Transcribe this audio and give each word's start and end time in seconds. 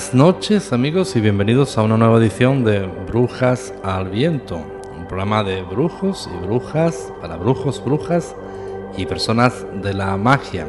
Buenas 0.00 0.14
noches 0.14 0.72
amigos 0.72 1.14
y 1.14 1.20
bienvenidos 1.20 1.76
a 1.76 1.82
una 1.82 1.98
nueva 1.98 2.16
edición 2.16 2.64
de 2.64 2.86
Brujas 3.06 3.74
al 3.82 4.08
Viento, 4.08 4.56
un 4.98 5.06
programa 5.06 5.44
de 5.44 5.60
brujos 5.60 6.26
y 6.32 6.46
brujas, 6.46 7.12
para 7.20 7.36
brujos, 7.36 7.84
brujas 7.84 8.34
y 8.96 9.04
personas 9.04 9.66
de 9.82 9.92
la 9.92 10.16
magia. 10.16 10.66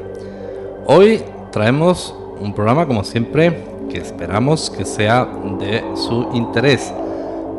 Hoy 0.85 1.23
traemos 1.49 2.13
un 2.41 2.53
programa 2.53 2.85
como 2.85 3.05
siempre 3.05 3.63
que 3.89 3.99
esperamos 3.99 4.69
que 4.69 4.83
sea 4.83 5.23
de 5.57 5.81
su 5.95 6.27
interés. 6.33 6.93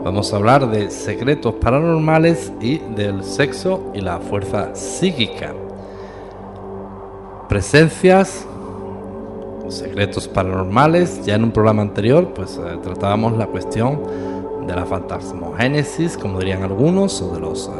Vamos 0.04 0.30
a 0.30 0.36
hablar 0.36 0.70
de 0.70 0.90
secretos 0.90 1.54
paranormales 1.54 2.52
y 2.60 2.80
del 2.94 3.24
sexo 3.24 3.90
y 3.94 4.02
la 4.02 4.18
fuerza 4.18 4.76
psíquica. 4.76 5.54
Presencias, 7.48 8.46
secretos 9.72 10.28
paranormales. 10.28 11.24
Ya 11.24 11.34
en 11.34 11.44
un 11.44 11.52
programa 11.52 11.82
anterior, 11.82 12.32
pues 12.34 12.58
eh, 12.58 12.78
tratábamos 12.82 13.36
la 13.36 13.46
cuestión 13.46 14.02
de 14.66 14.74
la 14.74 14.84
fantasmogénesis, 14.84 16.16
como 16.16 16.38
dirían 16.38 16.62
algunos, 16.62 17.20
o 17.22 17.34
de 17.34 17.40
los 17.40 17.68
eh, 17.68 17.70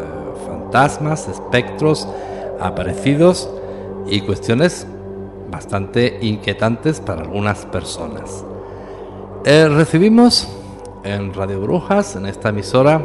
fantasmas, 0.47 1.29
espectros 1.29 2.09
aparecidos 2.61 3.49
y 4.07 4.21
cuestiones 4.21 4.87
bastante 5.51 6.19
inquietantes 6.23 7.01
para 7.01 7.23
algunas 7.23 7.67
personas. 7.67 8.45
Eh, 9.45 9.69
recibimos 9.69 10.49
en 11.05 11.35
Radio 11.35 11.61
Brujas, 11.61 12.17
en 12.17 12.27
esta 12.27 12.51
emisora, 12.51 13.05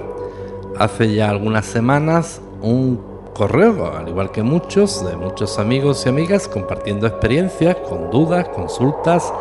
hace 0.78 1.14
ya 1.14 1.30
algunas 1.30 1.66
semanas, 1.66 2.42
un 2.62 3.07
correo, 3.38 3.94
al 3.96 4.10
igual 4.10 4.32
que 4.32 4.42
muchos, 4.42 5.06
de 5.06 5.16
muchos 5.16 5.60
amigos 5.60 6.06
y 6.06 6.10
amigas, 6.10 6.48
compartiendo 6.48 7.06
experiencias, 7.06 7.76
con 7.88 8.10
dudas, 8.10 8.50
consultas. 8.50 9.32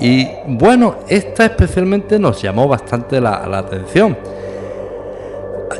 Y 0.00 0.28
bueno, 0.46 0.94
esta 1.08 1.46
especialmente 1.46 2.18
nos 2.18 2.40
llamó 2.40 2.68
bastante 2.68 3.20
la, 3.20 3.42
atención. 3.58 4.16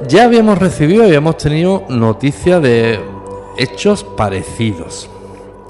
Ya 0.09 0.25
habíamos 0.25 0.59
recibido, 0.59 1.05
habíamos 1.05 1.37
tenido 1.37 1.85
noticia 1.89 2.59
de 2.59 3.01
hechos 3.57 4.03
parecidos 4.05 5.09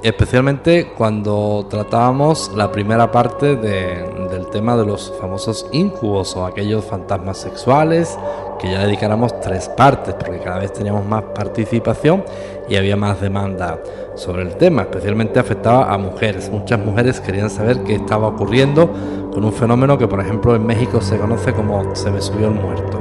especialmente 0.03 0.93
cuando 0.97 1.67
tratábamos 1.69 2.53
la 2.57 2.73
primera 2.73 3.11
parte 3.11 3.57
del 3.57 4.47
tema 4.51 4.77
de 4.77 4.87
los 4.87 5.13
famosos 5.21 5.67
incubos 5.73 6.35
o 6.37 6.47
aquellos 6.47 6.85
fantasmas 6.85 7.39
sexuales, 7.39 8.19
que 8.59 8.71
ya 8.71 8.81
dedicáramos 8.87 9.39
tres 9.41 9.69
partes, 9.69 10.15
porque 10.15 10.39
cada 10.39 10.59
vez 10.59 10.73
teníamos 10.73 11.05
más 11.05 11.23
participación 11.35 12.25
y 12.69 12.77
había 12.77 12.97
más 12.97 13.21
demanda 13.21 13.79
sobre 14.15 14.43
el 14.43 14.57
tema, 14.57 14.83
especialmente 14.83 15.39
afectaba 15.39 15.93
a 15.93 15.99
mujeres. 15.99 16.51
Muchas 16.51 16.79
mujeres 16.79 17.21
querían 17.21 17.51
saber 17.51 17.83
qué 17.83 17.97
estaba 17.97 18.29
ocurriendo 18.29 18.91
con 19.33 19.45
un 19.45 19.53
fenómeno 19.53 19.99
que, 19.99 20.09
por 20.09 20.21
ejemplo, 20.21 20.55
en 20.55 20.67
México 20.67 21.01
se 21.01 21.19
conoce 21.19 21.53
como 21.53 21.95
se 21.95 22.11
me 22.11 22.21
subió 22.21 22.49
el 22.49 22.55
muerto. 22.55 22.99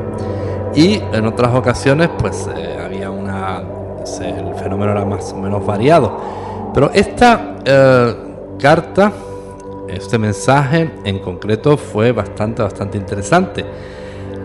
Y 0.75 1.01
en 1.13 1.25
otras 1.25 1.53
ocasiones, 1.55 2.09
pues 2.19 2.47
eh, 2.55 2.77
había 2.83 3.09
una. 3.09 3.63
el 4.21 4.55
fenómeno 4.55 4.91
era 4.91 5.05
más 5.05 5.33
o 5.33 5.37
menos 5.37 5.65
variado 5.65 6.38
pero 6.73 6.91
esta 6.93 7.55
eh, 7.65 8.15
carta, 8.59 9.11
este 9.87 10.17
mensaje 10.17 10.91
en 11.03 11.19
concreto 11.19 11.77
fue 11.77 12.11
bastante, 12.11 12.61
bastante 12.61 12.97
interesante. 12.97 13.65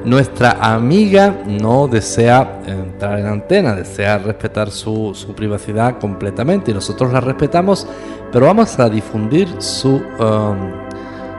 Nuestra 0.04 0.58
amiga 0.60 1.34
no 1.46 1.88
desea 1.88 2.60
entrar 2.66 3.18
en 3.18 3.26
antena, 3.26 3.74
desea 3.74 4.18
respetar 4.18 4.70
su, 4.70 5.14
privacidad 5.34 5.98
completamente 5.98 6.70
y 6.70 6.74
nosotros 6.74 7.10
la 7.10 7.20
respetamos, 7.20 7.86
pero 8.30 8.46
vamos 8.46 8.78
a 8.78 8.90
difundir 8.90 9.48
su, 9.62 10.02
um, 10.18 10.72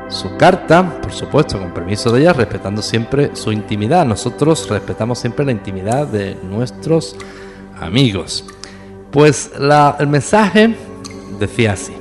su 0.08 0.36
carta, 0.36 1.00
por 1.00 1.12
supuesto, 1.12 1.60
con 1.60 1.76
permiso 1.76 2.12
de 2.12 2.22
ella, 2.22 2.34
respetando 2.34 2.82
siempre 2.82 3.36
su 3.36 3.52
intimidad. 3.52 4.04
Nosotros 4.04 4.68
respetamos 4.68 5.20
siempre 5.20 5.46
la 5.46 5.52
intimidad 5.52 6.08
de 6.08 6.36
nuestros 6.44 7.16
amigos. 7.80 8.46
Pues 9.16 9.50
el 9.98 10.08
mensaje 10.08 10.76
decía 11.40 11.72
así. 11.72 11.94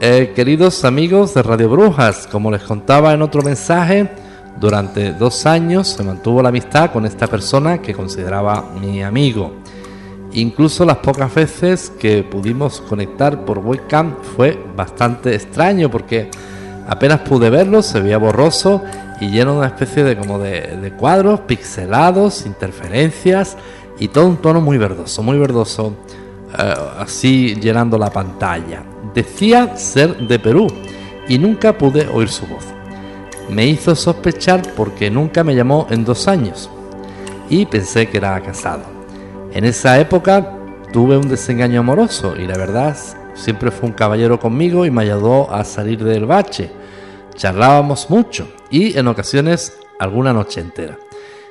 Eh, 0.00 0.34
queridos 0.36 0.84
amigos 0.84 1.32
de 1.32 1.42
Radio 1.42 1.70
Brujas, 1.70 2.28
como 2.30 2.50
les 2.50 2.62
contaba 2.62 3.14
en 3.14 3.22
otro 3.22 3.40
mensaje, 3.40 4.10
durante 4.60 5.14
dos 5.14 5.46
años 5.46 5.88
se 5.88 6.02
mantuvo 6.02 6.42
la 6.42 6.50
amistad 6.50 6.92
con 6.92 7.06
esta 7.06 7.26
persona 7.26 7.80
que 7.80 7.94
consideraba 7.94 8.70
mi 8.78 9.02
amigo. 9.02 9.54
Incluso 10.34 10.84
las 10.84 10.98
pocas 10.98 11.34
veces 11.34 11.90
que 11.98 12.22
pudimos 12.22 12.82
conectar 12.82 13.46
por 13.46 13.60
webcam 13.60 14.16
fue 14.36 14.62
bastante 14.76 15.34
extraño 15.34 15.90
porque 15.90 16.30
apenas 16.86 17.20
pude 17.20 17.48
verlo, 17.48 17.80
se 17.80 17.98
veía 18.00 18.18
borroso 18.18 18.82
y 19.22 19.30
lleno 19.30 19.52
de 19.52 19.58
una 19.60 19.68
especie 19.68 20.04
de 20.04 20.18
como 20.18 20.38
de, 20.38 20.76
de 20.82 20.92
cuadros 20.92 21.40
pixelados, 21.40 22.44
interferencias 22.44 23.56
y 23.98 24.08
todo 24.08 24.26
un 24.26 24.36
tono 24.36 24.60
muy 24.60 24.76
verdoso, 24.76 25.22
muy 25.22 25.38
verdoso 25.38 25.94
eh, 26.58 26.74
así 26.98 27.54
llenando 27.54 27.98
la 27.98 28.10
pantalla. 28.10 28.82
Decía 29.14 29.76
ser 29.76 30.16
de 30.16 30.38
Perú 30.38 30.66
y 31.28 31.38
nunca 31.38 31.76
pude 31.76 32.06
oír 32.08 32.28
su 32.28 32.46
voz. 32.46 32.64
Me 33.48 33.66
hizo 33.66 33.94
sospechar 33.94 34.62
porque 34.74 35.10
nunca 35.10 35.44
me 35.44 35.54
llamó 35.54 35.86
en 35.90 36.04
dos 36.04 36.28
años 36.28 36.68
y 37.48 37.66
pensé 37.66 38.08
que 38.08 38.18
era 38.18 38.40
casado. 38.40 38.84
En 39.52 39.64
esa 39.64 39.98
época 39.98 40.52
tuve 40.92 41.16
un 41.16 41.28
desengaño 41.28 41.80
amoroso 41.80 42.36
y 42.36 42.46
la 42.46 42.58
verdad 42.58 42.96
siempre 43.34 43.70
fue 43.70 43.88
un 43.88 43.94
caballero 43.94 44.40
conmigo 44.40 44.84
y 44.84 44.90
me 44.90 45.02
ayudó 45.02 45.52
a 45.52 45.64
salir 45.64 46.02
del 46.02 46.26
bache. 46.26 46.70
Charlábamos 47.34 48.10
mucho 48.10 48.48
y 48.70 48.98
en 48.98 49.06
ocasiones 49.08 49.78
alguna 49.98 50.32
noche 50.32 50.60
entera. 50.60 50.98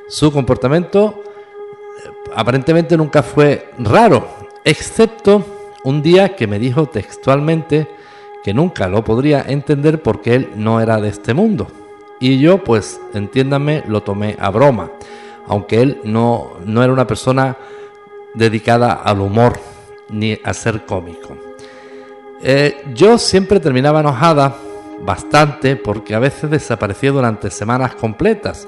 Su 0.07 0.31
comportamiento 0.31 1.23
eh, 1.23 2.09
aparentemente 2.35 2.97
nunca 2.97 3.23
fue 3.23 3.71
raro 3.79 4.27
excepto 4.65 5.45
un 5.83 6.01
día 6.01 6.35
que 6.35 6.47
me 6.47 6.59
dijo 6.59 6.87
textualmente 6.87 7.87
que 8.43 8.53
nunca 8.53 8.87
lo 8.87 9.03
podría 9.03 9.45
entender 9.47 10.01
porque 10.01 10.35
él 10.35 10.49
no 10.55 10.81
era 10.81 10.99
de 10.99 11.09
este 11.09 11.33
mundo. 11.33 11.67
Y 12.19 12.39
yo, 12.39 12.63
pues, 12.63 12.99
entiéndame, 13.13 13.83
lo 13.87 14.03
tomé 14.03 14.35
a 14.39 14.49
broma, 14.49 14.91
aunque 15.47 15.81
él 15.81 16.01
no, 16.03 16.53
no 16.65 16.83
era 16.83 16.91
una 16.91 17.07
persona 17.07 17.57
dedicada 18.33 18.93
al 18.93 19.21
humor 19.21 19.59
ni 20.09 20.37
a 20.43 20.53
ser 20.53 20.85
cómico. 20.85 21.37
Eh, 22.41 22.83
yo 22.93 23.17
siempre 23.17 23.59
terminaba 23.59 24.01
enojada 24.01 24.55
bastante 25.01 25.75
porque 25.75 26.15
a 26.15 26.19
veces 26.19 26.49
desaparecía 26.49 27.11
durante 27.11 27.49
semanas 27.49 27.95
completas 27.95 28.67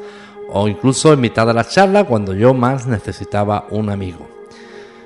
o 0.50 0.67
incluso 0.67 1.13
en 1.13 1.21
mitad 1.21 1.45
de 1.47 1.53
la 1.53 1.67
charla 1.67 2.03
cuando 2.03 2.33
yo 2.33 2.53
más 2.53 2.88
necesitaba 2.88 3.67
un 3.69 3.89
amigo. 3.89 4.27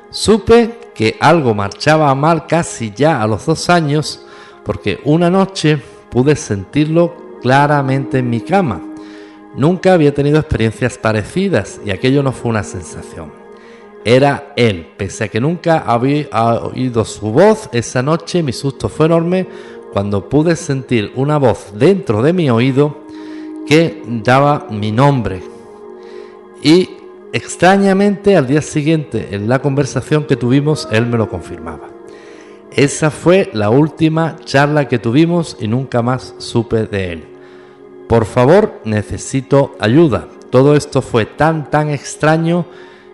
Supe 0.09 0.80
que 0.93 1.17
algo 1.19 1.53
marchaba 1.53 2.13
mal 2.15 2.47
casi 2.47 2.91
ya 2.91 3.21
a 3.21 3.27
los 3.27 3.45
dos 3.45 3.69
años 3.69 4.25
porque 4.63 4.99
una 5.03 5.29
noche 5.29 5.81
pude 6.09 6.35
sentirlo 6.35 7.39
claramente 7.41 8.19
en 8.19 8.29
mi 8.29 8.41
cama. 8.41 8.81
Nunca 9.55 9.93
había 9.93 10.13
tenido 10.13 10.39
experiencias 10.39 10.97
parecidas 10.97 11.81
y 11.85 11.91
aquello 11.91 12.23
no 12.23 12.31
fue 12.31 12.51
una 12.51 12.63
sensación. 12.63 13.31
Era 14.03 14.53
él, 14.55 14.87
pese 14.97 15.25
a 15.25 15.27
que 15.27 15.39
nunca 15.39 15.79
había 15.79 16.27
oído 16.31 17.05
su 17.05 17.31
voz, 17.31 17.69
esa 17.71 18.01
noche 18.01 18.41
mi 18.41 18.53
susto 18.53 18.89
fue 18.89 19.05
enorme 19.05 19.47
cuando 19.93 20.27
pude 20.27 20.55
sentir 20.55 21.11
una 21.15 21.37
voz 21.37 21.73
dentro 21.75 22.21
de 22.21 22.33
mi 22.33 22.49
oído 22.49 23.01
que 23.67 24.01
daba 24.23 24.67
mi 24.69 24.91
nombre. 24.91 25.43
Y 26.63 26.89
extrañamente 27.33 28.35
al 28.35 28.47
día 28.47 28.61
siguiente, 28.61 29.29
en 29.31 29.47
la 29.47 29.59
conversación 29.59 30.25
que 30.25 30.35
tuvimos, 30.35 30.87
él 30.91 31.05
me 31.05 31.17
lo 31.17 31.29
confirmaba. 31.29 31.89
Esa 32.71 33.11
fue 33.11 33.49
la 33.53 33.69
última 33.69 34.37
charla 34.45 34.87
que 34.87 34.99
tuvimos 34.99 35.57
y 35.59 35.67
nunca 35.67 36.01
más 36.01 36.35
supe 36.37 36.85
de 36.85 37.11
él. 37.11 37.25
Por 38.07 38.25
favor, 38.25 38.81
necesito 38.85 39.75
ayuda. 39.79 40.27
Todo 40.49 40.75
esto 40.75 41.01
fue 41.01 41.25
tan, 41.25 41.69
tan 41.69 41.89
extraño 41.89 42.65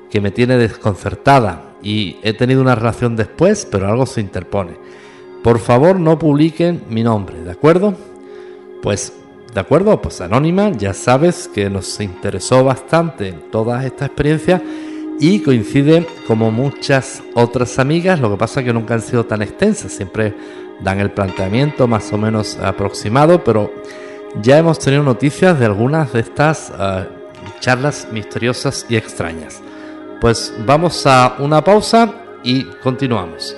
que 0.10 0.22
me 0.22 0.32
tiene 0.32 0.58
desconcertada 0.58 1.76
y 1.82 2.18
he 2.24 2.34
tenido 2.34 2.62
una 2.62 2.76
relación 2.76 3.16
después, 3.16 3.68
pero 3.70 3.88
algo 3.88 4.06
se 4.06 4.22
interpone. 4.22 4.74
Por 5.44 5.60
favor, 5.60 6.00
no 6.00 6.18
publiquen 6.18 6.84
mi 6.90 7.04
nombre, 7.04 7.44
¿de 7.44 7.52
acuerdo? 7.52 7.96
Pues, 8.82 9.14
¿de 9.58 9.62
acuerdo? 9.62 10.00
Pues 10.00 10.22
Anónima, 10.22 10.70
ya 10.70 10.94
sabes 10.94 11.50
que 11.52 11.68
nos 11.68 12.00
interesó 12.00 12.64
bastante 12.64 13.30
en 13.30 13.50
todas 13.50 13.84
estas 13.86 14.10
experiencias 14.10 14.62
y 15.20 15.40
coincide 15.40 16.06
como 16.28 16.52
muchas 16.52 17.24
otras 17.34 17.80
amigas, 17.80 18.20
lo 18.20 18.30
que 18.30 18.38
pasa 18.38 18.60
es 18.60 18.68
que 18.68 18.74
nunca 18.74 18.94
han 18.94 19.02
sido 19.02 19.26
tan 19.26 19.42
extensas, 19.42 19.94
siempre 19.94 20.36
dan 20.82 21.00
el 21.00 21.10
planteamiento 21.10 21.88
más 21.88 22.14
o 22.14 22.20
menos 22.20 22.60
aproximado, 22.60 23.44
pero 23.44 23.74
ya 24.44 24.60
hemos 24.60 24.78
tenido 24.78 25.02
noticias 25.02 25.58
de 25.58 25.66
algunas 25.66 26.14
de 26.14 26.20
estas 26.20 26.72
eh, 26.80 27.08
charlas 27.60 28.10
misteriosas 28.12 28.86
y 28.90 28.96
extrañas. 28.96 29.64
Pues 30.22 30.54
vamos 30.68 31.08
a 31.08 31.36
una 31.40 31.64
pausa 31.64 32.14
y 32.44 32.64
continuamos. 32.84 33.56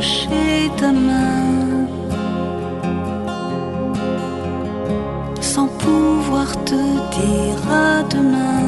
Lâcher 0.00 0.70
ta 0.78 0.92
main, 0.92 1.86
sans 5.42 5.68
pouvoir 5.82 6.48
te 6.64 6.80
dire 7.16 7.62
à 7.70 8.02
demain. 8.14 8.59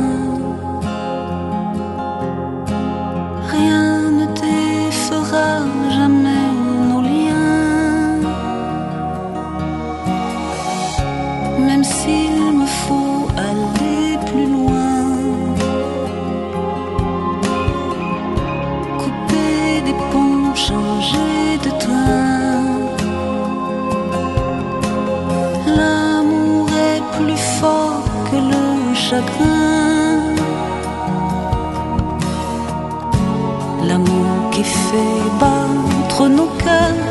L'amour 33.85 34.51
qui 34.53 34.65
fait 34.65 35.23
battre 35.39 36.29
nos 36.29 36.51
cœurs 36.65 37.11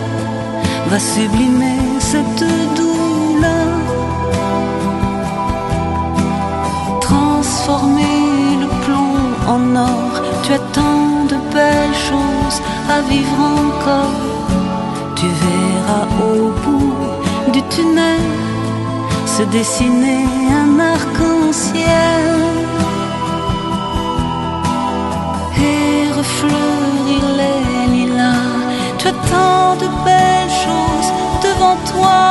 va 0.90 0.98
sublimer 0.98 1.78
cette 2.00 2.44
douleur. 2.80 3.74
Transformer 7.02 8.58
le 8.62 8.68
plomb 8.84 9.18
en 9.48 9.76
or, 9.76 10.14
tu 10.42 10.54
as 10.54 10.64
tant 10.74 11.26
de 11.32 11.38
belles 11.54 12.00
choses 12.10 12.60
à 12.90 13.02
vivre 13.12 13.42
encore. 13.62 14.22
Tu 15.16 15.28
verras 15.44 16.08
au 16.26 16.50
bout 16.64 17.52
du 17.54 17.62
tunnel 17.74 18.26
se 19.28 19.44
dessiner 19.44 20.26
un 20.62 20.80
et 25.60 26.12
refleurir 26.18 27.24
les 27.40 27.88
lilas. 27.92 28.62
Tu 28.98 29.08
as 29.10 29.18
tant 29.30 29.76
de 29.76 29.88
belles 30.06 30.56
choses 30.66 31.12
devant 31.44 31.78
toi. 31.92 32.22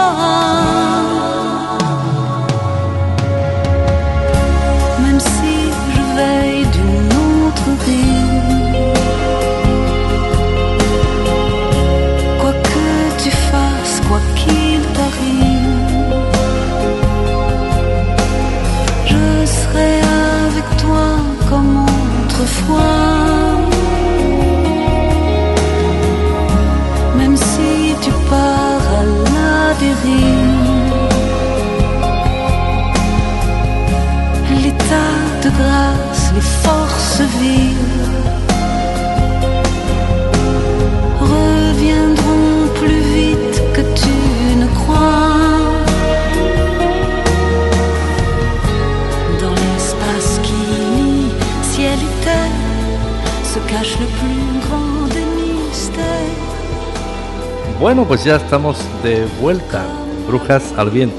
Pues 58.11 58.25
ya 58.25 58.35
estamos 58.35 58.77
de 59.05 59.25
vuelta, 59.41 59.85
brujas 60.27 60.75
al 60.77 60.91
viento. 60.91 61.17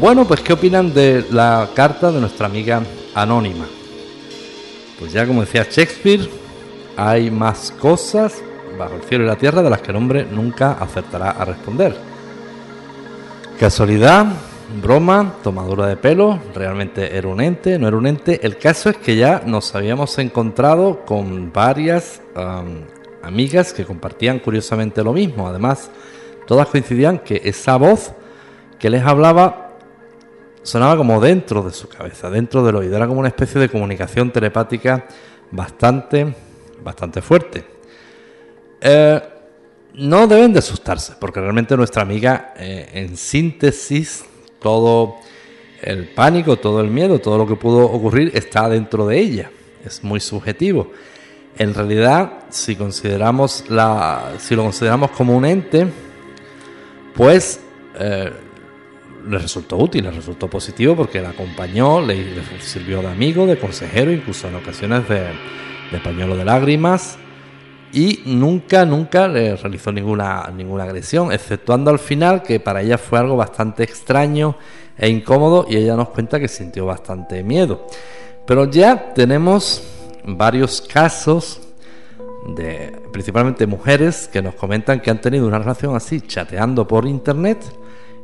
Bueno, 0.00 0.24
pues 0.24 0.40
¿qué 0.40 0.54
opinan 0.54 0.92
de 0.92 1.24
la 1.30 1.68
carta 1.72 2.10
de 2.10 2.18
nuestra 2.20 2.46
amiga 2.46 2.82
anónima? 3.14 3.64
Pues 4.98 5.12
ya 5.12 5.24
como 5.24 5.42
decía 5.42 5.64
Shakespeare, 5.70 6.28
hay 6.96 7.30
más 7.30 7.70
cosas 7.70 8.42
bajo 8.76 8.96
el 8.96 9.02
cielo 9.02 9.22
y 9.22 9.28
la 9.28 9.36
tierra 9.36 9.62
de 9.62 9.70
las 9.70 9.82
que 9.82 9.92
el 9.92 9.98
hombre 9.98 10.26
nunca 10.28 10.72
acertará 10.72 11.30
a 11.30 11.44
responder. 11.44 11.96
Casualidad, 13.60 14.26
broma, 14.82 15.34
tomadura 15.44 15.86
de 15.86 15.96
pelo, 15.96 16.40
realmente 16.56 17.16
era 17.16 17.28
un 17.28 17.40
ente, 17.40 17.78
no 17.78 17.86
era 17.86 17.96
un 17.96 18.08
ente. 18.08 18.40
El 18.44 18.58
caso 18.58 18.90
es 18.90 18.96
que 18.96 19.14
ya 19.14 19.44
nos 19.46 19.76
habíamos 19.76 20.18
encontrado 20.18 21.04
con 21.06 21.52
varias 21.52 22.20
amigas 23.22 23.72
que 23.72 23.84
compartían 23.84 24.38
curiosamente 24.38 25.02
lo 25.02 25.12
mismo. 25.12 25.48
Además, 25.48 25.90
todas 26.46 26.68
coincidían 26.68 27.18
que 27.18 27.40
esa 27.44 27.76
voz 27.76 28.12
que 28.78 28.90
les 28.90 29.04
hablaba 29.04 29.70
sonaba 30.62 30.96
como 30.96 31.20
dentro 31.20 31.62
de 31.62 31.72
su 31.72 31.88
cabeza, 31.88 32.30
dentro 32.30 32.64
del 32.64 32.76
oído. 32.76 32.96
Era 32.96 33.06
como 33.06 33.20
una 33.20 33.28
especie 33.28 33.60
de 33.60 33.68
comunicación 33.68 34.30
telepática 34.30 35.06
bastante, 35.50 36.34
bastante 36.82 37.22
fuerte. 37.22 37.64
Eh, 38.80 39.20
no 39.94 40.26
deben 40.26 40.52
de 40.52 40.60
asustarse, 40.60 41.14
porque 41.18 41.40
realmente 41.40 41.76
nuestra 41.76 42.02
amiga, 42.02 42.54
eh, 42.56 42.88
en 42.94 43.16
síntesis, 43.16 44.24
todo 44.60 45.16
el 45.82 46.08
pánico, 46.08 46.56
todo 46.56 46.80
el 46.80 46.88
miedo, 46.88 47.18
todo 47.18 47.38
lo 47.38 47.46
que 47.46 47.56
pudo 47.56 47.84
ocurrir 47.86 48.30
está 48.34 48.68
dentro 48.68 49.06
de 49.06 49.18
ella. 49.18 49.50
Es 49.84 50.04
muy 50.04 50.20
subjetivo. 50.20 50.92
En 51.60 51.74
realidad, 51.74 52.44
si 52.48 52.74
consideramos 52.74 53.68
la, 53.68 54.32
si 54.38 54.56
lo 54.56 54.62
consideramos 54.62 55.10
como 55.10 55.36
un 55.36 55.44
ente, 55.44 55.86
pues 57.14 57.60
eh, 57.98 58.32
le 59.28 59.38
resultó 59.38 59.76
útil, 59.76 60.04
le 60.04 60.10
resultó 60.10 60.48
positivo 60.48 60.96
porque 60.96 61.20
la 61.20 61.28
acompañó, 61.28 62.00
le, 62.00 62.42
sirvió 62.60 63.02
de 63.02 63.08
amigo, 63.08 63.44
de 63.44 63.58
consejero, 63.58 64.10
incluso 64.10 64.48
en 64.48 64.54
ocasiones 64.54 65.06
de, 65.06 65.20
de 65.92 65.98
pañuelo 66.02 66.34
de 66.34 66.46
lágrimas 66.46 67.18
y 67.92 68.22
nunca, 68.24 68.86
nunca 68.86 69.28
le 69.28 69.54
realizó 69.54 69.92
ninguna, 69.92 70.50
ninguna 70.56 70.84
agresión, 70.84 71.30
exceptuando 71.30 71.90
al 71.90 71.98
final 71.98 72.42
que 72.42 72.58
para 72.58 72.80
ella 72.80 72.96
fue 72.96 73.18
algo 73.18 73.36
bastante 73.36 73.82
extraño 73.82 74.56
e 74.96 75.10
incómodo 75.10 75.66
y 75.68 75.76
ella 75.76 75.94
nos 75.94 76.08
cuenta 76.08 76.40
que 76.40 76.48
sintió 76.48 76.86
bastante 76.86 77.42
miedo. 77.42 77.86
Pero 78.46 78.64
ya 78.70 79.12
tenemos 79.12 79.99
varios 80.24 80.80
casos 80.80 81.60
de 82.46 83.00
principalmente 83.12 83.66
mujeres 83.66 84.28
que 84.28 84.42
nos 84.42 84.54
comentan 84.54 85.00
que 85.00 85.10
han 85.10 85.20
tenido 85.20 85.46
una 85.46 85.58
relación 85.58 85.94
así 85.94 86.20
chateando 86.20 86.86
por 86.86 87.06
internet 87.06 87.58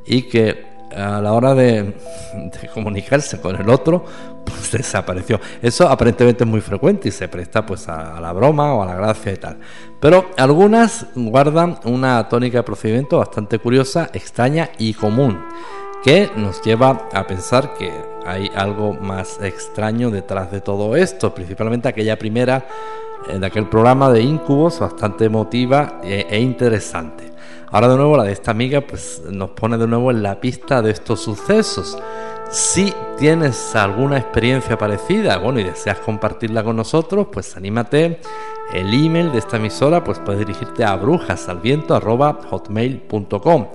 y 0.04 0.22
que 0.22 0.76
a 0.94 1.20
la 1.20 1.32
hora 1.32 1.54
de, 1.54 1.94
comunicarse 2.72 3.40
con 3.40 3.56
el 3.56 3.68
otro, 3.68 4.04
pues 4.44 4.70
desapareció. 4.72 5.40
Eso 5.60 5.88
aparentemente 5.88 6.44
es 6.44 6.50
muy 6.50 6.60
frecuente 6.60 7.08
y 7.08 7.12
se 7.12 7.28
presta 7.28 7.66
pues 7.66 7.88
a, 7.88 8.20
la 8.20 8.32
broma 8.32 8.74
o 8.74 8.82
a 8.82 8.86
la 8.86 8.94
gracia 8.94 9.32
y 9.32 9.36
tal. 9.36 9.58
Pero 10.00 10.30
algunas 10.36 11.06
guardan 11.14 11.78
una 11.84 12.28
tónica 12.28 12.58
de 12.58 12.62
procedimiento 12.62 13.18
bastante 13.18 13.58
curiosa, 13.58 14.10
extraña 14.12 14.70
y 14.78 14.94
común, 14.94 15.44
que 16.06 16.30
nos 16.36 16.62
lleva 16.62 17.08
a 17.12 17.26
pensar 17.26 17.74
que 17.74 17.92
hay 18.24 18.48
algo 18.54 18.92
más 18.92 19.40
extraño 19.42 20.08
detrás 20.08 20.52
de 20.52 20.60
todo 20.60 20.94
esto, 20.94 21.34
principalmente 21.34 21.88
aquella 21.88 22.16
primera 22.16 22.64
de 23.36 23.44
aquel 23.44 23.68
programa 23.68 24.12
de 24.12 24.22
Incubos, 24.22 24.78
bastante 24.78 25.24
emotiva 25.24 26.00
e, 26.04 26.24
e 26.30 26.38
interesante. 26.38 27.32
Ahora 27.72 27.88
de 27.88 27.96
nuevo 27.96 28.16
la 28.16 28.22
de 28.22 28.30
esta 28.30 28.52
amiga 28.52 28.82
pues 28.82 29.20
nos 29.28 29.50
pone 29.50 29.78
de 29.78 29.88
nuevo 29.88 30.12
en 30.12 30.22
la 30.22 30.40
pista 30.40 30.80
de 30.80 30.92
estos 30.92 31.22
sucesos. 31.22 31.98
Si 32.50 32.94
tienes 33.18 33.74
alguna 33.74 34.18
experiencia 34.18 34.78
parecida, 34.78 35.38
bueno, 35.38 35.58
y 35.58 35.64
deseas 35.64 35.98
compartirla 35.98 36.62
con 36.62 36.76
nosotros, 36.76 37.26
pues 37.32 37.56
anímate. 37.56 38.20
El 38.72 38.94
email 38.94 39.32
de 39.32 39.38
esta 39.38 39.56
emisora 39.56 40.04
pues 40.04 40.20
puedes 40.20 40.38
dirigirte 40.38 40.84
a 40.84 40.94
brujasalviento@hotmail.com 40.94 43.66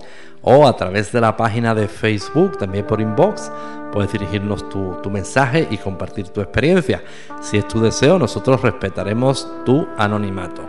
o 0.41 0.67
a 0.67 0.75
través 0.75 1.12
de 1.12 1.21
la 1.21 1.38
página 1.38 1.75
de 1.75 1.88
Facebook, 1.88 2.57
también 2.57 2.86
por 2.86 3.01
inbox, 3.01 3.51
puedes 3.91 4.12
dirigirnos 4.12 4.67
tu, 4.69 4.98
tu, 5.03 5.10
mensaje 5.10 5.67
y 5.69 5.77
compartir 5.77 6.29
tu 6.29 6.41
experiencia. 6.41 7.03
Si 7.41 7.57
es 7.57 7.67
tu 7.67 7.79
deseo, 7.79 8.17
nosotros 8.17 8.62
respetaremos 8.62 9.48
tu 9.65 9.88
anonimato. 9.98 10.63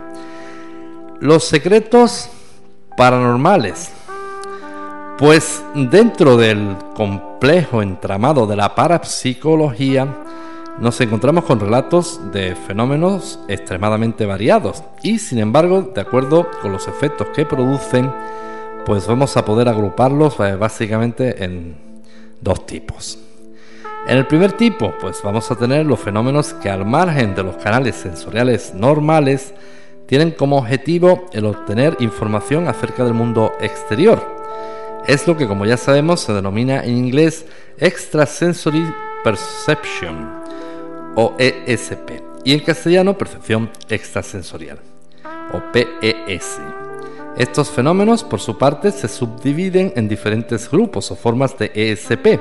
Los 1.19 1.45
secretos 1.45 2.29
paranormales. 2.95 3.91
Pues 5.17 5.63
dentro 5.73 6.37
del 6.37 6.75
complejo 6.95 7.81
entramado 7.81 8.45
de 8.47 8.55
la 8.55 8.75
parapsicología, 8.75 10.07
nos 10.79 10.99
encontramos 11.01 11.45
con 11.45 11.59
relatos 11.59 12.19
de 12.31 12.55
fenómenos 12.55 13.39
extremadamente 13.47 14.25
variados 14.25 14.83
y 15.03 15.19
sin 15.19 15.37
embargo, 15.37 15.91
de 15.93 16.01
acuerdo 16.01 16.47
con 16.61 16.71
los 16.71 16.87
efectos 16.87 17.27
que 17.27 17.45
producen, 17.45 18.11
pues 18.85 19.07
vamos 19.07 19.37
a 19.37 19.45
poder 19.45 19.69
agruparlos 19.69 20.39
eh, 20.39 20.55
básicamente 20.55 21.43
en 21.43 21.75
dos 22.41 22.65
tipos. 22.65 23.19
En 24.05 24.17
el 24.17 24.27
primer 24.27 24.51
tipo, 24.51 24.93
pues 24.99 25.21
vamos 25.23 25.49
a 25.49 25.55
tener 25.55 25.85
los 25.85 25.99
fenómenos 25.99 26.53
que 26.55 26.69
al 26.69 26.85
margen 26.85 27.35
de 27.35 27.43
los 27.43 27.55
canales 27.55 27.95
sensoriales 27.95 28.73
normales 28.73 29.53
tienen 30.07 30.31
como 30.31 30.57
objetivo 30.57 31.25
el 31.31 31.45
obtener 31.45 31.95
información 31.99 32.67
acerca 32.67 33.05
del 33.05 33.13
mundo 33.13 33.53
exterior. 33.61 34.21
Es 35.07 35.25
lo 35.27 35.37
que, 35.37 35.47
como 35.47 35.65
ya 35.65 35.77
sabemos, 35.77 36.19
se 36.21 36.33
denomina 36.33 36.83
en 36.83 36.97
inglés 36.97 37.45
Extrasensory 37.77 38.93
Perception 39.23 40.43
o 41.15 41.33
ESP 41.37 42.21
y 42.43 42.53
en 42.53 42.59
castellano 42.59 43.17
Percepción 43.17 43.69
Extrasensorial 43.89 44.79
o 45.53 45.61
PES. 45.71 46.59
Estos 47.37 47.71
fenómenos, 47.71 48.23
por 48.23 48.39
su 48.39 48.59
parte, 48.59 48.91
se 48.91 49.07
subdividen 49.07 49.91
en 49.95 50.07
diferentes 50.07 50.69
grupos 50.69 51.09
o 51.09 51.15
formas 51.15 51.57
de 51.57 51.71
ESP, 51.73 52.39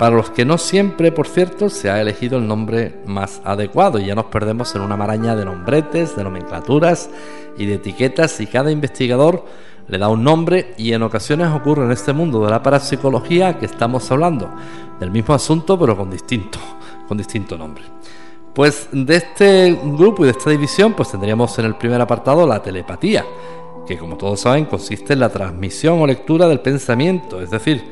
para 0.00 0.16
los 0.16 0.30
que 0.30 0.44
no 0.44 0.58
siempre, 0.58 1.12
por 1.12 1.28
cierto, 1.28 1.70
se 1.70 1.90
ha 1.90 2.00
elegido 2.00 2.36
el 2.36 2.48
nombre 2.48 3.00
más 3.06 3.40
adecuado 3.44 3.98
y 3.98 4.06
ya 4.06 4.14
nos 4.16 4.26
perdemos 4.26 4.74
en 4.74 4.82
una 4.82 4.96
maraña 4.96 5.36
de 5.36 5.44
nombretes, 5.44 6.16
de 6.16 6.24
nomenclaturas 6.24 7.08
y 7.56 7.66
de 7.66 7.74
etiquetas 7.74 8.40
y 8.40 8.46
cada 8.46 8.70
investigador 8.70 9.44
le 9.88 9.96
da 9.96 10.08
un 10.08 10.24
nombre 10.24 10.74
y 10.76 10.92
en 10.92 11.02
ocasiones 11.02 11.48
ocurre 11.48 11.84
en 11.84 11.92
este 11.92 12.12
mundo 12.12 12.44
de 12.44 12.50
la 12.50 12.62
parapsicología 12.62 13.58
que 13.58 13.66
estamos 13.66 14.10
hablando 14.10 14.50
del 14.98 15.12
mismo 15.12 15.34
asunto 15.34 15.78
pero 15.78 15.96
con 15.96 16.10
distinto, 16.10 16.58
con 17.06 17.16
distinto 17.16 17.56
nombre. 17.56 17.84
Pues 18.54 18.88
de 18.90 19.16
este 19.16 19.78
grupo 19.82 20.24
y 20.24 20.26
de 20.26 20.32
esta 20.32 20.50
división 20.50 20.94
pues 20.94 21.10
tendríamos 21.10 21.58
en 21.58 21.66
el 21.66 21.76
primer 21.76 22.00
apartado 22.00 22.46
la 22.46 22.62
telepatía, 22.62 23.24
que 23.86 23.98
como 23.98 24.16
todos 24.16 24.40
saben 24.40 24.64
consiste 24.64 25.12
en 25.12 25.20
la 25.20 25.28
transmisión 25.28 26.00
o 26.00 26.06
lectura 26.06 26.48
del 26.48 26.60
pensamiento, 26.60 27.40
es 27.40 27.50
decir, 27.50 27.84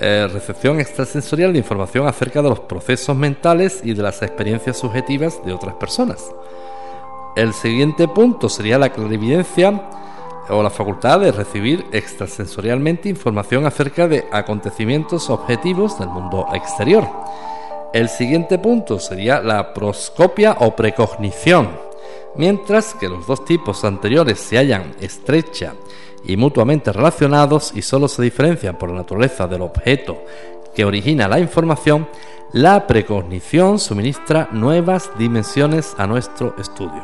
eh, 0.00 0.28
recepción 0.32 0.80
extrasensorial 0.80 1.52
de 1.52 1.58
información 1.58 2.06
acerca 2.08 2.42
de 2.42 2.48
los 2.48 2.60
procesos 2.60 3.16
mentales 3.16 3.80
y 3.84 3.94
de 3.94 4.02
las 4.02 4.22
experiencias 4.22 4.78
subjetivas 4.78 5.44
de 5.44 5.52
otras 5.52 5.74
personas. 5.74 6.32
El 7.36 7.52
siguiente 7.52 8.08
punto 8.08 8.48
sería 8.48 8.78
la 8.78 8.90
clarividencia 8.90 9.82
o 10.48 10.62
la 10.62 10.70
facultad 10.70 11.20
de 11.20 11.32
recibir 11.32 11.84
extrasensorialmente 11.92 13.08
información 13.08 13.66
acerca 13.66 14.08
de 14.08 14.24
acontecimientos 14.30 15.30
objetivos 15.30 15.98
del 15.98 16.08
mundo 16.08 16.46
exterior. 16.52 17.08
El 17.92 18.08
siguiente 18.08 18.58
punto 18.58 18.98
sería 18.98 19.40
la 19.40 19.72
proscopia 19.72 20.56
o 20.58 20.74
precognición, 20.74 21.70
mientras 22.36 22.94
que 22.94 23.08
los 23.08 23.26
dos 23.26 23.44
tipos 23.44 23.84
anteriores 23.84 24.38
se 24.38 24.56
hallan 24.56 24.94
estrecha 25.00 25.74
y 26.24 26.36
mutuamente 26.36 26.92
relacionados 26.92 27.72
y 27.74 27.82
solo 27.82 28.08
se 28.08 28.22
diferencian 28.22 28.78
por 28.78 28.90
la 28.90 28.96
naturaleza 28.96 29.46
del 29.46 29.62
objeto 29.62 30.22
que 30.74 30.84
origina 30.84 31.28
la 31.28 31.38
información, 31.38 32.08
la 32.52 32.86
precognición 32.86 33.78
suministra 33.78 34.48
nuevas 34.52 35.10
dimensiones 35.18 35.94
a 35.98 36.06
nuestro 36.06 36.54
estudio. 36.58 37.02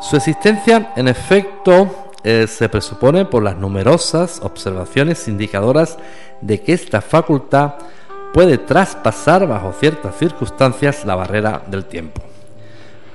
Su 0.00 0.16
existencia, 0.16 0.92
en 0.96 1.08
efecto, 1.08 1.88
eh, 2.24 2.46
se 2.48 2.68
presupone 2.68 3.24
por 3.24 3.42
las 3.42 3.56
numerosas 3.56 4.40
observaciones 4.42 5.26
indicadoras 5.28 5.98
de 6.40 6.60
que 6.60 6.72
esta 6.72 7.00
facultad 7.00 7.74
puede 8.32 8.58
traspasar 8.58 9.46
bajo 9.46 9.72
ciertas 9.72 10.16
circunstancias 10.16 11.04
la 11.04 11.14
barrera 11.14 11.62
del 11.66 11.84
tiempo. 11.84 12.31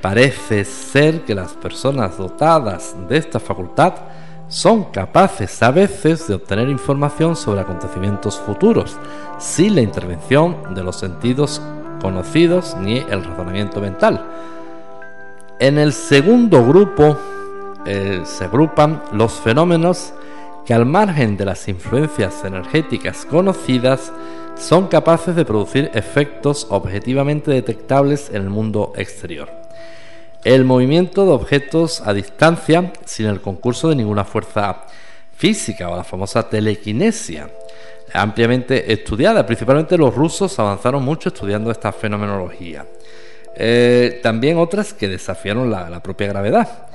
Parece 0.02 0.64
ser 0.64 1.26
que 1.26 1.34
las 1.34 1.54
personas 1.54 2.18
dotadas 2.18 2.96
de 3.10 3.18
esta 3.18 3.40
facultad 3.40 3.94
son 4.48 4.86
capaces 4.86 5.62
a 5.64 5.72
veces 5.72 6.28
de 6.28 6.36
obtener 6.36 6.70
información 6.70 7.36
sobre 7.36 7.62
acontecimientos 7.62 8.40
futuros 8.40 8.96
sin 9.40 9.76
la 9.76 9.82
intervención 9.82 10.74
de 10.74 10.84
los 10.84 10.98
sentidos 10.98 11.62
conocidos 12.02 12.76
ni 12.80 12.98
el 12.98 13.24
razonamiento 13.24 13.82
mental. 13.82 14.24
En 15.60 15.80
el 15.80 15.92
segundo 15.92 16.66
grupo 16.66 17.18
eh, 17.86 18.22
se 18.24 18.46
agrupan 18.46 19.02
los 19.12 19.34
fenómenos 19.34 20.14
que 20.66 20.76
al 20.76 20.86
margen 20.86 21.38
de 21.38 21.46
las 21.46 21.68
influencias 21.68 22.44
energéticas 22.46 23.26
conocidas 23.26 24.14
son 24.56 24.88
capaces 24.88 25.36
de 25.36 25.46
producir 25.46 25.90
efectos 25.94 26.68
objetivamente 26.70 27.52
detectables 27.52 28.30
en 28.30 28.44
el 28.44 28.50
mundo 28.50 28.94
exterior 28.96 29.67
el 30.48 30.64
movimiento 30.64 31.26
de 31.26 31.32
objetos 31.34 32.02
a 32.06 32.14
distancia 32.14 32.94
sin 33.04 33.26
el 33.26 33.42
concurso 33.42 33.90
de 33.90 33.98
ninguna 33.98 34.24
fuerza 34.24 34.86
física 35.36 35.90
o 35.90 35.98
la 35.98 36.06
famosa 36.06 36.48
telequinesia, 36.48 37.50
ampliamente 38.14 38.94
estudiada. 38.94 39.46
Principalmente 39.46 39.98
los 39.98 40.16
rusos 40.16 40.58
avanzaron 40.58 41.04
mucho 41.04 41.28
estudiando 41.28 41.70
esta 41.70 41.92
fenomenología. 41.92 42.86
Eh, 43.58 44.22
también 44.24 44.58
otras 44.58 44.94
que 44.94 45.10
desafiaron 45.10 45.70
la, 45.70 46.02
propia 46.02 46.28
gravedad. 46.28 46.88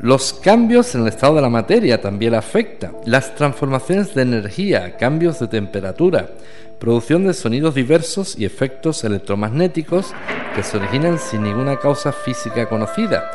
Los 0.00 0.32
cambios 0.32 0.94
en 0.94 1.02
el 1.02 1.08
estado 1.08 1.36
de 1.36 1.42
la 1.42 1.48
materia 1.48 2.00
también 2.00 2.34
afectan. 2.34 2.96
Las 3.06 3.34
transformaciones 3.34 4.14
de 4.14 4.22
energía, 4.22 4.96
cambios 4.96 5.38
de 5.38 5.48
temperatura, 5.48 6.30
producción 6.78 7.26
de 7.26 7.32
sonidos 7.32 7.74
diversos 7.74 8.36
y 8.36 8.44
efectos 8.44 9.04
electromagnéticos 9.04 10.12
que 10.54 10.62
se 10.62 10.76
originan 10.76 11.18
sin 11.18 11.44
ninguna 11.44 11.78
causa 11.78 12.12
física 12.12 12.68
conocida 12.68 13.30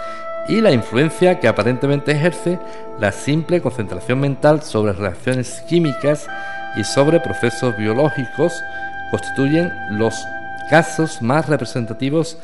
y 0.49 0.61
la 0.61 0.71
influencia 0.71 1.39
que 1.39 1.47
aparentemente 1.47 2.11
ejerce 2.11 2.59
la 2.99 3.11
simple 3.11 3.61
concentración 3.61 4.19
mental 4.19 4.61
sobre 4.63 4.93
reacciones 4.93 5.61
químicas 5.69 6.27
y 6.75 6.83
sobre 6.83 7.19
procesos 7.19 7.77
biológicos 7.77 8.53
constituyen 9.11 9.71
los 9.91 10.15
casos 10.69 11.21
más 11.21 11.47
representativos 11.47 12.37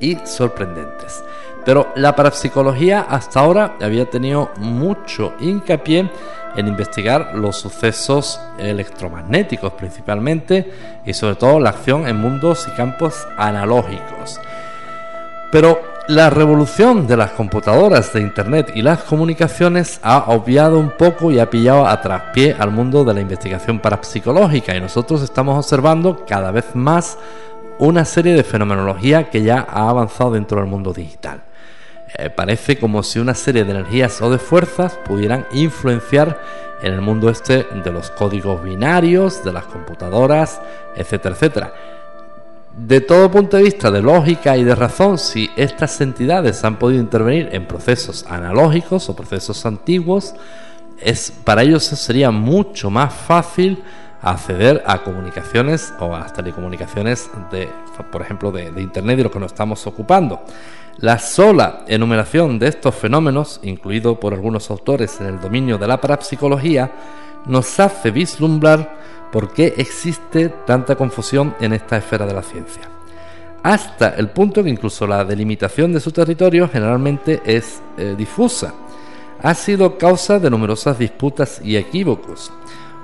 y 0.00 0.18
sorprendentes. 0.24 1.22
Pero 1.64 1.92
la 1.94 2.16
parapsicología 2.16 3.06
hasta 3.08 3.40
ahora 3.40 3.76
había 3.80 4.10
tenido 4.10 4.50
mucho 4.56 5.34
hincapié 5.40 6.10
en 6.56 6.68
investigar 6.68 7.34
los 7.34 7.56
sucesos 7.56 8.40
electromagnéticos 8.58 9.72
principalmente 9.72 10.72
y 11.06 11.14
sobre 11.14 11.36
todo 11.36 11.60
la 11.60 11.70
acción 11.70 12.06
en 12.06 12.16
mundos 12.16 12.66
y 12.68 12.76
campos 12.76 13.26
analógicos. 13.36 14.40
Pero 15.50 15.80
la 16.08 16.30
revolución 16.30 17.06
de 17.06 17.16
las 17.16 17.30
computadoras 17.30 18.12
de 18.12 18.20
Internet 18.20 18.72
y 18.74 18.82
las 18.82 19.04
comunicaciones 19.04 20.00
ha 20.02 20.32
obviado 20.32 20.78
un 20.78 20.90
poco 20.90 21.30
y 21.30 21.38
ha 21.38 21.48
pillado 21.48 21.86
a 21.86 22.00
traspié 22.00 22.56
al 22.58 22.72
mundo 22.72 23.04
de 23.04 23.14
la 23.14 23.20
investigación 23.20 23.78
parapsicológica 23.78 24.74
y 24.74 24.80
nosotros 24.80 25.22
estamos 25.22 25.56
observando 25.56 26.24
cada 26.26 26.50
vez 26.50 26.74
más 26.74 27.18
una 27.78 28.04
serie 28.04 28.34
de 28.34 28.42
fenomenología 28.42 29.30
que 29.30 29.42
ya 29.42 29.66
ha 29.68 29.88
avanzado 29.88 30.32
dentro 30.32 30.58
del 30.58 30.68
mundo 30.68 30.92
digital. 30.92 31.42
Eh, 32.14 32.28
parece 32.28 32.78
como 32.78 33.02
si 33.02 33.18
una 33.18 33.34
serie 33.34 33.64
de 33.64 33.70
energías 33.70 34.20
o 34.20 34.30
de 34.30 34.38
fuerzas 34.38 34.98
pudieran 35.04 35.46
influenciar 35.52 36.40
en 36.82 36.92
el 36.92 37.00
mundo 37.00 37.30
este 37.30 37.64
de 37.64 37.90
los 37.92 38.10
códigos 38.10 38.62
binarios, 38.62 39.42
de 39.44 39.52
las 39.52 39.64
computadoras, 39.64 40.60
etcétera, 40.94 41.34
etcétera. 41.34 41.74
De 42.76 43.00
todo 43.00 43.30
punto 43.30 43.56
de 43.56 43.62
vista 43.64 43.90
de 43.90 44.02
lógica 44.02 44.56
y 44.56 44.64
de 44.64 44.74
razón, 44.74 45.18
si 45.18 45.50
estas 45.56 46.00
entidades 46.00 46.64
han 46.64 46.78
podido 46.78 47.00
intervenir 47.00 47.48
en 47.52 47.66
procesos 47.66 48.26
analógicos 48.28 49.08
o 49.08 49.16
procesos 49.16 49.64
antiguos, 49.64 50.34
es, 51.00 51.30
para 51.30 51.62
ellos 51.62 51.84
sería 51.84 52.30
mucho 52.30 52.90
más 52.90 53.12
fácil 53.12 53.82
acceder 54.22 54.82
a 54.86 55.02
comunicaciones 55.02 55.92
o 55.98 56.14
a 56.14 56.26
telecomunicaciones 56.26 57.30
de, 57.50 57.68
por 58.10 58.22
ejemplo, 58.22 58.52
de, 58.52 58.70
de 58.70 58.82
Internet 58.82 59.18
y 59.18 59.22
lo 59.22 59.30
que 59.30 59.38
nos 59.38 59.52
estamos 59.52 59.86
ocupando. 59.86 60.42
La 60.98 61.18
sola 61.18 61.84
enumeración 61.88 62.58
de 62.58 62.68
estos 62.68 62.94
fenómenos, 62.94 63.60
incluido 63.62 64.20
por 64.20 64.34
algunos 64.34 64.70
autores 64.70 65.20
en 65.20 65.26
el 65.26 65.40
dominio 65.40 65.78
de 65.78 65.86
la 65.88 66.00
parapsicología, 66.00 66.92
nos 67.46 67.80
hace 67.80 68.10
vislumbrar 68.10 69.02
por 69.32 69.52
qué 69.52 69.74
existe 69.78 70.50
tanta 70.66 70.94
confusión 70.94 71.54
en 71.60 71.72
esta 71.72 71.96
esfera 71.96 72.26
de 72.26 72.34
la 72.34 72.42
ciencia. 72.42 72.82
Hasta 73.62 74.10
el 74.10 74.28
punto 74.30 74.62
que 74.62 74.70
incluso 74.70 75.06
la 75.06 75.24
delimitación 75.24 75.92
de 75.92 76.00
su 76.00 76.12
territorio 76.12 76.68
generalmente 76.68 77.40
es 77.44 77.80
eh, 77.96 78.14
difusa. 78.16 78.74
Ha 79.40 79.54
sido 79.54 79.98
causa 79.98 80.38
de 80.38 80.50
numerosas 80.50 80.98
disputas 80.98 81.60
y 81.64 81.76
equívocos. 81.76 82.52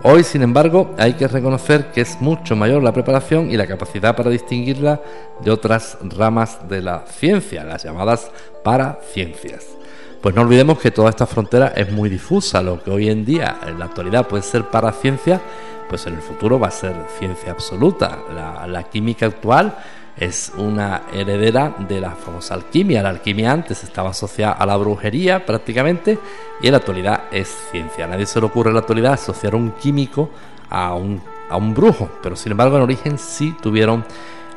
Hoy, 0.05 0.23
sin 0.23 0.43
embargo, 0.43 0.95
hay 0.97 1.15
que 1.15 1.27
reconocer 1.27 1.91
que 1.91 2.03
es 2.03 2.21
mucho 2.21 2.55
mayor 2.55 2.85
la 2.85 2.93
preparación 2.93 3.51
y 3.51 3.57
la 3.57 3.67
capacidad 3.67 4.15
para 4.15 4.31
distinguirla 4.31 5.01
de 5.41 5.51
otras 5.51 5.99
ramas 6.03 6.69
de 6.69 6.83
la 6.83 7.05
ciencia, 7.07 7.65
las 7.65 7.83
llamadas 7.83 8.31
paraciencias. 8.63 9.78
Pues 10.21 10.35
no 10.35 10.43
olvidemos 10.43 10.79
que 10.81 10.91
toda 10.91 11.11
esta 11.11 11.27
frontera 11.27 11.69
es 11.77 11.93
muy 11.93 12.09
difusa, 12.09 12.61
lo 12.61 12.83
que 12.83 12.91
hoy 12.91 13.09
en 13.09 13.25
día, 13.25 13.61
en 13.65 13.79
la 13.79 13.85
actualidad, 13.85 14.27
puede 14.27 14.43
ser 14.43 14.65
paraciencia, 14.65 15.41
pues 15.89 16.07
en 16.09 16.15
el 16.15 16.23
futuro 16.23 16.59
va 16.59 16.69
a 16.69 16.73
ser 16.73 16.95
ciencia 17.19 17.53
absoluta. 17.53 18.19
La, 18.35 18.67
la 18.67 18.83
química 18.83 19.27
actual 19.27 19.77
es 20.17 20.53
una 20.57 21.03
heredera 21.13 21.77
de 21.89 22.01
la 22.01 22.11
famosa 22.11 22.55
alquimia. 22.55 23.01
La 23.01 23.11
alquimia 23.11 23.53
antes 23.53 23.85
estaba 23.85 24.11
asociada 24.11 24.55
a 24.55 24.67
la 24.67 24.77
brujería 24.77 25.47
prácticamente 25.47 26.19
y 26.61 26.67
en 26.67 26.73
la 26.73 26.79
actualidad 26.79 27.25
es 27.31 27.49
ciencia. 27.71 28.07
A 28.07 28.09
nadie 28.09 28.27
se 28.27 28.41
le 28.41 28.47
ocurre 28.47 28.71
en 28.71 28.75
la 28.75 28.81
actualidad 28.81 29.13
asociar 29.13 29.55
un 29.55 29.71
químico 29.73 30.31
a 30.69 30.95
un, 30.95 31.23
a 31.49 31.57
un 31.57 31.73
brujo, 31.75 32.11
pero 32.23 32.35
sin 32.35 32.53
embargo 32.53 32.77
en 32.77 32.83
origen 32.83 33.19
sí 33.19 33.55
tuvieron 33.63 34.05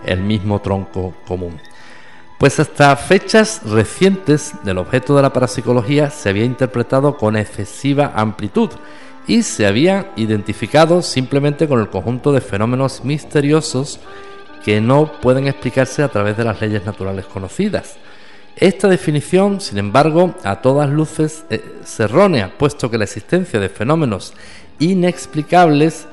el 0.04 0.22
mismo 0.22 0.60
tronco 0.60 1.14
común. 1.28 1.60
Pues 2.42 2.60
hasta 2.60 2.96
fechas 2.96 3.62
recientes 3.66 4.54
del 4.64 4.80
objeto 4.80 5.16
de 5.16 5.22
la 5.22 5.32
parapsicología 5.32 6.10
se 6.10 6.28
había 6.28 6.44
interpretado 6.44 7.16
con 7.16 7.38
excesiva 7.38 8.14
amplitud 8.16 8.72
y 9.28 9.44
se 9.44 9.68
había 9.68 10.12
identificado 10.16 11.04
simplemente 11.04 11.68
con 11.68 11.80
el 11.80 11.90
conjunto 11.90 12.32
de 12.32 12.42
fenómenos 12.42 13.04
misteriosos 13.04 14.00
que 14.66 14.82
no 14.82 15.12
pueden 15.22 15.48
explicarse 15.48 16.02
a 16.02 16.08
través 16.08 16.36
de 16.36 16.46
las 16.46 16.60
leyes 16.60 16.84
naturales 16.84 17.26
conocidas. 17.28 17.98
Esta 18.56 18.88
definición, 18.88 19.62
sin 19.62 19.78
embargo, 19.78 20.34
a 20.44 20.62
todas 20.62 20.90
luces 20.90 21.46
eh, 21.52 21.64
es 21.84 22.00
errónea, 22.00 22.58
puesto 22.58 22.90
que 22.90 22.98
la 22.98 23.04
existencia 23.04 23.60
de 23.60 23.70
fenómenos 23.70 24.34
inexplicables 24.80 26.08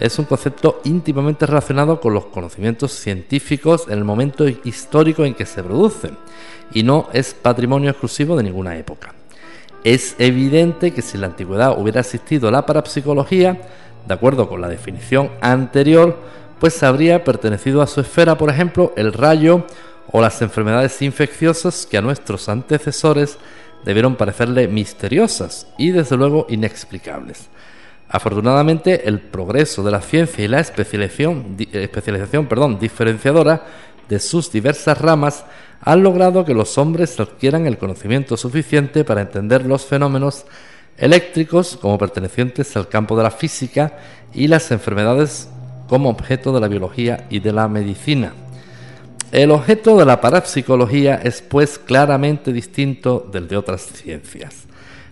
es 0.00 0.18
un 0.18 0.24
concepto 0.24 0.80
íntimamente 0.84 1.46
relacionado 1.46 2.00
con 2.00 2.14
los 2.14 2.26
conocimientos 2.26 2.92
científicos 2.92 3.86
en 3.86 3.98
el 3.98 4.04
momento 4.04 4.46
histórico 4.48 5.24
en 5.24 5.34
que 5.34 5.46
se 5.46 5.62
producen 5.62 6.16
y 6.72 6.82
no 6.82 7.08
es 7.12 7.34
patrimonio 7.34 7.90
exclusivo 7.90 8.36
de 8.36 8.42
ninguna 8.42 8.76
época. 8.76 9.14
Es 9.84 10.16
evidente 10.18 10.92
que 10.92 11.02
si 11.02 11.16
en 11.16 11.22
la 11.22 11.26
antigüedad 11.28 11.78
hubiera 11.78 12.00
existido 12.00 12.50
la 12.50 12.66
parapsicología, 12.66 13.60
de 14.06 14.14
acuerdo 14.14 14.48
con 14.48 14.60
la 14.60 14.68
definición 14.68 15.30
anterior, 15.40 16.18
pues 16.58 16.82
habría 16.82 17.22
pertenecido 17.22 17.82
a 17.82 17.86
su 17.86 18.00
esfera, 18.00 18.38
por 18.38 18.50
ejemplo, 18.50 18.92
el 18.96 19.12
rayo 19.12 19.66
o 20.10 20.20
las 20.20 20.40
enfermedades 20.42 21.00
infecciosas 21.02 21.86
que 21.86 21.98
a 21.98 22.02
nuestros 22.02 22.48
antecesores 22.48 23.38
debieron 23.84 24.16
parecerle 24.16 24.68
misteriosas 24.68 25.66
y 25.76 25.90
desde 25.90 26.16
luego 26.16 26.46
inexplicables. 26.48 27.48
Afortunadamente, 28.08 29.08
el 29.08 29.20
progreso 29.20 29.82
de 29.82 29.90
la 29.90 30.00
ciencia 30.00 30.44
y 30.44 30.48
la 30.48 30.60
especialización, 30.60 32.46
perdón, 32.46 32.78
diferenciadora 32.78 33.62
de 34.08 34.20
sus 34.20 34.52
diversas 34.52 35.00
ramas 35.00 35.44
han 35.80 36.02
logrado 36.02 36.44
que 36.44 36.54
los 36.54 36.78
hombres 36.78 37.18
adquieran 37.18 37.66
el 37.66 37.78
conocimiento 37.78 38.36
suficiente 38.36 39.04
para 39.04 39.22
entender 39.22 39.66
los 39.66 39.84
fenómenos 39.84 40.44
eléctricos 40.96 41.76
como 41.80 41.98
pertenecientes 41.98 42.76
al 42.76 42.88
campo 42.88 43.16
de 43.16 43.24
la 43.24 43.30
física 43.30 43.98
y 44.32 44.46
las 44.46 44.70
enfermedades 44.70 45.48
como 45.88 46.08
objeto 46.08 46.52
de 46.52 46.60
la 46.60 46.68
biología 46.68 47.26
y 47.30 47.40
de 47.40 47.52
la 47.52 47.68
medicina. 47.68 48.32
El 49.32 49.50
objeto 49.50 49.98
de 49.98 50.06
la 50.06 50.20
parapsicología 50.20 51.16
es 51.16 51.42
pues 51.42 51.78
claramente 51.78 52.52
distinto 52.52 53.28
del 53.32 53.48
de 53.48 53.56
otras 53.56 53.82
ciencias. 53.82 54.64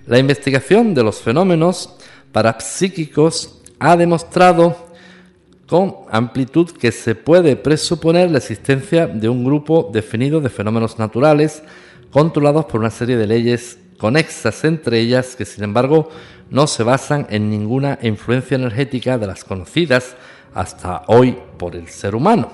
La 0.06 0.18
investigación 0.18 0.94
de 0.94 1.02
los 1.02 1.20
fenómenos 1.20 1.96
parapsíquicos 2.32 3.60
ha 3.78 3.96
demostrado 3.96 4.76
con 5.66 5.96
amplitud 6.10 6.70
que 6.70 6.92
se 6.92 7.14
puede 7.14 7.56
presuponer 7.56 8.30
la 8.30 8.38
existencia 8.38 9.06
de 9.06 9.28
un 9.28 9.44
grupo 9.44 9.90
definido 9.92 10.40
de 10.40 10.50
fenómenos 10.50 10.98
naturales 10.98 11.62
controlados 12.10 12.66
por 12.66 12.80
una 12.80 12.90
serie 12.90 13.16
de 13.16 13.26
leyes 13.26 13.78
conexas 13.98 14.64
entre 14.64 14.98
ellas 14.98 15.36
que 15.36 15.44
sin 15.44 15.64
embargo 15.64 16.10
no 16.50 16.66
se 16.66 16.82
basan 16.82 17.26
en 17.30 17.48
ninguna 17.48 17.98
influencia 18.02 18.56
energética 18.56 19.16
de 19.16 19.26
las 19.26 19.44
conocidas 19.44 20.16
hasta 20.54 21.04
hoy 21.06 21.38
por 21.56 21.74
el 21.74 21.88
ser 21.88 22.14
humano. 22.14 22.52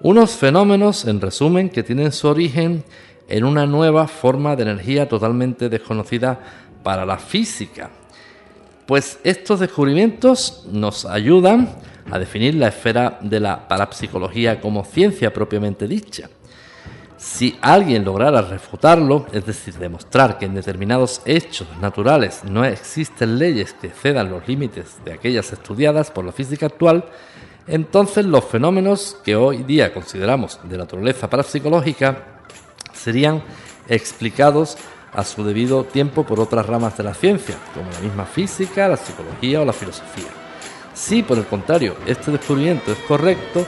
Unos 0.00 0.32
fenómenos, 0.32 1.06
en 1.06 1.20
resumen, 1.20 1.70
que 1.70 1.82
tienen 1.82 2.12
su 2.12 2.28
origen 2.28 2.84
en 3.28 3.44
una 3.44 3.64
nueva 3.66 4.08
forma 4.08 4.56
de 4.56 4.64
energía 4.64 5.08
totalmente 5.08 5.68
desconocida 5.68 6.40
para 6.82 7.06
la 7.06 7.16
física. 7.16 7.90
Pues 8.86 9.18
estos 9.22 9.60
descubrimientos 9.60 10.66
nos 10.70 11.04
ayudan 11.04 11.76
a 12.10 12.18
definir 12.18 12.54
la 12.54 12.68
esfera 12.68 13.18
de 13.20 13.40
la 13.40 13.68
parapsicología 13.68 14.60
como 14.60 14.84
ciencia 14.84 15.32
propiamente 15.32 15.86
dicha. 15.86 16.28
Si 17.16 17.56
alguien 17.62 18.04
lograra 18.04 18.42
refutarlo, 18.42 19.26
es 19.32 19.46
decir, 19.46 19.74
demostrar 19.74 20.38
que 20.38 20.46
en 20.46 20.54
determinados 20.54 21.22
hechos 21.24 21.68
naturales 21.80 22.42
no 22.42 22.64
existen 22.64 23.38
leyes 23.38 23.74
que 23.74 23.90
cedan 23.90 24.28
los 24.28 24.48
límites 24.48 24.96
de 25.04 25.12
aquellas 25.12 25.52
estudiadas 25.52 26.10
por 26.10 26.24
la 26.24 26.32
física 26.32 26.66
actual, 26.66 27.04
entonces 27.68 28.26
los 28.26 28.44
fenómenos 28.44 29.16
que 29.24 29.36
hoy 29.36 29.62
día 29.62 29.94
consideramos 29.94 30.58
de 30.64 30.76
naturaleza 30.76 31.30
parapsicológica 31.30 32.40
serían 32.92 33.40
explicados 33.88 34.76
a 35.12 35.24
su 35.24 35.44
debido 35.44 35.84
tiempo 35.84 36.24
por 36.24 36.40
otras 36.40 36.66
ramas 36.66 36.96
de 36.96 37.04
la 37.04 37.14
ciencia, 37.14 37.56
como 37.74 37.90
la 37.90 38.00
misma 38.00 38.24
física, 38.24 38.88
la 38.88 38.96
psicología 38.96 39.60
o 39.60 39.64
la 39.64 39.72
filosofía. 39.72 40.28
Si, 40.94 41.22
por 41.22 41.38
el 41.38 41.46
contrario, 41.46 41.96
este 42.06 42.30
descubrimiento 42.30 42.92
es 42.92 42.98
correcto, 43.00 43.64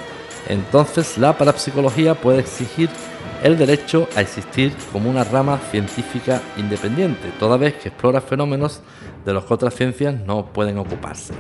entonces 0.49 1.19
la 1.19 1.37
parapsicología 1.37 2.15
puede 2.15 2.41
exigir 2.41 2.91
el 3.43 3.59
derecho 3.59 4.09
a 4.17 4.21
existir 4.21 4.75
como 4.93 5.11
una 5.11 5.25
rama 5.25 5.59
científica 5.71 6.41
independiente, 6.57 7.31
toda 7.39 7.57
vez 7.57 7.75
que 7.75 7.89
explora 7.89 8.21
fenómenos 8.21 8.81
de 9.25 9.33
los 9.33 9.45
que 9.45 9.55
otras 9.55 9.75
ciencias 9.75 10.15
no 10.15 10.47
pueden 10.47 10.79
ocuparse. 10.79 11.35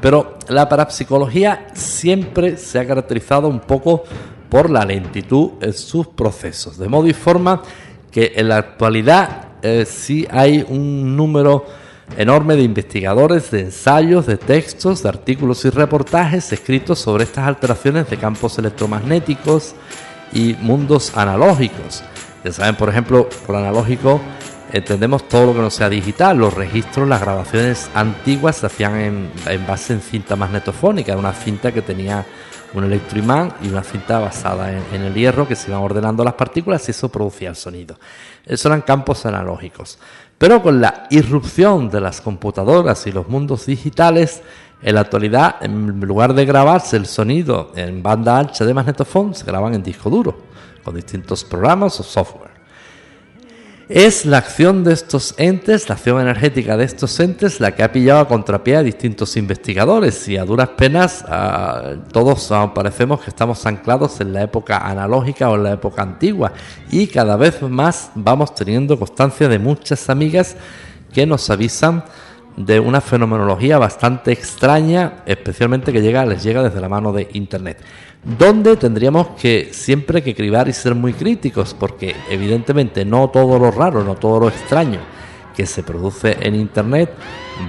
Pero 0.00 0.38
la 0.48 0.68
parapsicología 0.68 1.68
siempre 1.74 2.56
se 2.56 2.78
ha 2.78 2.86
caracterizado 2.86 3.48
un 3.48 3.60
poco 3.60 4.04
por 4.48 4.70
la 4.70 4.84
lentitud 4.84 5.52
en 5.60 5.72
sus 5.72 6.06
procesos, 6.08 6.78
de 6.78 6.88
modo 6.88 7.08
y 7.08 7.12
forma 7.12 7.62
que 8.10 8.32
en 8.36 8.48
la 8.48 8.56
actualidad 8.56 9.47
eh, 9.62 9.84
sí 9.86 10.26
hay 10.30 10.64
un 10.68 11.16
número 11.16 11.66
enorme 12.16 12.56
de 12.56 12.62
investigadores, 12.62 13.50
de 13.50 13.60
ensayos, 13.60 14.26
de 14.26 14.36
textos, 14.36 15.02
de 15.02 15.08
artículos 15.08 15.64
y 15.64 15.70
reportajes 15.70 16.52
escritos 16.52 16.98
sobre 16.98 17.24
estas 17.24 17.46
alteraciones 17.46 18.08
de 18.08 18.16
campos 18.16 18.58
electromagnéticos 18.58 19.74
y 20.32 20.54
mundos 20.60 21.16
analógicos. 21.16 22.02
Ya 22.44 22.52
saben, 22.52 22.76
por 22.76 22.88
ejemplo, 22.88 23.28
por 23.46 23.56
analógico 23.56 24.20
entendemos 24.72 25.26
todo 25.28 25.46
lo 25.46 25.54
que 25.54 25.60
no 25.60 25.70
sea 25.70 25.88
digital. 25.88 26.38
Los 26.38 26.54
registros, 26.54 27.08
las 27.08 27.20
grabaciones 27.20 27.90
antiguas 27.94 28.56
se 28.56 28.66
hacían 28.66 28.96
en, 29.46 29.66
base 29.66 29.94
en 29.94 30.00
cinta 30.00 30.36
magnetofónica, 30.36 31.16
una 31.16 31.32
cinta 31.32 31.72
que 31.72 31.82
tenía 31.82 32.24
un 32.74 32.84
electroimán 32.84 33.54
y 33.62 33.68
una 33.68 33.82
cinta 33.82 34.18
basada 34.18 34.70
en, 34.70 35.02
el 35.02 35.14
hierro 35.14 35.48
que 35.48 35.56
se 35.56 35.70
iban 35.70 35.82
ordenando 35.82 36.22
las 36.22 36.34
partículas 36.34 36.86
y 36.88 36.90
eso 36.90 37.08
producía 37.08 37.48
el 37.48 37.56
sonido. 37.56 37.98
Esos 38.48 38.66
eran 38.66 38.82
campos 38.82 39.26
analógicos. 39.26 39.98
Pero 40.38 40.62
con 40.62 40.80
la 40.80 41.06
irrupción 41.10 41.90
de 41.90 42.00
las 42.00 42.20
computadoras 42.20 43.06
y 43.06 43.12
los 43.12 43.28
mundos 43.28 43.66
digitales, 43.66 44.42
en 44.82 44.94
la 44.94 45.02
actualidad, 45.02 45.56
en 45.60 46.00
lugar 46.00 46.34
de 46.34 46.44
grabarse 46.44 46.96
el 46.96 47.06
sonido 47.06 47.72
en 47.74 48.02
banda 48.02 48.38
ancha 48.38 48.64
de 48.64 48.74
magnetofón, 48.74 49.34
se 49.34 49.44
graban 49.44 49.74
en 49.74 49.82
disco 49.82 50.08
duro, 50.08 50.38
con 50.84 50.94
distintos 50.94 51.44
programas 51.44 51.98
o 52.00 52.02
software. 52.02 52.57
Es 53.88 54.26
la 54.26 54.36
acción 54.36 54.84
de 54.84 54.92
estos 54.92 55.34
entes, 55.38 55.88
la 55.88 55.94
acción 55.94 56.20
energética 56.20 56.76
de 56.76 56.84
estos 56.84 57.18
entes, 57.20 57.58
la 57.58 57.74
que 57.74 57.82
ha 57.82 57.90
pillado 57.90 58.20
a 58.20 58.28
contrapié 58.28 58.76
a 58.76 58.82
distintos 58.82 59.34
investigadores. 59.38 60.28
Y 60.28 60.36
a 60.36 60.44
duras 60.44 60.68
penas 60.76 61.24
todos 62.12 62.52
parecemos 62.74 63.22
que 63.22 63.30
estamos 63.30 63.64
anclados 63.64 64.20
en 64.20 64.34
la 64.34 64.42
época 64.42 64.76
analógica 64.76 65.48
o 65.48 65.54
en 65.54 65.62
la 65.62 65.72
época 65.72 66.02
antigua. 66.02 66.52
Y 66.90 67.06
cada 67.06 67.36
vez 67.36 67.62
más 67.62 68.10
vamos 68.14 68.54
teniendo 68.54 68.98
constancia 68.98 69.48
de 69.48 69.58
muchas 69.58 70.10
amigas 70.10 70.54
que 71.14 71.24
nos 71.24 71.48
avisan 71.48 72.04
de 72.58 72.80
una 72.80 73.00
fenomenología 73.00 73.78
bastante 73.78 74.32
extraña, 74.32 75.22
especialmente 75.26 75.92
que 75.92 76.02
llega, 76.02 76.26
les 76.26 76.42
llega 76.42 76.62
desde 76.62 76.80
la 76.80 76.88
mano 76.88 77.12
de 77.12 77.28
Internet 77.32 77.78
donde 78.24 78.76
tendríamos 78.76 79.28
que 79.40 79.70
siempre 79.72 80.22
que 80.22 80.34
cribar 80.34 80.68
y 80.68 80.72
ser 80.72 80.94
muy 80.94 81.12
críticos, 81.12 81.74
porque 81.74 82.14
evidentemente 82.28 83.04
no 83.04 83.30
todo 83.30 83.58
lo 83.58 83.70
raro, 83.70 84.04
no 84.04 84.16
todo 84.16 84.40
lo 84.40 84.48
extraño 84.48 85.00
que 85.56 85.66
se 85.66 85.82
produce 85.82 86.36
en 86.40 86.54
Internet, 86.54 87.10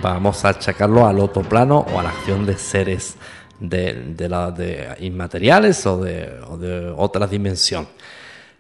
vamos 0.02 0.46
a 0.46 0.50
achacarlo 0.50 1.08
al 1.08 1.20
otro 1.20 1.44
plano 1.44 1.86
o 1.94 2.00
a 2.00 2.04
la 2.04 2.10
acción 2.10 2.46
de 2.46 2.58
seres 2.58 3.16
de, 3.60 4.96
inmateriales 5.00 5.86
o 5.86 5.98
de, 5.98 6.94
otra 6.96 7.26
dimensión. 7.28 7.88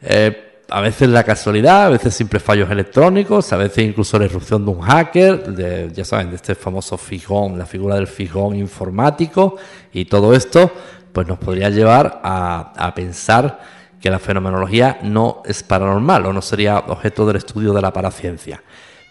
Eh, 0.01 0.48
a 0.69 0.81
veces 0.81 1.09
la 1.09 1.23
casualidad, 1.23 1.85
a 1.85 1.89
veces 1.89 2.13
simples 2.13 2.43
fallos 2.43 2.69
electrónicos, 2.69 3.51
a 3.53 3.57
veces 3.57 3.85
incluso 3.85 4.17
la 4.19 4.25
irrupción 4.25 4.65
de 4.65 4.71
un 4.71 4.81
hacker, 4.81 5.91
ya 5.93 6.05
saben, 6.05 6.29
de 6.29 6.35
este 6.35 6.55
famoso 6.55 6.97
fijón, 6.97 7.57
la 7.57 7.65
figura 7.65 7.95
del 7.95 8.07
fijón 8.07 8.55
informático 8.55 9.55
y 9.93 10.05
todo 10.05 10.33
esto 10.33 10.71
pues 11.11 11.27
nos 11.27 11.39
podría 11.39 11.69
llevar 11.69 12.21
a, 12.23 12.93
pensar 12.95 13.59
que 13.99 14.09
la 14.09 14.19
fenomenología 14.19 14.99
no 15.03 15.41
es 15.45 15.63
paranormal 15.63 16.25
o 16.27 16.33
no 16.33 16.41
sería 16.41 16.79
objeto 16.79 17.25
del 17.25 17.37
estudio 17.37 17.73
de 17.73 17.81
la 17.81 17.91
paraciencia. 17.91 18.63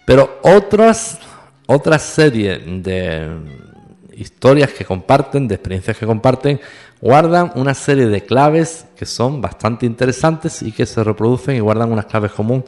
Pero 0.06 0.40
otras, 0.42 1.18
otras 1.66 2.02
series 2.02 2.60
de 2.82 3.28
historias 4.18 4.70
que 4.72 4.85
comparten, 4.85 5.48
de 5.48 5.54
experiencias 5.54 5.96
que 5.96 6.07
comparten, 6.07 6.61
guardan 7.00 7.52
una 7.54 7.74
serie 7.74 8.07
de 8.07 8.24
claves 8.24 8.87
que 8.96 9.07
son 9.07 9.40
bastante 9.40 9.87
interesantes 9.87 10.62
y 10.62 10.72
que 10.72 10.87
se 10.87 11.04
reproducen 11.04 11.57
y 11.57 11.61
guardan 11.61 11.92
unas 11.92 12.07
claves 12.07 12.33
comunes 12.33 12.64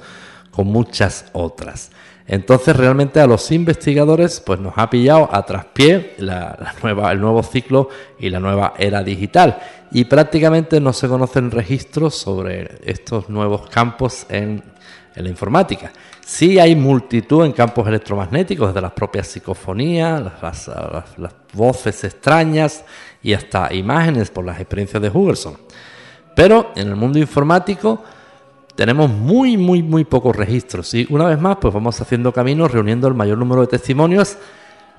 con 0.51 0.67
muchas 0.67 1.27
otras. 1.33 1.91
Entonces 2.27 2.77
realmente 2.77 3.19
a 3.19 3.27
los 3.27 3.51
investigadores 3.51 4.41
pues 4.41 4.61
nos 4.61 4.75
ha 4.77 4.89
pillado 4.89 5.29
a 5.33 5.45
traspié 5.45 6.15
la, 6.19 6.75
nueva, 6.83 7.11
el 7.11 7.21
nuevo 7.21 7.43
ciclo 7.43 7.89
y 8.21 8.31
la 8.31 8.39
nueva 8.39 8.75
era 8.79 9.03
digital 9.03 9.59
y 9.91 10.05
prácticamente 10.05 10.81
no 10.81 10.93
se 10.93 11.09
conocen 11.09 11.51
registros 11.51 12.15
sobre 12.15 12.79
estos 12.85 13.29
nuevos 13.29 13.69
campos 13.69 14.27
en, 14.29 14.63
la 15.17 15.29
informática. 15.29 15.93
Sí 16.25 16.59
hay 16.59 16.77
multitud 16.77 17.45
en 17.45 17.53
campos 17.53 17.87
electromagnéticos, 17.89 18.69
desde 18.69 18.81
las 18.81 18.93
propias 18.93 19.27
psicofonías, 19.27 20.23
las, 20.41 20.71
voces 21.53 22.05
extrañas 22.05 22.85
y 23.23 23.33
hasta 23.33 23.75
imágenes 23.75 24.31
por 24.31 24.45
las 24.45 24.61
experiencias 24.61 25.03
de 25.03 25.11
Hugerson. 25.11 25.57
Pero 26.37 26.71
en 26.77 26.89
el 26.89 26.97
mundo 26.97 27.19
informático 27.19 28.05
tenemos 28.77 29.11
muy, 29.11 29.57
muy, 29.57 29.83
muy 29.83 30.05
pocos 30.05 30.37
registros. 30.37 30.95
Y 30.95 31.07
una 31.11 31.27
vez 31.27 31.41
más, 31.41 31.57
pues 31.61 31.75
vamos 31.75 32.01
haciendo 32.01 32.33
camino, 32.33 32.69
reuniendo 32.69 33.09
el 33.09 33.15
mayor 33.15 33.37
número 33.37 33.63
de 33.63 33.67
testimonios, 33.67 34.39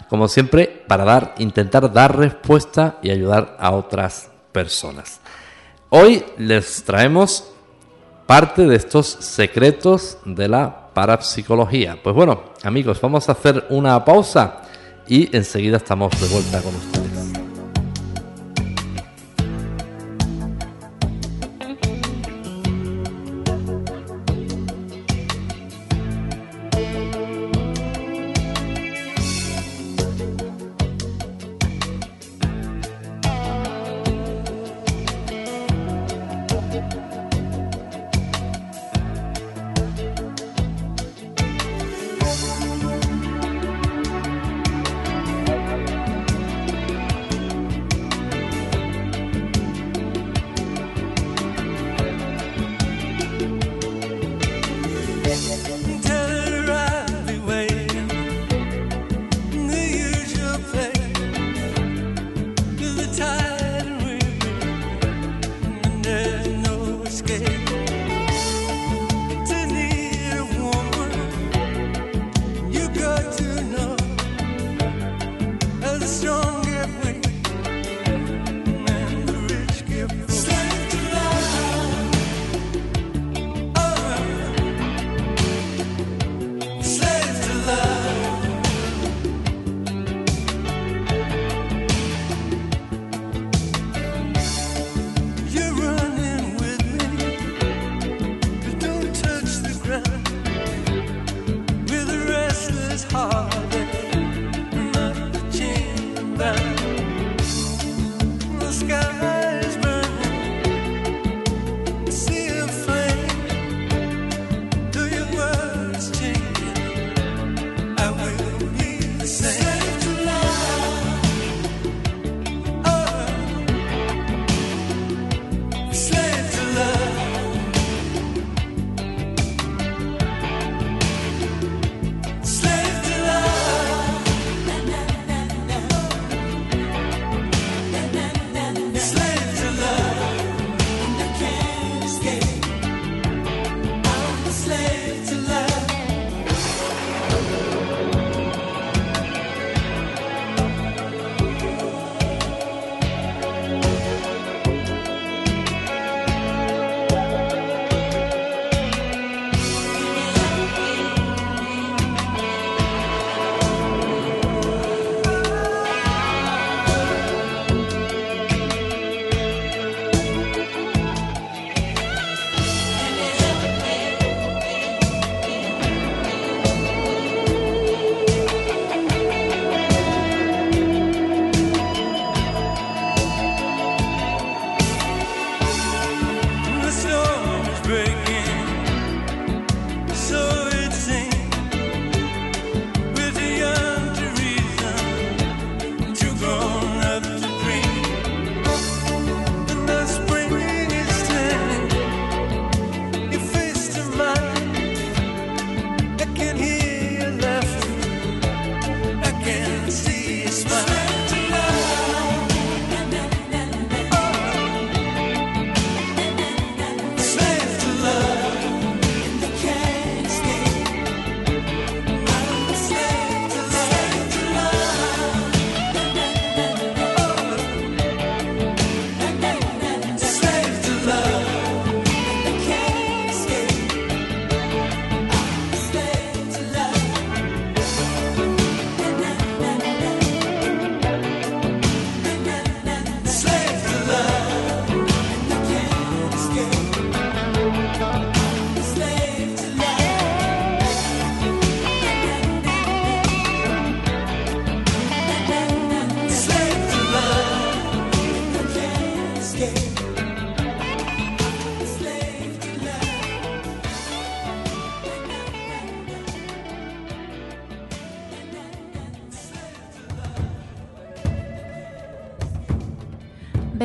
como 0.09 0.27
siempre, 0.27 0.83
para 0.87 1.05
dar, 1.05 1.35
intentar 1.37 1.91
dar 1.93 2.17
respuesta 2.17 2.99
y 3.01 3.09
ayudar 3.09 3.55
a 3.57 3.71
otras 3.71 4.29
personas. 4.51 5.21
Hoy 5.89 6.23
les 6.37 6.83
traemos 6.83 7.51
parte 8.31 8.65
de 8.65 8.77
estos 8.77 9.07
secretos 9.07 10.17
de 10.23 10.47
la 10.47 10.93
parapsicología. 10.93 11.97
Pues 12.01 12.15
bueno, 12.15 12.53
amigos, 12.63 13.01
vamos 13.01 13.27
a 13.27 13.33
hacer 13.33 13.65
una 13.71 14.05
pausa 14.05 14.61
y 15.05 15.35
enseguida 15.35 15.75
estamos 15.75 16.13
de 16.17 16.27
vuelta 16.29 16.61
con 16.61 16.73
ustedes. 16.73 17.30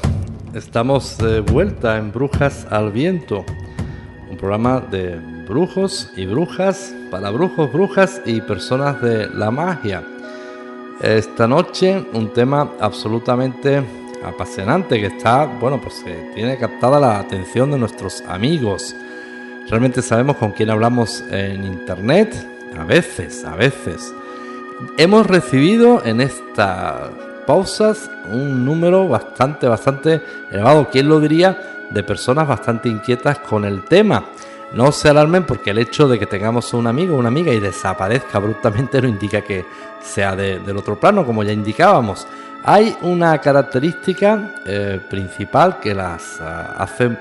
estamos 0.53 1.17
de 1.17 1.41
vuelta 1.41 1.97
en 1.97 2.13
Brujas 2.13 2.67
al 2.69 2.93
Viento, 2.93 3.47
programa 4.41 4.81
de 4.81 5.21
brujos 5.47 6.11
y 6.17 6.25
brujas, 6.25 6.95
para 7.11 7.31
brujos, 7.31 7.71
brujas 7.71 8.23
y 8.25 8.41
personas 8.41 9.01
de 9.03 9.29
la 9.29 9.51
magia. 9.51 10.03
Esta 11.03 11.47
noche 11.47 12.07
un 12.15 12.33
tema 12.33 12.73
absolutamente 12.81 13.83
apasionante 14.25 14.99
que 14.99 15.07
está, 15.07 15.45
bueno, 15.45 15.79
pues 15.79 16.03
que 16.03 16.33
tiene 16.35 16.57
captada 16.57 16.99
la 16.99 17.19
atención 17.19 17.71
de 17.71 17.79
nuestros 17.79 18.23
amigos. 18.23 18.97
Realmente 19.69 20.01
sabemos 20.01 20.37
con 20.37 20.53
quién 20.53 20.71
hablamos 20.71 21.23
en 21.31 21.63
internet, 21.63 22.35
a 22.79 22.85
veces, 22.85 23.45
a 23.45 23.55
veces. 23.57 24.15
Hemos 24.97 25.27
recibido 25.27 26.03
en 26.05 26.23
esta 26.23 27.11
pausas 27.47 28.11
un 28.33 28.65
número 28.65 29.07
bastante, 29.07 29.67
bastante 29.67 30.23
elevado, 30.51 30.89
¿quién 30.91 31.09
lo 31.09 31.21
diría? 31.21 31.80
De 31.91 32.03
personas 32.03 32.47
bastante 32.47 32.89
inquietas 32.89 33.39
con 33.41 33.65
el 33.65 33.85
tema. 33.85 34.25
No 34.73 34.93
se 34.93 35.09
alarmen 35.09 35.45
porque 35.45 35.71
el 35.71 35.79
hecho 35.79 36.07
de 36.07 36.19
que 36.19 36.27
tengamos 36.27 36.73
un 36.75 36.87
amigo 36.87 37.17
o 37.17 37.19
una 37.19 37.29
amiga 37.29 37.53
y 37.53 37.59
desaparezca 37.59 38.39
abruptamente 38.39 39.03
no 39.03 39.09
indica 39.09 39.43
que 39.43 39.65
sea 40.01 40.37
del 40.37 40.77
otro 40.77 40.99
plano, 40.99 41.27
como 41.27 41.43
ya 41.43 41.53
indicábamos. 41.53 42.27
Hay 42.63 42.97
una 43.03 43.39
característica 43.39 44.55
eh, 44.65 45.01
principal 45.09 45.81
que 45.81 45.95
las 45.95 46.41
ah, 46.41 46.77
hace 46.79 47.17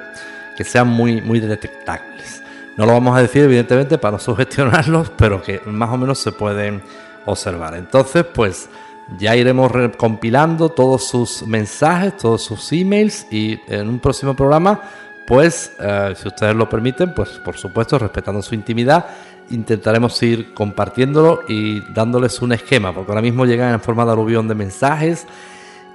que 0.56 0.64
sean 0.66 0.90
muy, 0.90 1.22
muy 1.22 1.40
detectables. 1.40 2.44
No 2.76 2.86
lo 2.86 2.92
vamos 2.92 3.18
a 3.18 3.22
decir 3.22 3.44
evidentemente 3.44 3.98
para 3.98 4.14
no 4.14 4.20
sugestionarlos, 4.20 5.10
pero 5.18 5.42
que 5.42 5.62
más 5.66 5.90
o 5.90 5.98
menos 5.98 6.20
se 6.20 6.34
pueden 6.34 6.82
observar. 7.26 7.76
Entonces, 7.76 8.26
pues 8.26 8.70
ya 9.18 9.36
iremos 9.36 9.72
recompilando 9.72 10.70
todos 10.70 11.08
sus 11.08 11.46
mensajes, 11.48 12.18
todos 12.18 12.44
sus 12.44 12.72
emails 12.72 13.26
y 13.32 13.60
en 13.68 13.90
un 13.90 14.00
próximo 14.00 14.36
programa, 14.36 14.82
pues 15.26 15.72
eh, 15.80 16.14
si 16.16 16.28
ustedes 16.28 16.56
lo 16.56 16.70
permiten, 16.70 17.14
pues 17.14 17.30
por 17.44 17.58
supuesto 17.58 17.98
respetando 17.98 18.42
su 18.42 18.56
intimidad, 18.56 19.06
intentaremos 19.50 20.22
ir 20.22 20.54
compartiéndolo 20.54 21.42
y 21.48 21.82
dándoles 21.94 22.42
un 22.42 22.54
esquema, 22.54 22.94
porque 22.94 23.12
ahora 23.12 23.22
mismo 23.22 23.46
llegan 23.46 23.74
en 23.74 23.82
forma 23.82 24.06
de 24.06 24.12
aluvión 24.12 24.48
de 24.48 24.56
mensajes 24.56 25.26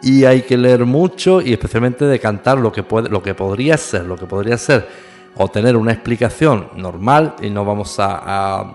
y 0.03 0.25
hay 0.25 0.43
que 0.43 0.57
leer 0.57 0.85
mucho 0.85 1.41
y 1.41 1.53
especialmente 1.53 2.05
decantar 2.05 2.59
lo 2.59 2.73
que 2.73 2.83
puede, 2.83 3.09
lo 3.09 3.23
que 3.23 3.35
podría 3.35 3.77
ser, 3.77 4.05
lo 4.05 4.17
que 4.17 4.27
podría 4.27 4.59
ser 4.59 4.89
o 5.37 5.49
tener 5.49 5.77
una 5.77 5.93
explicación 5.93 6.69
normal 6.77 7.35
y 7.41 7.51
no 7.51 7.65
vamos 7.65 7.97
a 7.99 8.75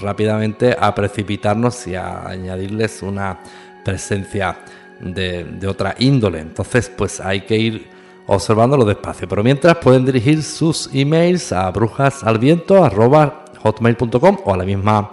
rápidamente 0.00 0.76
a 0.78 0.94
precipitarnos 0.94 1.86
y 1.86 1.94
a 1.94 2.26
añadirles 2.26 3.02
una 3.02 3.38
presencia 3.84 4.58
de, 5.00 5.66
otra 5.66 5.94
índole. 5.98 6.40
Entonces, 6.40 6.92
pues 6.94 7.18
hay 7.20 7.40
que 7.42 7.56
ir 7.56 7.86
observándolo 8.26 8.84
despacio. 8.84 9.26
Pero 9.28 9.44
mientras 9.44 9.76
pueden 9.76 10.04
dirigir 10.04 10.42
sus 10.42 10.90
emails 10.92 11.52
a 11.52 11.70
brujasalviento.hotmail.com 11.70 14.38
o 14.44 14.52
a 14.52 14.56
la 14.56 14.64
misma 14.64 15.12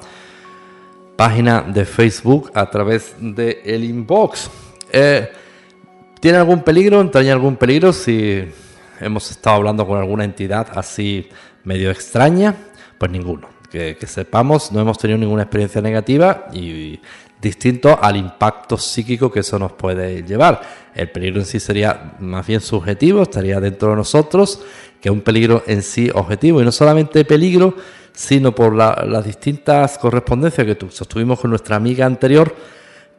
página 1.15 1.61
de 1.61 1.85
Facebook 1.85 2.49
a 2.53 2.69
través 2.69 3.15
del 3.19 3.59
el 3.63 3.83
inbox. 3.83 4.49
Eh, 4.91 5.29
¿Tiene 6.19 6.39
algún 6.39 6.63
peligro? 6.63 6.99
¿Entraña 7.01 7.33
algún 7.33 7.57
peligro 7.57 7.93
si 7.93 8.43
hemos 8.99 9.29
estado 9.29 9.57
hablando 9.57 9.85
con 9.85 9.99
alguna 9.99 10.23
entidad 10.23 10.67
así 10.73 11.29
medio 11.63 11.91
extraña? 11.91 12.55
Pues 12.97 13.11
ninguno 13.11 13.52
que, 13.73 14.05
sepamos, 14.05 14.71
no 14.71 14.79
hemos 14.79 14.99
tenido 14.99 15.17
ninguna 15.17 15.43
experiencia 15.43 15.81
negativa 15.81 16.45
y, 16.53 16.99
distinto 17.41 17.99
al 18.01 18.15
impacto 18.15 18.77
psíquico 18.77 19.29
que 19.29 19.41
eso 19.41 19.59
nos 19.59 19.73
puede 19.73 20.23
llevar. 20.23 20.61
El 20.95 21.09
peligro 21.11 21.41
en 21.41 21.45
sí 21.45 21.59
sería 21.59 22.13
más 22.19 22.47
bien 22.47 22.61
subjetivo, 22.61 23.23
estaría 23.23 23.59
dentro 23.59 23.89
de 23.89 23.97
nosotros, 23.97 24.61
que 25.01 25.09
un 25.09 25.19
peligro 25.19 25.61
en 25.67 25.81
sí 25.81 26.09
objetivo. 26.13 26.61
Y 26.61 26.63
no 26.63 26.71
solamente 26.71 27.25
peligro, 27.25 27.75
sino 28.13 28.55
por 28.55 28.73
las 28.73 29.25
distintas 29.25 29.97
correspondencias 29.97 30.65
que 30.65 30.77
sostuvimos 30.89 31.37
con 31.37 31.49
nuestra 31.49 31.75
amiga 31.75 32.05
anterior, 32.05 32.55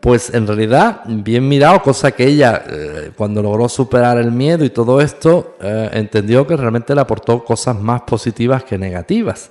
pues 0.00 0.32
en 0.32 0.46
realidad, 0.46 1.02
bien 1.04 1.46
mirado, 1.46 1.82
cosa 1.82 2.12
que 2.12 2.26
ella, 2.26 2.64
eh, 2.66 3.10
cuando 3.14 3.42
logró 3.42 3.68
superar 3.68 4.16
el 4.16 4.32
miedo 4.32 4.64
y 4.64 4.70
todo 4.70 5.02
esto, 5.02 5.58
eh, 5.60 5.90
entendió 5.92 6.46
que 6.46 6.56
realmente 6.56 6.94
le 6.94 7.02
aportó 7.02 7.44
cosas 7.44 7.78
más 7.78 8.02
positivas 8.02 8.64
que 8.64 8.78
negativas 8.78 9.50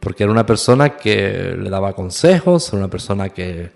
porque 0.00 0.24
era 0.24 0.32
una 0.32 0.46
persona 0.46 0.90
que 0.90 1.56
le 1.58 1.70
daba 1.70 1.92
consejos, 1.92 2.72
una 2.72 2.88
persona 2.88 3.28
que, 3.30 3.70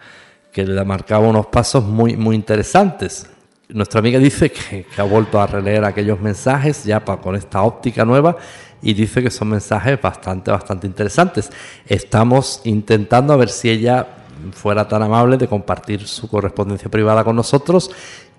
le 0.54 0.84
marcaba 0.84 1.26
unos 1.26 1.46
pasos 1.46 1.84
muy, 1.84 2.16
muy 2.16 2.36
interesantes. 2.36 3.26
Nuestra 3.68 4.00
amiga 4.00 4.18
dice 4.18 4.50
que, 4.50 4.86
ha 4.98 5.02
vuelto 5.04 5.40
a 5.40 5.46
releer 5.46 5.84
aquellos 5.84 6.20
mensajes 6.20 6.84
ya 6.84 7.00
con 7.00 7.36
esta 7.36 7.62
óptica 7.62 8.04
nueva 8.04 8.36
y 8.82 8.94
dice 8.94 9.22
que 9.22 9.30
son 9.30 9.48
mensajes 9.48 10.00
bastante, 10.00 10.50
bastante 10.50 10.86
interesantes. 10.86 11.50
Estamos 11.86 12.60
intentando 12.64 13.32
a 13.32 13.36
ver 13.36 13.48
si 13.48 13.70
ella 13.70 14.06
fuera 14.52 14.88
tan 14.88 15.02
amable 15.02 15.36
de 15.36 15.48
compartir 15.48 16.06
su 16.06 16.28
correspondencia 16.28 16.90
privada 16.90 17.24
con 17.24 17.36
nosotros 17.36 17.90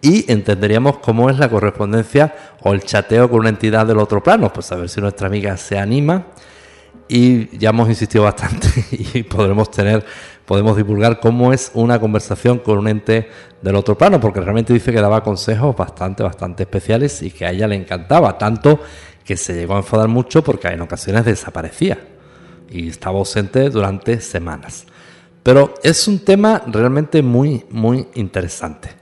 y 0.01 0.31
entenderíamos 0.31 0.97
cómo 0.97 1.29
es 1.29 1.37
la 1.37 1.49
correspondencia 1.49 2.33
o 2.61 2.73
el 2.73 2.81
chateo 2.81 3.29
con 3.29 3.41
una 3.41 3.49
entidad 3.49 3.85
del 3.85 3.99
otro 3.99 4.23
plano. 4.23 4.51
Pues 4.51 4.71
a 4.71 4.75
ver 4.75 4.89
si 4.89 4.99
nuestra 4.99 5.27
amiga 5.27 5.55
se 5.57 5.77
anima 5.77 6.25
y 7.07 7.57
ya 7.57 7.71
hemos 7.71 7.89
insistido 7.89 8.23
bastante 8.23 8.67
y 8.91 9.23
podremos 9.23 9.69
tener, 9.69 10.05
podemos 10.45 10.77
divulgar 10.77 11.19
cómo 11.19 11.51
es 11.51 11.71
una 11.73 11.99
conversación 11.99 12.59
con 12.59 12.77
un 12.77 12.87
ente 12.87 13.29
del 13.61 13.75
otro 13.75 13.97
plano, 13.97 14.19
porque 14.19 14.39
realmente 14.39 14.73
dice 14.73 14.93
que 14.93 15.01
daba 15.01 15.23
consejos 15.23 15.75
bastante, 15.75 16.23
bastante 16.23 16.63
especiales 16.63 17.21
y 17.21 17.31
que 17.31 17.45
a 17.45 17.51
ella 17.51 17.67
le 17.67 17.75
encantaba, 17.75 18.37
tanto 18.37 18.79
que 19.25 19.35
se 19.35 19.53
llegó 19.53 19.75
a 19.75 19.79
enfadar 19.79 20.07
mucho 20.07 20.43
porque 20.43 20.69
en 20.69 20.81
ocasiones 20.81 21.25
desaparecía 21.25 21.99
y 22.69 22.87
estaba 22.87 23.19
ausente 23.19 23.69
durante 23.69 24.21
semanas. 24.21 24.85
Pero 25.43 25.73
es 25.83 26.07
un 26.07 26.19
tema 26.19 26.63
realmente 26.67 27.21
muy, 27.21 27.65
muy 27.69 28.07
interesante. 28.13 29.00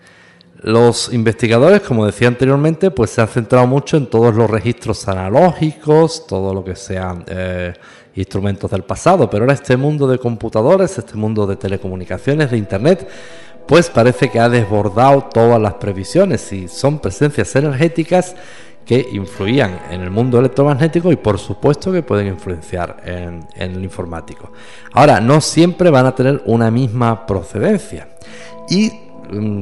Los 0.62 1.13
investigadores, 1.13 1.82
como 1.82 2.06
decía 2.06 2.28
anteriormente, 2.28 2.91
pues 2.91 3.12
se 3.12 3.22
han 3.22 3.30
centrado 3.30 3.65
mucho 3.65 3.95
en 3.95 4.08
todos 4.08 4.36
los 4.36 4.50
registros 4.50 5.08
analógicos, 5.08 6.28
todo 6.28 6.54
lo 6.54 6.65
que 6.65 6.76
sean 6.76 7.24
eh, 7.28 7.74
instrumentos 8.15 8.69
del 8.72 8.84
pasado, 8.84 9.30
pero 9.30 9.43
ahora 9.43 9.54
este 9.54 9.78
mundo 9.78 10.06
de 10.08 10.17
computadores, 10.17 10.98
este 10.98 11.15
mundo 11.15 11.48
de 11.48 11.56
telecomunicaciones, 11.56 12.52
de 12.52 12.58
Internet, 12.58 13.08
pues 13.67 13.89
parece 13.89 14.30
que 14.30 14.39
ha 14.39 14.50
desbordado 14.50 15.30
todas 15.32 15.62
las 15.62 15.76
previsiones 15.76 16.52
y 16.52 16.67
son 16.67 17.00
presencias 17.00 17.56
energéticas 17.56 18.36
que 18.84 19.08
influían 19.12 19.80
en 19.91 20.02
el 20.02 20.10
mundo 20.10 20.39
electromagnético 20.39 21.12
y 21.12 21.15
por 21.15 21.38
supuesto 21.38 21.91
que 21.91 22.02
pueden 22.02 22.28
influenciar 22.28 22.98
en, 23.06 23.45
el 23.56 23.84
informático. 23.84 24.52
Ahora, 24.91 25.22
no 25.22 25.39
siempre 25.39 25.91
van 25.91 26.08
a 26.08 26.15
tener 26.15 26.41
una 26.48 26.72
misma 26.72 27.28
procedencia 27.28 28.10
y 28.67 28.91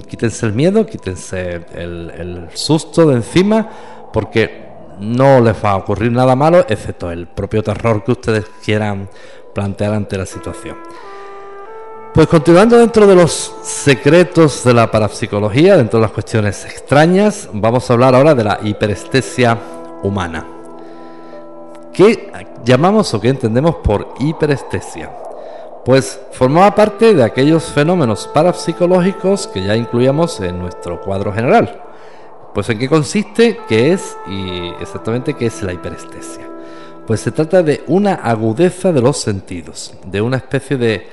quítense 0.08 0.45
el 0.45 0.53
miedo, 0.53 0.86
quítense 0.86 1.65
el 1.75 2.47
susto 2.53 3.08
de 3.08 3.15
encima 3.15 3.69
porque 4.12 4.67
no 4.99 5.39
les 5.41 5.56
va 5.63 5.71
a 5.71 5.75
ocurrir 5.77 6.12
nada 6.12 6.36
malo, 6.36 6.65
excepto 6.67 7.12
el 7.12 7.27
propio 7.27 7.63
terror 7.63 8.03
que 8.03 8.12
ustedes 8.12 8.45
quieran 8.63 9.10
plantear 9.53 9.93
ante 9.93 10.17
la 10.17 10.25
situación. 10.25 10.77
Pues 12.13 12.27
continuando 12.27 12.80
dentro 12.80 13.06
de 13.06 13.15
los 13.15 13.53
secretos 13.62 14.63
de 14.63 14.73
la 14.73 14.89
parapsicología, 14.89 15.77
dentro 15.77 15.99
de 15.99 16.03
las 16.03 16.12
cuestiones 16.12 16.65
extrañas, 16.65 17.47
vamos 17.53 17.89
a 17.89 17.93
hablar 17.93 18.15
ahora 18.15 18.34
de 18.34 18.43
la 18.43 18.60
hiperestesia 18.63 19.58
humana. 20.01 20.45
¿Qué 21.93 22.32
llamamos 22.63 23.13
o 23.13 23.21
qué 23.21 23.30
entendemos 23.30 23.75
por 23.75 24.15
hiperestesia? 24.19 25.12
Pues 25.88 26.19
formaba 26.34 26.76
parte 26.76 27.13
de 27.13 27.23
aquellos 27.23 27.63
fenómenos 27.63 28.30
parapsicológicos 28.34 29.47
que 29.47 29.63
ya 29.63 29.73
incluíamos 29.73 30.38
en 30.41 30.60
nuestro 30.60 31.00
cuadro 31.00 31.32
general. 31.32 31.82
Pues 32.54 32.67
en 32.67 32.78
qué 32.78 32.89
consiste, 32.89 33.58
qué 33.69 33.93
es 33.93 34.17
y 34.28 34.67
exactamente 34.82 35.36
qué 35.36 35.45
es 35.45 35.63
la 35.63 35.71
hiperestesia. 35.71 36.45
Pues 37.08 37.21
se 37.21 37.32
trata 37.32 37.63
de 37.63 37.86
una 37.88 38.15
agudeza 38.15 38.91
de 38.91 39.00
los 39.02 39.15
sentidos, 39.21 39.93
de 40.06 40.19
una 40.19 40.36
especie 40.36 40.76
de 40.76 41.08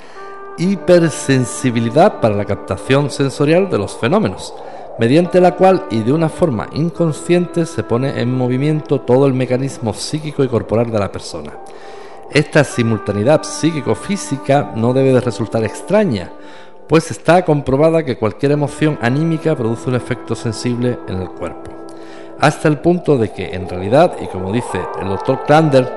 hipersensibilidad 0.58 2.18
para 2.20 2.34
la 2.34 2.44
captación 2.44 3.12
sensorial 3.12 3.70
de 3.70 3.78
los 3.78 3.96
fenómenos, 3.96 4.52
mediante 4.98 5.40
la 5.40 5.54
cual 5.54 5.84
y 5.88 6.00
de 6.00 6.12
una 6.12 6.28
forma 6.28 6.68
inconsciente 6.72 7.64
se 7.66 7.84
pone 7.84 8.20
en 8.20 8.36
movimiento 8.36 9.02
todo 9.02 9.28
el 9.28 9.34
mecanismo 9.34 9.94
psíquico 9.94 10.42
y 10.42 10.48
corporal 10.48 10.90
de 10.90 10.98
la 10.98 11.12
persona. 11.12 11.52
Esta 12.30 12.64
simultaneidad 12.64 13.42
psíquico-física 13.42 14.72
no 14.74 14.92
debe 14.92 15.12
de 15.12 15.20
resultar 15.20 15.62
extraña, 15.64 16.32
pues 16.88 17.10
está 17.10 17.44
comprobada 17.44 18.04
que 18.04 18.18
cualquier 18.18 18.52
emoción 18.52 18.98
anímica 19.00 19.54
produce 19.54 19.88
un 19.88 19.96
efecto 19.96 20.34
sensible 20.34 20.98
en 21.08 21.20
el 21.20 21.30
cuerpo. 21.30 21.70
Hasta 22.40 22.68
el 22.68 22.78
punto 22.78 23.16
de 23.16 23.32
que, 23.32 23.54
en 23.54 23.68
realidad, 23.68 24.16
y 24.20 24.26
como 24.26 24.52
dice 24.52 24.80
el 25.00 25.08
doctor 25.08 25.44
Klander, 25.46 25.90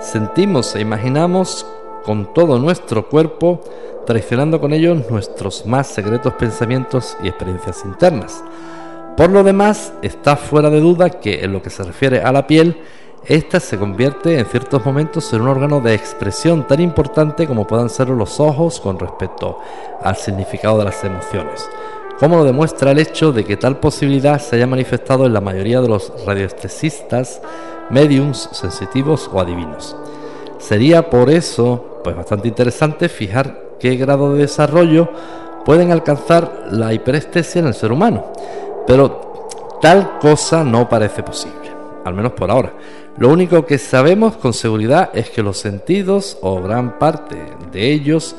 sentimos 0.00 0.74
e 0.76 0.80
imaginamos 0.80 1.66
con 2.04 2.32
todo 2.32 2.58
nuestro 2.58 3.08
cuerpo, 3.08 3.60
traicionando 4.06 4.60
con 4.60 4.72
ello 4.72 4.94
nuestros 4.94 5.66
más 5.66 5.88
secretos 5.88 6.34
pensamientos 6.34 7.16
y 7.22 7.28
experiencias 7.28 7.84
internas. 7.84 8.42
Por 9.16 9.30
lo 9.30 9.42
demás, 9.42 9.92
está 10.02 10.36
fuera 10.36 10.70
de 10.70 10.80
duda 10.80 11.10
que 11.10 11.44
en 11.44 11.52
lo 11.52 11.60
que 11.60 11.70
se 11.70 11.82
refiere 11.82 12.22
a 12.22 12.32
la 12.32 12.46
piel, 12.46 12.78
ésta 13.26 13.60
se 13.60 13.78
convierte 13.78 14.38
en 14.38 14.46
ciertos 14.46 14.84
momentos 14.84 15.32
en 15.32 15.42
un 15.42 15.48
órgano 15.48 15.80
de 15.80 15.94
expresión 15.94 16.66
tan 16.66 16.80
importante 16.80 17.46
como 17.46 17.66
puedan 17.66 17.90
ser 17.90 18.08
los 18.08 18.40
ojos 18.40 18.80
con 18.80 18.98
respecto 18.98 19.58
al 20.02 20.16
significado 20.16 20.78
de 20.78 20.84
las 20.84 21.04
emociones, 21.04 21.68
como 22.18 22.36
lo 22.36 22.44
demuestra 22.44 22.90
el 22.90 22.98
hecho 22.98 23.32
de 23.32 23.44
que 23.44 23.56
tal 23.56 23.78
posibilidad 23.78 24.40
se 24.40 24.56
haya 24.56 24.66
manifestado 24.66 25.26
en 25.26 25.32
la 25.32 25.40
mayoría 25.40 25.80
de 25.80 25.88
los 25.88 26.12
radioestesistas, 26.26 27.40
mediums, 27.90 28.48
sensitivos 28.52 29.28
o 29.32 29.40
adivinos. 29.40 29.96
Sería 30.58 31.08
por 31.08 31.30
eso 31.30 32.00
pues 32.04 32.16
bastante 32.16 32.48
interesante 32.48 33.08
fijar 33.08 33.76
qué 33.78 33.96
grado 33.96 34.34
de 34.34 34.42
desarrollo 34.42 35.08
pueden 35.64 35.90
alcanzar 35.92 36.66
la 36.70 36.92
hiperestesia 36.92 37.60
en 37.60 37.68
el 37.68 37.74
ser 37.74 37.92
humano. 37.92 38.24
Pero 38.86 39.40
tal 39.80 40.18
cosa 40.18 40.64
no 40.64 40.88
parece 40.88 41.22
posible, 41.22 41.72
al 42.04 42.14
menos 42.14 42.32
por 42.32 42.50
ahora. 42.50 42.74
Lo 43.18 43.28
único 43.28 43.66
que 43.66 43.78
sabemos 43.78 44.36
con 44.36 44.52
seguridad 44.52 45.10
es 45.14 45.30
que 45.30 45.42
los 45.42 45.58
sentidos, 45.58 46.38
o 46.40 46.62
gran 46.62 46.98
parte 46.98 47.36
de 47.72 47.92
ellos, 47.92 48.34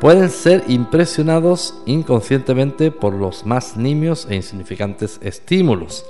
pueden 0.00 0.30
ser 0.30 0.64
impresionados 0.68 1.74
inconscientemente 1.84 2.90
por 2.90 3.12
los 3.12 3.44
más 3.44 3.76
nimios 3.76 4.26
e 4.30 4.34
insignificantes 4.34 5.20
estímulos. 5.22 6.06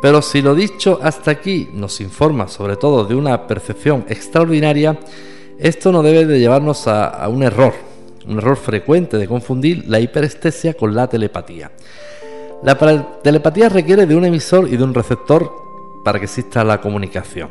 Pero 0.00 0.22
si 0.22 0.40
lo 0.40 0.54
dicho 0.54 0.98
hasta 1.02 1.30
aquí 1.30 1.68
nos 1.74 2.00
informa 2.00 2.48
sobre 2.48 2.76
todo 2.76 3.04
de 3.04 3.14
una 3.14 3.46
percepción 3.46 4.06
extraordinaria, 4.08 4.98
esto 5.58 5.92
no 5.92 6.02
debe 6.02 6.24
de 6.24 6.40
llevarnos 6.40 6.88
a, 6.88 7.28
un 7.28 7.42
error, 7.42 7.74
un 8.26 8.38
error 8.38 8.56
frecuente 8.56 9.18
de 9.18 9.28
confundir 9.28 9.84
la 9.86 10.00
hiperestesia 10.00 10.72
con 10.72 10.94
la 10.94 11.06
telepatía. 11.06 11.70
La 12.62 12.78
telepatía 13.22 13.68
requiere 13.68 14.06
de 14.06 14.16
un 14.16 14.24
emisor 14.24 14.68
y 14.68 14.78
de 14.78 14.84
un 14.84 14.94
receptor 14.94 15.52
para 16.04 16.18
que 16.18 16.26
exista 16.26 16.64
la 16.64 16.80
comunicación. 16.80 17.50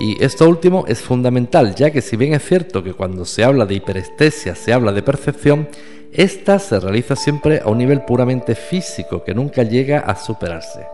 Y 0.00 0.22
esto 0.22 0.48
último 0.48 0.84
es 0.88 1.00
fundamental, 1.00 1.74
ya 1.74 1.90
que 1.90 2.00
si 2.00 2.16
bien 2.16 2.34
es 2.34 2.44
cierto 2.44 2.82
que 2.82 2.94
cuando 2.94 3.24
se 3.24 3.44
habla 3.44 3.64
de 3.64 3.74
hiperestesia 3.74 4.54
se 4.54 4.72
habla 4.72 4.92
de 4.92 5.02
percepción, 5.02 5.68
esta 6.12 6.58
se 6.58 6.78
realiza 6.80 7.16
siempre 7.16 7.60
a 7.60 7.68
un 7.68 7.78
nivel 7.78 8.04
puramente 8.04 8.54
físico 8.54 9.24
que 9.24 9.34
nunca 9.34 9.62
llega 9.62 10.00
a 10.00 10.16
superarse. 10.16 10.86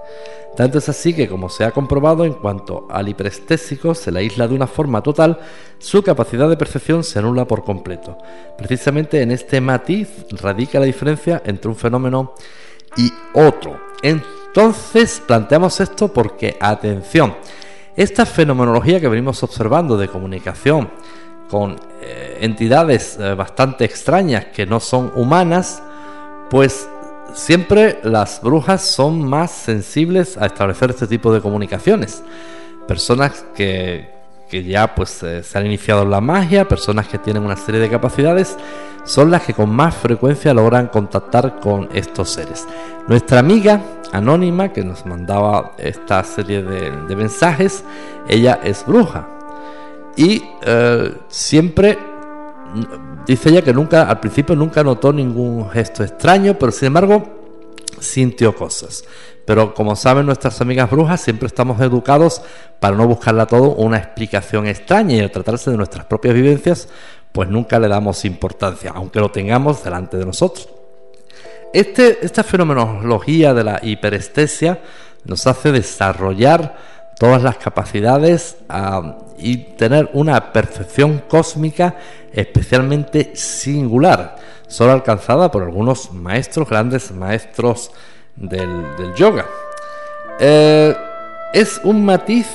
Tanto 0.57 0.79
es 0.79 0.89
así 0.89 1.15
que, 1.15 1.29
como 1.29 1.49
se 1.49 1.65
ha 1.65 1.71
comprobado, 1.71 2.25
en 2.25 2.33
cuanto 2.33 2.87
al 2.91 3.09
hiperestésico 3.09 3.95
se 3.95 4.11
la 4.11 4.21
aísla 4.21 4.49
de 4.49 4.55
una 4.55 4.67
forma 4.67 5.03
total, 5.03 5.39
su 5.79 6.03
capacidad 6.03 6.49
de 6.49 6.57
percepción 6.57 7.05
se 7.05 7.19
anula 7.19 7.47
por 7.47 7.65
completo. 7.65 8.19
Precisamente 8.59 9.23
en 9.23 9.31
este 9.31 9.61
matiz 9.61 10.09
radica 10.31 10.81
la 10.81 10.87
diferencia 10.87 11.43
entre 11.45 11.69
un 11.69 11.77
fenómeno 11.77 12.35
y 12.97 13.13
otro. 13.35 13.79
Entonces 14.51 15.23
planteamos 15.25 15.81
esto 15.81 16.09
porque, 16.09 16.57
atención, 16.61 17.37
esta 17.95 18.27
fenomenología 18.27 19.01
que 19.01 19.07
venimos 19.07 19.41
observando 19.45 19.97
de 19.97 20.09
comunicación 20.09 20.91
con 21.49 21.77
eh, 22.03 22.39
entidades 22.41 23.17
eh, 23.21 23.35
bastante 23.35 23.85
extrañas 23.85 24.47
que 24.47 24.67
no 24.67 24.81
son 24.81 25.13
humanas, 25.15 25.81
pues 26.51 26.89
siempre 27.33 28.01
las 28.03 28.43
brujas 28.43 28.83
son 28.83 29.25
más 29.25 29.53
sensibles 29.53 30.37
a 30.37 30.47
establecer 30.47 30.91
este 30.91 31.07
tipo 31.07 31.33
de 31.33 31.41
comunicaciones. 31.41 32.25
Personas 32.89 33.45
que, 33.55 34.11
ya 34.51 34.97
pues 34.97 35.23
eh, 35.23 35.45
se 35.45 35.59
han 35.59 35.67
iniciado 35.67 36.03
en 36.03 36.11
la 36.11 36.21
magia, 36.21 36.67
personas 36.67 37.07
que 37.07 37.19
tienen 37.19 37.45
una 37.45 37.57
serie 37.57 37.81
de 37.81 37.89
capacidades, 37.89 38.57
son 39.05 39.31
las 39.31 39.43
que 39.43 39.55
con 39.55 39.71
más 39.71 39.95
frecuencia 39.95 40.53
logran 40.53 40.89
contactar 40.89 41.61
con 41.61 41.89
estos 41.93 42.31
seres. 42.31 42.67
Nuestra 43.07 43.39
amiga 43.39 43.81
anónima 44.13 44.73
que 44.73 44.85
nos 44.85 45.07
mandaba 45.07 45.73
esta 45.79 46.23
serie 46.25 46.63
de, 46.63 47.17
mensajes, 47.17 47.85
ella 48.29 48.61
es 48.63 48.85
bruja. 48.87 49.29
Y 50.17 50.43
eh, 50.63 51.15
siempre 51.29 51.99
Dice 53.27 53.51
ella 53.51 53.63
que 53.63 53.73
nunca, 53.73 54.03
al 54.03 54.21
principio 54.21 54.57
nunca 54.57 54.83
notó 54.83 55.13
ningún 55.13 55.69
gesto 55.71 56.03
extraño, 56.03 56.59
pero 56.59 56.73
sin 56.73 56.87
embargo 56.87 57.23
sintió 58.01 58.55
cosas. 58.55 59.05
Pero 59.45 59.75
como 59.75 59.97
saben 59.97 60.27
nuestras 60.27 60.61
amigas 60.61 60.91
brujas, 60.91 61.21
siempre 61.21 61.47
estamos 61.47 61.81
educados 61.81 62.43
para 62.79 62.97
no 62.97 63.07
buscarla 63.07 63.47
todo 63.47 63.75
una 63.75 63.99
explicación 63.99 64.67
extraña 64.67 65.17
y 65.17 65.21
al 65.21 65.31
tratarse 65.31 65.71
de 65.71 65.77
nuestras 65.77 66.07
propias 66.07 66.35
vivencias, 66.35 66.89
pues 67.33 67.49
nunca 67.49 67.79
le 67.79 67.89
damos 67.89 68.25
importancia, 68.25 68.93
aunque 68.95 69.21
lo 69.21 69.31
tengamos 69.31 69.83
delante 69.85 70.17
de 70.17 70.27
nosotros. 70.27 70.69
Este, 71.73 72.19
esta 72.25 72.43
fenomenología 72.43 73.55
de 73.55 73.63
la 73.63 73.79
hiperestesia 73.83 74.81
nos 75.25 75.47
hace 75.47 75.71
desarrollar 75.71 76.77
todas 77.17 77.43
las 77.43 77.59
capacidades 77.59 78.57
y 79.39 79.57
tener 79.57 80.11
una 80.15 80.53
percepción 80.53 81.23
cósmica 81.29 81.97
especialmente 82.33 83.33
singular, 83.35 84.37
solo 84.67 84.93
alcanzada 84.93 85.51
por 85.51 85.63
algunos 85.63 86.13
maestros, 86.13 86.69
grandes 86.69 87.13
maestros 87.13 87.93
del, 88.35 89.15
yoga. 89.15 89.47
Eh, 90.41 90.97
es 91.53 91.81
un 91.85 92.05
matiz 92.05 92.49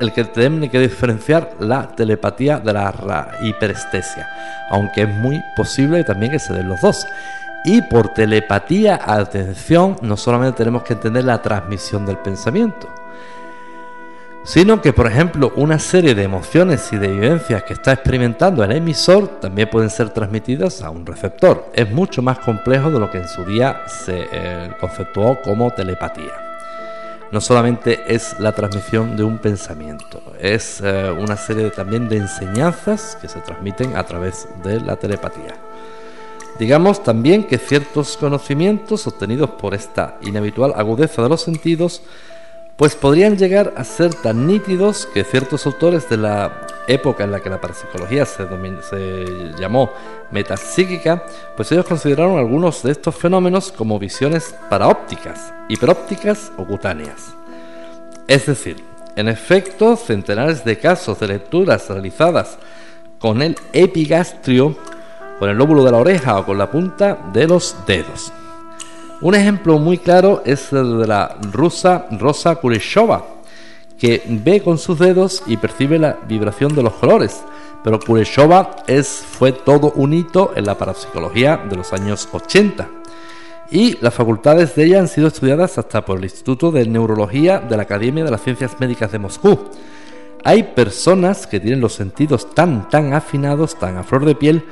el 0.00 0.12
que 0.12 0.24
tiene 0.24 0.68
que 0.68 0.80
diferenciar 0.80 1.52
la 1.60 1.88
telepatía 1.88 2.58
de 2.58 2.72
la 2.72 3.30
hiperestesia, 3.42 4.28
aunque 4.70 5.02
es 5.02 5.08
muy 5.08 5.40
posible 5.56 6.04
también 6.04 6.32
que 6.32 6.38
se 6.38 6.52
den 6.52 6.68
los 6.68 6.80
dos. 6.80 7.06
Y 7.66 7.80
por 7.80 8.10
telepatía, 8.10 9.00
atención, 9.02 9.96
no 10.02 10.18
solamente 10.18 10.58
tenemos 10.58 10.82
que 10.82 10.92
entender 10.92 11.24
la 11.24 11.40
transmisión 11.40 12.04
del 12.04 12.18
pensamiento, 12.18 12.90
sino 14.44 14.82
que, 14.82 14.92
por 14.92 15.06
ejemplo, 15.06 15.50
una 15.56 15.78
serie 15.78 16.14
de 16.14 16.24
emociones 16.24 16.92
y 16.92 16.98
de 16.98 17.08
vivencias 17.08 17.62
que 17.62 17.72
está 17.72 17.94
experimentando 17.94 18.62
el 18.62 18.72
emisor 18.72 19.40
también 19.40 19.70
pueden 19.70 19.88
ser 19.88 20.10
transmitidas 20.10 20.82
a 20.82 20.90
un 20.90 21.06
receptor. 21.06 21.70
Es 21.72 21.90
mucho 21.90 22.20
más 22.20 22.38
complejo 22.40 22.90
de 22.90 23.00
lo 23.00 23.10
que 23.10 23.18
en 23.18 23.28
su 23.28 23.46
día 23.46 23.80
se 23.86 24.28
eh, 24.30 24.70
conceptuó 24.78 25.40
como 25.40 25.70
telepatía. 25.70 26.34
No 27.32 27.40
solamente 27.40 28.02
es 28.06 28.38
la 28.38 28.52
transmisión 28.52 29.16
de 29.16 29.24
un 29.24 29.38
pensamiento, 29.38 30.22
es 30.38 30.82
eh, 30.84 31.10
una 31.10 31.38
serie 31.38 31.70
también 31.70 32.10
de 32.10 32.18
enseñanzas 32.18 33.16
que 33.22 33.28
se 33.28 33.40
transmiten 33.40 33.96
a 33.96 34.04
través 34.04 34.46
de 34.62 34.80
la 34.80 34.96
telepatía. 34.96 35.54
Digamos 36.58 37.02
también 37.02 37.44
que 37.44 37.58
ciertos 37.58 38.16
conocimientos 38.16 39.06
obtenidos 39.06 39.50
por 39.50 39.74
esta 39.74 40.18
inhabitual 40.22 40.72
agudeza 40.76 41.22
de 41.22 41.28
los 41.28 41.42
sentidos 41.42 42.02
pues 42.76 42.96
podrían 42.96 43.36
llegar 43.36 43.72
a 43.76 43.84
ser 43.84 44.14
tan 44.14 44.46
nítidos 44.46 45.06
que 45.06 45.22
ciertos 45.22 45.64
autores 45.66 46.08
de 46.08 46.16
la 46.16 46.66
época 46.88 47.24
en 47.24 47.30
la 47.30 47.40
que 47.40 47.48
la 47.48 47.60
parapsicología 47.60 48.26
se, 48.26 48.46
llamó 49.58 49.90
metapsíquica, 50.30 51.24
pues 51.56 51.70
ellos 51.70 51.86
consideraron 51.86 52.36
algunos 52.36 52.82
de 52.82 52.92
estos 52.92 53.14
fenómenos 53.14 53.70
como 53.70 53.98
visiones 53.98 54.54
paraópticas, 54.68 55.52
hiperópticas 55.68 56.50
o 56.56 56.64
cutáneas. 56.64 57.34
Es 58.26 58.46
decir, 58.46 58.82
en 59.14 59.28
efecto, 59.28 59.96
centenares 59.96 60.64
de 60.64 60.78
casos 60.78 61.20
de 61.20 61.28
lecturas 61.28 61.88
realizadas 61.88 62.58
con 63.20 63.40
el 63.40 63.56
epigastrio, 63.72 64.76
con 65.38 65.48
el 65.50 65.56
lóbulo 65.56 65.84
de 65.84 65.92
la 65.92 65.98
oreja 65.98 66.38
o 66.38 66.46
con 66.46 66.58
la 66.58 66.70
punta 66.70 67.18
de 67.32 67.46
los 67.46 67.76
dedos. 67.86 68.32
Un 69.20 69.34
ejemplo 69.34 69.78
muy 69.78 69.98
claro 69.98 70.42
es 70.44 70.72
el 70.72 70.98
de 70.98 71.06
la 71.06 71.36
rusa 71.52 72.06
Rosa 72.10 72.56
Kuleshova, 72.56 73.24
que 73.98 74.22
ve 74.26 74.60
con 74.60 74.76
sus 74.76 74.98
dedos 74.98 75.42
y 75.46 75.56
percibe 75.56 75.98
la 75.98 76.18
vibración 76.28 76.74
de 76.74 76.82
los 76.82 76.92
colores. 76.94 77.42
Pero 77.82 78.00
Kuleshova 78.00 78.76
es, 78.86 79.08
fue 79.08 79.52
todo 79.52 79.92
un 79.96 80.12
hito 80.12 80.52
en 80.56 80.66
la 80.66 80.76
parapsicología 80.76 81.56
de 81.56 81.76
los 81.76 81.92
años 81.92 82.28
80. 82.32 82.88
Y 83.70 83.96
las 84.00 84.14
facultades 84.14 84.74
de 84.74 84.84
ella 84.84 85.00
han 85.00 85.08
sido 85.08 85.28
estudiadas 85.28 85.78
hasta 85.78 86.04
por 86.04 86.18
el 86.18 86.24
Instituto 86.24 86.70
de 86.70 86.86
Neurología 86.86 87.60
de 87.60 87.76
la 87.76 87.84
Academia 87.84 88.24
de 88.24 88.30
las 88.30 88.42
Ciencias 88.42 88.78
Médicas 88.78 89.12
de 89.12 89.18
Moscú. 89.18 89.58
Hay 90.44 90.62
personas 90.62 91.46
que 91.46 91.60
tienen 91.60 91.80
los 91.80 91.94
sentidos 91.94 92.54
tan, 92.54 92.88
tan 92.90 93.14
afinados, 93.14 93.76
tan 93.76 93.96
a 93.96 94.02
flor 94.02 94.26
de 94.26 94.34
piel, 94.34 94.64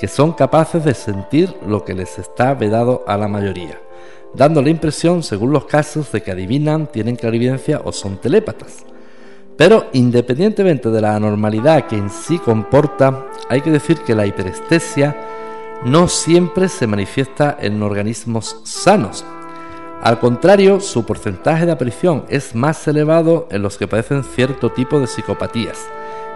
que 0.00 0.08
son 0.08 0.32
capaces 0.32 0.82
de 0.82 0.94
sentir 0.94 1.54
lo 1.66 1.84
que 1.84 1.92
les 1.92 2.18
está 2.18 2.54
vedado 2.54 3.04
a 3.06 3.18
la 3.18 3.28
mayoría, 3.28 3.78
dando 4.32 4.62
la 4.62 4.70
impresión, 4.70 5.22
según 5.22 5.52
los 5.52 5.66
casos, 5.66 6.10
de 6.10 6.22
que 6.22 6.30
adivinan, 6.30 6.86
tienen 6.86 7.16
clarividencia 7.16 7.82
o 7.84 7.92
son 7.92 8.16
telépatas. 8.16 8.78
Pero 9.58 9.88
independientemente 9.92 10.88
de 10.88 11.02
la 11.02 11.14
anormalidad 11.14 11.86
que 11.86 11.98
en 11.98 12.08
sí 12.08 12.38
comporta, 12.38 13.26
hay 13.50 13.60
que 13.60 13.70
decir 13.70 13.98
que 13.98 14.14
la 14.14 14.26
hiperestesia 14.26 15.14
no 15.84 16.08
siempre 16.08 16.68
se 16.68 16.86
manifiesta 16.86 17.58
en 17.60 17.82
organismos 17.82 18.56
sanos. 18.64 19.22
Al 20.00 20.18
contrario, 20.18 20.80
su 20.80 21.04
porcentaje 21.04 21.66
de 21.66 21.72
aparición 21.72 22.24
es 22.30 22.54
más 22.54 22.88
elevado 22.88 23.48
en 23.50 23.60
los 23.60 23.76
que 23.76 23.86
padecen 23.86 24.24
cierto 24.24 24.70
tipo 24.70 24.98
de 24.98 25.06
psicopatías. 25.06 25.78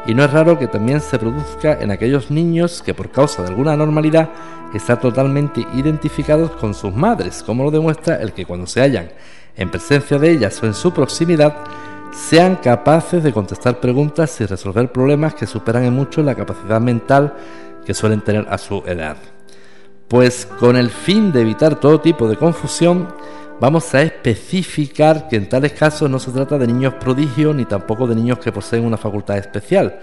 Y 0.06 0.14
no 0.14 0.24
es 0.24 0.32
raro 0.32 0.58
que 0.58 0.66
también 0.66 1.00
se 1.00 1.18
produzca 1.18 1.78
en 1.80 1.90
aquellos 1.90 2.30
niños 2.30 2.82
que 2.82 2.94
por 2.94 3.10
causa 3.10 3.42
de 3.42 3.48
alguna 3.48 3.72
anormalidad 3.72 4.28
están 4.74 5.00
totalmente 5.00 5.66
identificados 5.74 6.50
con 6.52 6.74
sus 6.74 6.94
madres, 6.94 7.42
como 7.42 7.64
lo 7.64 7.70
demuestra 7.70 8.16
el 8.16 8.32
que 8.32 8.44
cuando 8.44 8.66
se 8.66 8.80
hallan 8.80 9.10
en 9.56 9.70
presencia 9.70 10.18
de 10.18 10.30
ellas 10.30 10.62
o 10.62 10.66
en 10.66 10.74
su 10.74 10.92
proximidad, 10.92 11.56
sean 12.12 12.56
capaces 12.56 13.22
de 13.22 13.32
contestar 13.32 13.80
preguntas 13.80 14.40
y 14.40 14.46
resolver 14.46 14.92
problemas 14.92 15.34
que 15.34 15.46
superan 15.46 15.84
en 15.84 15.94
mucho 15.94 16.22
la 16.22 16.34
capacidad 16.34 16.80
mental 16.80 17.34
que 17.84 17.94
suelen 17.94 18.20
tener 18.20 18.46
a 18.48 18.58
su 18.58 18.82
edad. 18.86 19.16
Pues 20.08 20.46
con 20.46 20.76
el 20.76 20.90
fin 20.90 21.32
de 21.32 21.40
evitar 21.40 21.76
todo 21.80 22.00
tipo 22.00 22.28
de 22.28 22.36
confusión, 22.36 23.08
vamos 23.60 23.94
a 23.94 24.02
especificar 24.02 25.28
que 25.28 25.36
en 25.36 25.48
tales 25.48 25.72
casos 25.72 26.10
no 26.10 26.18
se 26.18 26.30
trata 26.30 26.58
de 26.58 26.66
niños 26.66 26.94
prodigios 26.94 27.54
ni 27.54 27.64
tampoco 27.64 28.06
de 28.06 28.14
niños 28.14 28.38
que 28.38 28.52
poseen 28.52 28.84
una 28.84 28.96
facultad 28.96 29.38
especial. 29.38 29.98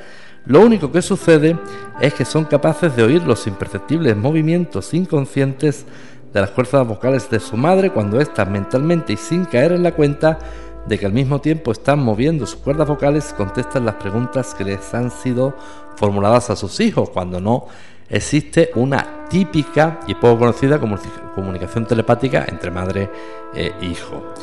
Lo 0.45 0.61
único 0.61 0.91
que 0.91 1.01
sucede 1.01 1.57
es 1.99 2.13
que 2.13 2.25
son 2.25 2.45
capaces 2.45 2.95
de 2.95 3.03
oír 3.03 3.23
los 3.23 3.45
imperceptibles 3.45 4.17
movimientos 4.17 4.93
inconscientes 4.93 5.85
de 6.33 6.41
las 6.41 6.49
fuerzas 6.49 6.87
vocales 6.87 7.29
de 7.29 7.39
su 7.39 7.57
madre 7.57 7.91
cuando 7.91 8.19
éstas 8.19 8.49
mentalmente 8.49 9.13
y 9.13 9.17
sin 9.17 9.45
caer 9.45 9.73
en 9.73 9.83
la 9.83 9.91
cuenta 9.91 10.39
de 10.87 10.97
que 10.97 11.05
al 11.05 11.13
mismo 11.13 11.39
tiempo 11.41 11.71
están 11.71 11.99
moviendo 11.99 12.47
sus 12.47 12.59
cuerdas 12.59 12.87
vocales, 12.87 13.33
contestan 13.37 13.85
las 13.85 13.95
preguntas 13.95 14.55
que 14.55 14.63
les 14.63 14.93
han 14.93 15.11
sido 15.11 15.55
formuladas 15.95 16.49
a 16.49 16.55
sus 16.55 16.79
hijos, 16.79 17.11
cuando 17.11 17.39
no 17.39 17.67
existe 18.09 18.71
una 18.75 19.27
típica 19.29 20.01
y 20.07 20.15
poco 20.15 20.39
conocida 20.39 20.79
comunicación 20.79 21.85
telepática 21.85 22.45
entre 22.47 22.71
madre 22.71 23.09
e 23.55 23.73
hijo. 23.81 24.33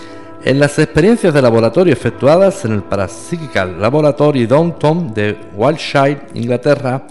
En 0.45 0.61
las 0.61 0.79
experiencias 0.79 1.35
de 1.35 1.43
laboratorio 1.43 1.93
efectuadas 1.93 2.65
en 2.65 2.73
el 2.73 2.83
Parapsychical 2.83 3.81
Laboratory 3.81 4.47
Downtown 4.47 5.13
de 5.13 5.37
Wiltshire, 5.55 6.27
Inglaterra, 6.35 7.07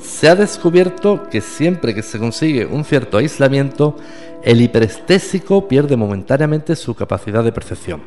se 0.00 0.28
ha 0.28 0.36
descubierto 0.36 1.28
que 1.28 1.40
siempre 1.40 1.94
que 1.94 2.02
se 2.02 2.18
consigue 2.18 2.66
un 2.66 2.84
cierto 2.84 3.18
aislamiento, 3.18 3.96
el 4.42 4.60
hiperestésico 4.60 5.66
pierde 5.66 5.96
momentáneamente 5.96 6.76
su 6.76 6.94
capacidad 6.94 7.42
de 7.42 7.50
percepción 7.50 8.02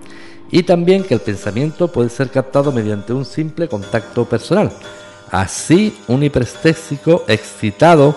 y 0.51 0.63
también 0.63 1.03
que 1.03 1.13
el 1.13 1.19
pensamiento 1.19 1.91
puede 1.91 2.09
ser 2.09 2.29
captado 2.29 2.71
mediante 2.71 3.11
un 3.11 3.25
simple 3.25 3.67
contacto 3.67 4.25
personal. 4.25 4.71
Así, 5.31 5.99
un 6.07 6.23
hiperestésico 6.23 7.23
excitado 7.27 8.15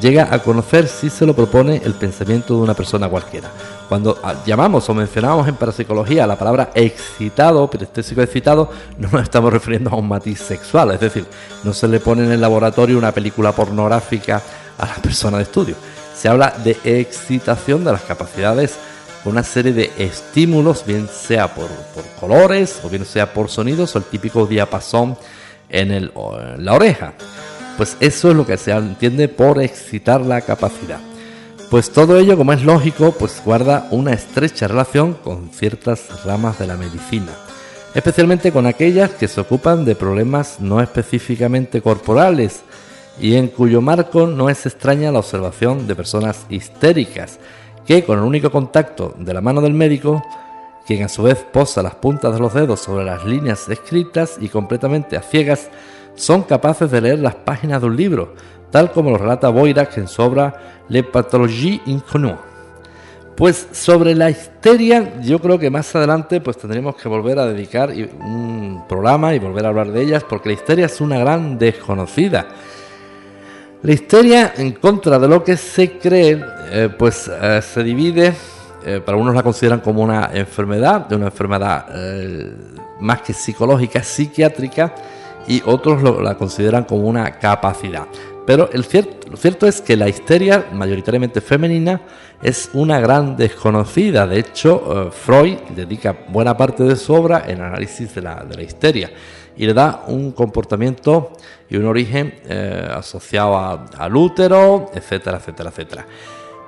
llega 0.00 0.32
a 0.32 0.40
conocer 0.40 0.86
si 0.86 1.10
se 1.10 1.26
lo 1.26 1.34
propone 1.34 1.80
el 1.84 1.94
pensamiento 1.94 2.54
de 2.54 2.60
una 2.60 2.74
persona 2.74 3.08
cualquiera. 3.08 3.50
Cuando 3.88 4.18
ah, 4.22 4.34
llamamos 4.46 4.88
o 4.88 4.94
mencionamos 4.94 5.48
en 5.48 5.56
parapsicología 5.56 6.26
la 6.26 6.38
palabra 6.38 6.70
excitado, 6.74 7.64
hiperestésico 7.64 8.22
excitado, 8.22 8.70
no 8.98 9.08
nos 9.10 9.22
estamos 9.22 9.52
refiriendo 9.52 9.90
a 9.90 9.96
un 9.96 10.06
matiz 10.06 10.40
sexual, 10.40 10.92
es 10.92 11.00
decir, 11.00 11.26
no 11.64 11.72
se 11.72 11.88
le 11.88 11.98
pone 11.98 12.24
en 12.24 12.32
el 12.32 12.40
laboratorio 12.40 12.98
una 12.98 13.12
película 13.12 13.52
pornográfica 13.52 14.40
a 14.78 14.86
la 14.86 14.94
persona 14.94 15.38
de 15.38 15.42
estudio. 15.44 15.74
Se 16.14 16.28
habla 16.28 16.54
de 16.62 16.78
excitación 16.84 17.84
de 17.84 17.92
las 17.92 18.02
capacidades 18.02 18.78
una 19.24 19.42
serie 19.42 19.72
de 19.72 19.92
estímulos, 19.98 20.84
bien 20.86 21.08
sea 21.08 21.54
por, 21.54 21.68
colores 22.18 22.80
o 22.82 22.88
bien 22.88 23.04
sea 23.04 23.32
por 23.32 23.50
sonidos 23.50 23.94
o 23.94 23.98
el 23.98 24.04
típico 24.04 24.46
diapasón 24.46 25.16
en, 25.70 26.10
la 26.58 26.74
oreja. 26.74 27.14
Pues 27.76 27.96
eso 28.00 28.30
es 28.30 28.36
lo 28.36 28.46
que 28.46 28.56
se 28.56 28.72
entiende 28.72 29.28
por 29.28 29.62
excitar 29.62 30.20
la 30.20 30.40
capacidad. 30.42 31.00
Pues 31.70 31.90
todo 31.90 32.18
ello, 32.18 32.36
como 32.36 32.52
es 32.52 32.62
lógico, 32.64 33.12
pues 33.12 33.40
guarda 33.44 33.86
una 33.90 34.12
estrecha 34.12 34.66
relación 34.66 35.14
con 35.14 35.50
ciertas 35.50 36.24
ramas 36.24 36.58
de 36.58 36.66
la 36.66 36.76
medicina, 36.76 37.32
especialmente 37.94 38.50
con 38.50 38.66
aquellas 38.66 39.10
que 39.10 39.28
se 39.28 39.40
ocupan 39.40 39.84
de 39.84 39.94
problemas 39.94 40.58
no 40.58 40.80
específicamente 40.80 41.80
corporales 41.80 42.62
y 43.20 43.36
en 43.36 43.48
cuyo 43.48 43.80
marco 43.80 44.26
no 44.26 44.50
es 44.50 44.66
extraña 44.66 45.12
la 45.12 45.20
observación 45.20 45.86
de 45.86 45.94
personas 45.94 46.44
histéricas 46.48 47.38
que 47.86 48.04
con 48.04 48.18
el 48.18 48.24
único 48.24 48.50
contacto 48.50 49.14
de 49.18 49.34
la 49.34 49.40
mano 49.40 49.60
del 49.60 49.74
médico, 49.74 50.22
quien 50.86 51.04
a 51.04 51.08
su 51.08 51.22
vez 51.22 51.44
posa 51.52 51.82
las 51.82 51.94
puntas 51.94 52.34
de 52.34 52.40
los 52.40 52.54
dedos 52.54 52.80
sobre 52.80 53.04
las 53.04 53.24
líneas 53.24 53.68
escritas 53.68 54.36
y 54.40 54.48
completamente 54.48 55.16
a 55.16 55.22
ciegas, 55.22 55.70
son 56.14 56.42
capaces 56.42 56.90
de 56.90 57.00
leer 57.00 57.18
las 57.18 57.34
páginas 57.34 57.80
de 57.80 57.86
un 57.86 57.96
libro, 57.96 58.34
tal 58.70 58.92
como 58.92 59.10
lo 59.10 59.18
relata 59.18 59.48
Boirac 59.48 59.96
en 59.98 60.08
su 60.08 60.22
obra 60.22 60.82
Le 60.88 61.02
Pathologie 61.02 61.80
Inconnue. 61.86 62.36
Pues 63.36 63.68
sobre 63.72 64.14
la 64.14 64.28
histeria, 64.28 65.20
yo 65.22 65.40
creo 65.40 65.58
que 65.58 65.70
más 65.70 65.94
adelante 65.96 66.40
pues 66.40 66.58
tendremos 66.58 66.96
que 66.96 67.08
volver 67.08 67.38
a 67.38 67.46
dedicar 67.46 67.90
un 67.90 68.84
programa 68.88 69.34
y 69.34 69.38
volver 69.38 69.64
a 69.64 69.68
hablar 69.68 69.92
de 69.92 70.02
ellas, 70.02 70.24
porque 70.28 70.50
la 70.50 70.54
histeria 70.54 70.86
es 70.86 71.00
una 71.00 71.18
gran 71.18 71.58
desconocida 71.58 72.48
la 73.82 73.92
histeria, 73.92 74.52
en 74.58 74.72
contra 74.72 75.18
de 75.18 75.26
lo 75.26 75.42
que 75.42 75.56
se 75.56 75.92
cree, 75.92 76.38
eh, 76.70 76.90
pues 76.98 77.30
eh, 77.32 77.62
se 77.62 77.82
divide, 77.82 78.34
eh, 78.84 79.00
para 79.04 79.16
unos 79.16 79.34
la 79.34 79.42
consideran 79.42 79.80
como 79.80 80.02
una 80.02 80.30
enfermedad, 80.32 81.06
de 81.06 81.16
una 81.16 81.26
enfermedad 81.26 81.86
más 83.00 83.22
que 83.22 83.32
psicológica, 83.32 84.02
psiquiátrica, 84.02 84.94
y 85.46 85.62
otros 85.64 86.02
la 86.22 86.36
consideran 86.36 86.84
como 86.84 87.08
una 87.08 87.38
capacidad. 87.38 88.06
Pero 88.46 88.68
lo 88.72 89.36
cierto 89.36 89.66
es 89.66 89.80
que 89.80 89.96
la 89.96 90.08
histeria, 90.08 90.66
mayoritariamente 90.72 91.40
femenina, 91.40 92.00
es 92.42 92.70
una 92.72 93.00
gran 93.00 93.36
desconocida. 93.36 94.26
De 94.26 94.38
hecho, 94.38 95.10
Freud 95.12 95.58
dedica 95.74 96.16
buena 96.28 96.56
parte 96.56 96.84
de 96.84 96.96
su 96.96 97.14
obra 97.14 97.44
en 97.46 97.62
análisis 97.62 98.14
de 98.14 98.22
la, 98.22 98.44
de 98.44 98.56
la 98.56 98.62
histeria 98.62 99.10
y 99.56 99.66
le 99.66 99.74
da 99.74 100.04
un 100.06 100.32
comportamiento 100.32 101.32
y 101.68 101.76
un 101.76 101.84
origen 101.86 102.34
eh, 102.48 102.88
asociado 102.90 103.86
al 103.96 104.16
útero, 104.16 104.90
etcétera, 104.94 105.36
etcétera, 105.36 105.70
etcétera. 105.70 106.06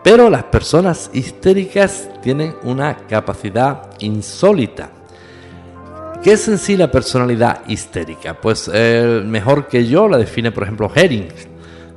Pero 0.03 0.29
las 0.29 0.45
personas 0.45 1.11
histéricas 1.13 2.09
tienen 2.23 2.55
una 2.65 2.97
capacidad 2.97 3.91
insólita. 4.01 4.91
¿Qué 6.23 6.33
es 6.33 6.49
en 6.49 6.59
sí 6.59 6.77
la 6.77 6.91
personalidad 6.91 7.63
histérica? 7.69 8.41
Pues 8.41 8.71
eh, 8.73 9.23
mejor 9.25 9.67
que 9.67 9.87
yo 9.87 10.09
la 10.09 10.19
define, 10.19 10.53
por 10.53 10.65
ejemplo, 10.65 10.91
Herring. 10.95 11.29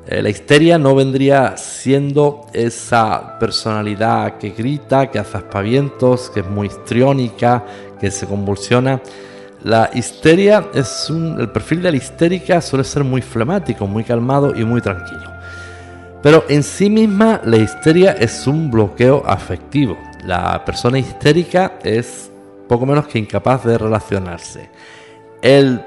Eh, 0.07 0.21
la 0.21 0.29
histeria 0.29 0.77
no 0.77 0.93
vendría 0.93 1.57
siendo 1.57 2.47
esa 2.53 3.39
personalidad 3.39 4.37
que 4.37 4.51
grita, 4.51 5.09
que 5.09 5.19
hace 5.19 5.37
aspavientos, 5.37 6.29
que 6.29 6.41
es 6.41 6.47
muy 6.47 6.67
histriónica, 6.67 7.63
que 7.99 8.11
se 8.11 8.27
convulsiona 8.27 9.01
la 9.65 9.89
histeria 9.95 10.67
es 10.75 11.09
un, 11.09 11.39
el 11.41 11.49
perfil 11.49 11.81
de 11.81 11.89
la 11.89 11.97
histérica 11.97 12.61
suele 12.61 12.83
ser 12.83 13.03
muy 13.03 13.23
flemático, 13.23 13.87
muy 13.87 14.03
calmado 14.03 14.55
y 14.55 14.63
muy 14.63 14.79
tranquilo. 14.79 15.34
Pero 16.25 16.43
en 16.49 16.63
sí 16.63 16.89
misma 16.89 17.39
la 17.43 17.57
histeria 17.57 18.13
es 18.13 18.47
un 18.47 18.71
bloqueo 18.71 19.21
afectivo. 19.27 19.95
La 20.23 20.65
persona 20.65 20.97
histérica 20.97 21.77
es 21.83 22.31
poco 22.67 22.87
menos 22.87 23.05
que 23.05 23.19
incapaz 23.19 23.63
de 23.63 23.77
relacionarse. 23.77 24.71
El, 25.39 25.85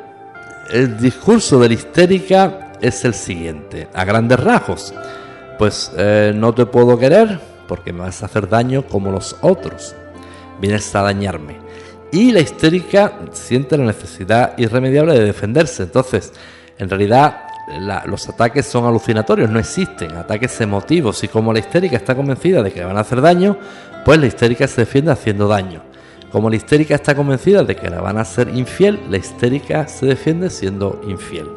discurso 1.01 1.59
de 1.59 1.67
la 1.67 1.75
histérica 1.75 2.71
es 2.81 3.05
el 3.05 3.15
siguiente, 3.15 3.89
a 3.93 4.05
grandes 4.05 4.39
rasgos. 4.39 4.95
Pues 5.59 5.91
eh, 5.97 6.31
no 6.33 6.55
te 6.55 6.67
puedo 6.67 6.97
querer 6.97 7.41
porque 7.67 7.93
me 7.93 8.03
vas 8.03 8.23
a 8.23 8.27
hacer 8.27 8.49
daño 8.49 8.87
como 8.87 9.11
los 9.11 9.35
otros. 9.41 9.97
Vienes 10.61 10.95
a 10.95 11.03
dañarme 11.03 11.57
y 12.13 12.31
la 12.31 12.39
histérica 12.39 13.19
siente 13.33 13.77
la 13.77 13.87
necesidad 13.87 14.57
irremediable 14.57 15.15
de 15.15 15.25
defenderse. 15.25 15.83
Entonces, 15.83 16.33
en 16.79 16.89
realidad, 16.89 17.48
los 18.07 18.29
ataques 18.29 18.67
son 18.67 18.87
alucinatorios, 18.87 19.51
no 19.51 19.59
existen 19.59 20.17
ataques 20.17 20.61
emotivos. 20.61 21.23
Y 21.25 21.29
como 21.29 21.53
la 21.53 21.59
histérica 21.59 21.97
está 21.97 22.15
convencida 22.15 22.63
de 22.63 22.73
que 22.73 22.81
le 22.81 22.87
van 22.87 22.97
a 22.97 23.01
hacer 23.01 23.21
daño, 23.21 23.57
pues 24.05 24.19
la 24.19 24.27
histérica 24.27 24.67
se 24.67 24.83
defiende 24.83 25.13
haciendo 25.13 25.49
daño. 25.49 25.83
Como 26.31 26.51
la 26.51 26.57
histérica 26.57 26.95
está 26.95 27.15
convencida 27.15 27.63
de 27.65 27.77
que 27.77 27.89
la 27.89 28.01
van 28.01 28.19
a 28.19 28.23
hacer 28.23 28.49
infiel, 28.55 29.01
la 29.11 29.17
histérica 29.17 29.89
se 29.89 30.07
defiende 30.07 30.51
siendo 30.51 31.01
infiel. 31.07 31.49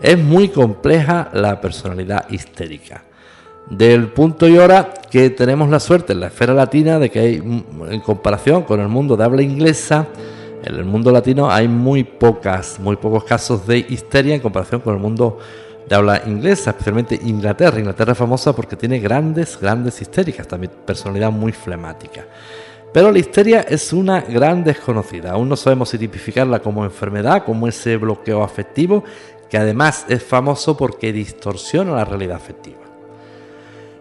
Es 0.00 0.18
muy 0.18 0.48
compleja 0.48 1.30
la 1.32 1.60
personalidad 1.60 2.28
histérica 2.30 3.02
del 3.68 4.08
punto 4.08 4.46
y 4.46 4.58
hora 4.58 4.92
que 5.10 5.30
tenemos 5.30 5.70
la 5.70 5.80
suerte 5.80 6.12
en 6.12 6.20
la 6.20 6.26
esfera 6.26 6.54
latina 6.54 6.98
de 6.98 7.10
que 7.10 7.18
hay, 7.18 7.34
en 7.36 8.00
comparación 8.00 8.62
con 8.62 8.80
el 8.80 8.88
mundo 8.88 9.16
de 9.16 9.24
habla 9.24 9.42
inglesa, 9.42 10.06
en 10.64 10.74
el 10.74 10.84
mundo 10.84 11.10
latino 11.10 11.50
hay 11.50 11.68
muy 11.68 12.04
pocas, 12.04 12.78
muy 12.80 12.96
pocos 12.96 13.24
casos 13.24 13.66
de 13.66 13.78
histeria 13.78 14.34
en 14.34 14.40
comparación 14.40 14.80
con 14.80 14.94
el 14.94 15.00
mundo 15.00 15.38
de 15.86 15.94
habla 15.94 16.22
inglesa, 16.26 16.70
especialmente 16.70 17.20
Inglaterra. 17.22 17.78
Inglaterra 17.78 18.12
es 18.12 18.18
famosa 18.18 18.54
porque 18.54 18.76
tiene 18.76 18.98
grandes, 18.98 19.58
grandes 19.60 20.00
histéricas, 20.00 20.48
también 20.48 20.72
personalidad 20.86 21.30
muy 21.30 21.52
flemática. 21.52 22.24
Pero 22.92 23.10
la 23.10 23.18
histeria 23.18 23.60
es 23.68 23.92
una 23.92 24.20
gran 24.20 24.64
desconocida. 24.64 25.32
Aún 25.32 25.48
no 25.48 25.56
sabemos 25.56 25.90
si 25.90 25.98
tipificarla 25.98 26.60
como 26.60 26.84
enfermedad, 26.84 27.44
como 27.44 27.68
ese 27.68 27.96
bloqueo 27.96 28.42
afectivo, 28.42 29.04
que 29.50 29.58
además 29.58 30.06
es 30.08 30.22
famoso 30.22 30.76
porque 30.76 31.12
distorsiona 31.12 31.92
la 31.92 32.04
realidad 32.04 32.36
afectiva. 32.36 32.78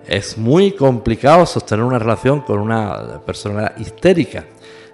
Es 0.07 0.37
muy 0.37 0.73
complicado 0.73 1.45
sostener 1.45 1.83
una 1.83 1.99
relación 1.99 2.41
con 2.41 2.59
una 2.59 3.19
persona 3.25 3.73
histérica. 3.77 4.45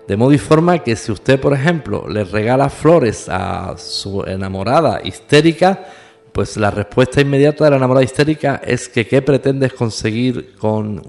De 0.09 0.17
modo 0.17 0.33
y 0.33 0.39
forma 0.39 0.79
que 0.79 0.95
si 0.95 1.11
usted, 1.11 1.39
por 1.39 1.53
ejemplo, 1.53 2.07
le 2.09 2.23
regala 2.23 2.71
flores 2.71 3.29
a 3.29 3.75
su 3.77 4.23
enamorada 4.23 5.01
histérica, 5.03 5.85
pues 6.31 6.57
la 6.57 6.71
respuesta 6.71 7.21
inmediata 7.21 7.65
de 7.65 7.69
la 7.69 7.75
enamorada 7.75 8.03
histérica 8.03 8.59
es 8.65 8.89
que 8.89 9.05
¿qué 9.05 9.21
pretendes 9.21 9.71
conseguir 9.73 10.55
con, 10.57 10.99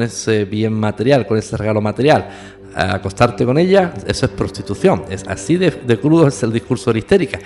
ese 0.00 0.44
bien 0.44 0.74
material, 0.74 1.26
con 1.26 1.38
ese 1.38 1.56
regalo 1.56 1.80
material? 1.80 2.28
acostarte 2.72 3.44
con 3.44 3.58
ella, 3.58 3.94
eso 4.06 4.26
es 4.26 4.32
prostitución. 4.32 5.06
Es 5.10 5.26
así 5.26 5.56
de, 5.56 5.72
crudo 5.98 6.28
es 6.28 6.40
el 6.44 6.52
discurso 6.52 6.92
de 6.92 7.00
histérica. 7.00 7.40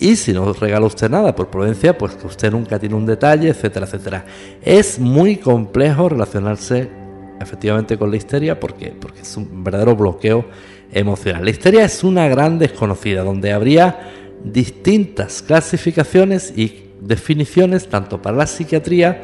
Y 0.00 0.16
si 0.16 0.32
no 0.32 0.52
regala 0.52 0.86
usted 0.86 1.08
nada 1.08 1.36
por 1.36 1.48
prudencia, 1.48 1.96
pues 1.96 2.16
que 2.16 2.26
usted 2.26 2.50
nunca 2.50 2.76
tiene 2.76 2.96
un 2.96 3.06
detalle, 3.06 3.50
etcétera, 3.50 3.86
etcétera. 3.86 4.24
Es 4.62 4.98
muy 4.98 5.36
complejo 5.36 6.08
relacionarse 6.08 6.99
efectivamente 7.40 7.96
con 7.96 8.10
la 8.10 8.16
histeria 8.16 8.60
porque, 8.60 8.94
porque 8.98 9.22
es 9.22 9.36
un 9.36 9.64
verdadero 9.64 9.96
bloqueo 9.96 10.44
emocional. 10.92 11.44
La 11.44 11.50
histeria 11.50 11.84
es 11.84 12.04
una 12.04 12.28
gran 12.28 12.58
desconocida, 12.58 13.22
donde 13.22 13.52
habría 13.52 14.10
distintas 14.44 15.42
clasificaciones 15.42 16.52
y 16.56 16.90
definiciones 17.00 17.88
tanto 17.88 18.20
para 18.20 18.36
la 18.36 18.46
psiquiatría 18.46 19.22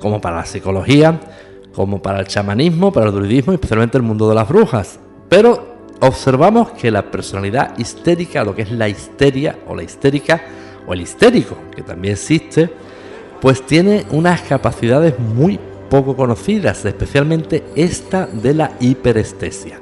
como 0.00 0.20
para 0.20 0.36
la 0.36 0.46
psicología, 0.46 1.20
como 1.74 2.00
para 2.00 2.20
el 2.20 2.26
chamanismo, 2.26 2.92
para 2.92 3.06
el 3.06 3.12
druidismo 3.12 3.52
y 3.52 3.56
especialmente 3.56 3.98
el 3.98 4.02
mundo 4.02 4.28
de 4.28 4.34
las 4.34 4.48
brujas. 4.48 4.98
Pero 5.28 5.76
observamos 6.00 6.70
que 6.72 6.90
la 6.90 7.10
personalidad 7.10 7.76
histérica, 7.78 8.44
lo 8.44 8.54
que 8.54 8.62
es 8.62 8.70
la 8.70 8.88
histeria 8.88 9.58
o 9.68 9.74
la 9.74 9.82
histérica 9.82 10.42
o 10.86 10.94
el 10.94 11.02
histérico, 11.02 11.56
que 11.74 11.82
también 11.82 12.14
existe, 12.14 12.70
pues 13.40 13.64
tiene 13.64 14.04
unas 14.10 14.40
capacidades 14.42 15.18
muy 15.18 15.58
poco 15.90 16.16
conocidas, 16.16 16.84
especialmente 16.86 17.64
esta 17.74 18.26
de 18.26 18.54
la 18.54 18.72
hiperestesia. 18.80 19.78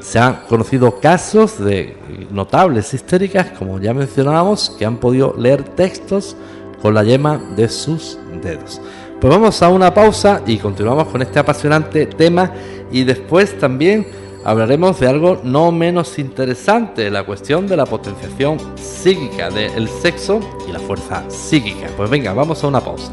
Se 0.00 0.18
han 0.18 0.40
conocido 0.48 0.98
casos 0.98 1.62
de 1.62 1.96
notables 2.30 2.94
histéricas, 2.94 3.50
como 3.58 3.78
ya 3.78 3.92
mencionábamos, 3.92 4.70
que 4.78 4.86
han 4.86 4.96
podido 4.96 5.34
leer 5.36 5.62
textos 5.62 6.36
con 6.80 6.94
la 6.94 7.04
yema 7.04 7.38
de 7.56 7.68
sus 7.68 8.18
dedos. 8.42 8.80
Pues 9.20 9.32
vamos 9.32 9.62
a 9.62 9.68
una 9.68 9.94
pausa 9.94 10.42
y 10.46 10.56
continuamos 10.56 11.06
con 11.08 11.22
este 11.22 11.38
apasionante 11.38 12.06
tema 12.06 12.52
y 12.90 13.04
después 13.04 13.56
también 13.58 14.06
hablaremos 14.44 14.98
de 14.98 15.06
algo 15.06 15.40
no 15.44 15.70
menos 15.70 16.18
interesante, 16.18 17.08
la 17.08 17.24
cuestión 17.24 17.68
de 17.68 17.76
la 17.76 17.86
potenciación 17.86 18.58
psíquica 18.76 19.50
del 19.50 19.88
sexo 19.88 20.40
y 20.68 20.72
la 20.72 20.80
fuerza 20.80 21.22
psíquica. 21.28 21.86
Pues 21.96 22.10
venga, 22.10 22.32
vamos 22.32 22.64
a 22.64 22.66
una 22.66 22.80
pausa. 22.80 23.12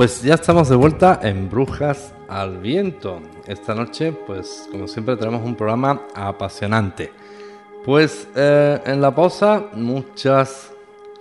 Pues 0.00 0.22
ya 0.22 0.32
estamos 0.32 0.70
de 0.70 0.76
vuelta 0.76 1.20
en 1.22 1.50
Brujas 1.50 2.14
al 2.26 2.56
Viento. 2.56 3.20
Esta 3.46 3.74
noche, 3.74 4.12
pues 4.12 4.66
como 4.72 4.88
siempre, 4.88 5.14
tenemos 5.14 5.44
un 5.44 5.54
programa 5.54 6.06
apasionante. 6.14 7.12
Pues 7.84 8.26
eh, 8.34 8.80
en 8.86 9.02
la 9.02 9.14
pausa, 9.14 9.66
muchas 9.74 10.72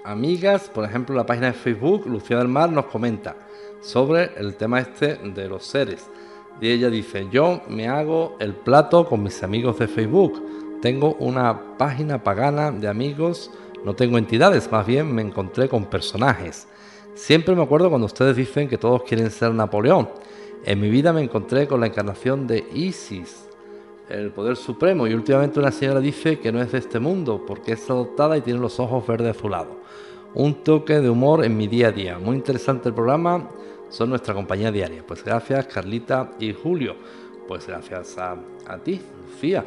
amigas, 0.05 0.69
por 0.73 0.85
ejemplo, 0.85 1.13
la 1.13 1.25
página 1.25 1.47
de 1.47 1.53
Facebook, 1.55 2.07
Lucía 2.07 2.37
del 2.37 2.47
Mar, 2.47 2.71
nos 2.71 2.85
comenta 2.85 3.35
sobre 3.81 4.31
el 4.37 4.55
tema 4.55 4.79
este 4.79 5.15
de 5.15 5.49
los 5.49 5.65
seres. 5.65 6.07
Y 6.61 6.69
ella 6.69 6.89
dice, 6.89 7.27
yo 7.29 7.61
me 7.67 7.89
hago 7.89 8.37
el 8.39 8.55
plato 8.55 9.05
con 9.05 9.21
mis 9.23 9.43
amigos 9.43 9.77
de 9.77 9.89
Facebook. 9.89 10.41
Tengo 10.81 11.15
una 11.15 11.75
página 11.77 12.23
pagana 12.23 12.71
de 12.71 12.87
amigos, 12.87 13.51
no 13.83 13.93
tengo 13.93 14.17
entidades, 14.17 14.71
más 14.71 14.87
bien 14.87 15.13
me 15.13 15.21
encontré 15.21 15.67
con 15.67 15.83
personajes. 15.83 16.69
Siempre 17.19 17.53
me 17.53 17.61
acuerdo 17.61 17.89
cuando 17.89 18.05
ustedes 18.05 18.33
dicen 18.37 18.69
que 18.69 18.77
todos 18.77 19.03
quieren 19.03 19.29
ser 19.29 19.53
Napoleón. 19.53 20.09
En 20.63 20.79
mi 20.79 20.89
vida 20.89 21.11
me 21.11 21.21
encontré 21.21 21.67
con 21.67 21.81
la 21.81 21.87
encarnación 21.87 22.47
de 22.47 22.65
Isis, 22.73 23.45
el 24.07 24.31
poder 24.31 24.55
supremo, 24.55 25.05
y 25.05 25.13
últimamente 25.13 25.59
una 25.59 25.69
señora 25.69 25.99
dice 25.99 26.39
que 26.39 26.51
no 26.51 26.61
es 26.61 26.71
de 26.71 26.77
este 26.77 26.97
mundo 26.97 27.43
porque 27.45 27.73
es 27.73 27.89
adoptada 27.89 28.37
y 28.37 28.41
tiene 28.41 28.61
los 28.61 28.79
ojos 28.79 29.05
verde 29.05 29.29
azulados. 29.29 29.75
Un 30.33 30.63
toque 30.63 31.01
de 31.01 31.09
humor 31.09 31.43
en 31.43 31.57
mi 31.57 31.67
día 31.67 31.89
a 31.89 31.91
día. 31.91 32.17
Muy 32.17 32.37
interesante 32.37 32.87
el 32.87 32.95
programa, 32.95 33.49
son 33.89 34.09
nuestra 34.09 34.33
compañía 34.33 34.71
diaria. 34.71 35.03
Pues 35.05 35.23
gracias 35.23 35.67
Carlita 35.67 36.31
y 36.39 36.53
Julio. 36.53 36.95
Pues 37.49 37.67
gracias 37.67 38.17
a, 38.17 38.37
a 38.65 38.77
ti, 38.77 39.01
Lucía. 39.25 39.65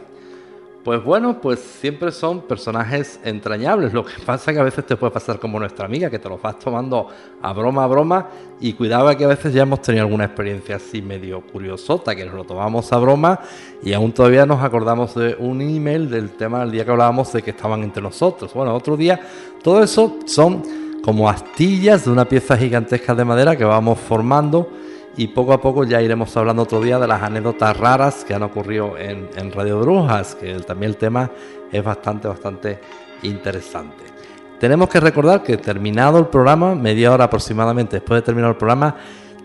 Pues 0.85 1.05
bueno, 1.05 1.41
pues 1.41 1.61
siempre 1.61 2.11
son 2.11 2.41
personajes 2.41 3.21
entrañables. 3.23 3.93
Lo 3.93 4.05
que 4.05 4.15
pasa 4.27 4.51
es 4.51 4.57
que 4.57 4.61
a 4.61 4.65
veces 4.65 4.85
te 4.85 4.97
puede 4.97 5.13
pasar 5.13 5.39
como 5.39 5.61
nuestra 5.61 5.87
amiga, 5.87 6.11
que 6.11 6.19
te 6.19 6.29
lo 6.29 6.39
vas 6.39 6.59
tomando 6.59 7.07
a 7.41 7.53
broma 7.53 7.85
a 7.85 7.87
broma. 7.87 8.29
Y 8.59 8.73
cuidado 8.73 9.17
que 9.17 9.25
a 9.25 9.29
veces 9.29 9.55
ya 9.55 9.63
hemos 9.63 9.81
tenido 9.81 10.05
alguna 10.05 10.25
experiencia 10.25 10.77
así 10.77 11.01
medio 11.01 11.41
curiosota, 11.41 12.17
que 12.17 12.25
nos 12.25 12.35
lo 12.35 12.43
tomamos 12.43 12.93
a 12.93 12.99
broma 12.99 13.39
y 13.83 13.93
aún 13.93 14.13
todavía 14.13 14.45
nos 14.45 14.63
acordamos 14.63 15.15
de 15.15 15.37
un 15.39 15.61
email 15.61 16.11
del 16.11 16.31
tema 16.31 16.61
del 16.61 16.73
día 16.73 16.85
que 16.85 16.91
hablábamos 16.91 17.33
de 17.33 17.43
que 17.43 17.51
estaban 17.51 17.85
entre 17.85 18.03
nosotros. 18.03 18.53
Bueno, 18.53 18.75
otro 18.75 18.97
día, 18.97 19.21
todo 19.63 19.85
eso 19.85 20.19
son 20.27 20.63
como 21.03 21.29
astillas 21.29 22.05
de 22.05 22.11
una 22.11 22.25
pieza 22.25 22.57
gigantesca 22.57 23.15
de 23.15 23.25
madera 23.25 23.57
que 23.57 23.65
vamos 23.65 24.01
formando 24.01 24.69
y 25.17 25.29
poco 25.29 25.53
a 25.53 25.61
poco 25.61 25.85
ya 25.85 26.01
iremos 26.01 26.37
hablando 26.37 26.63
otro 26.63 26.81
día 26.81 26.99
de 26.99 27.07
las 27.07 27.23
anécdotas 27.23 27.77
raras 27.77 28.25
que 28.25 28.35
han 28.35 28.43
ocurrido 28.43 28.97
en, 28.97 29.53
Radio 29.53 29.81
Brujas, 29.81 30.35
que 30.35 30.55
también 30.61 30.93
el 30.93 30.97
tema 30.97 31.31
es 31.71 31.85
bastante, 31.85 32.29
bastante 32.29 32.79
interesante. 33.23 34.05
Tenemos 34.59 34.89
que 34.89 35.01
recordar 35.01 35.43
que 35.43 35.57
terminado 35.57 36.19
el 36.19 36.27
programa, 36.27 36.75
media 36.75 37.13
hora 37.13 37.25
aproximadamente 37.25 37.97
después 37.97 38.23
de 38.23 38.27
terminar 38.27 38.51
el 38.51 38.57
programa, 38.57 38.97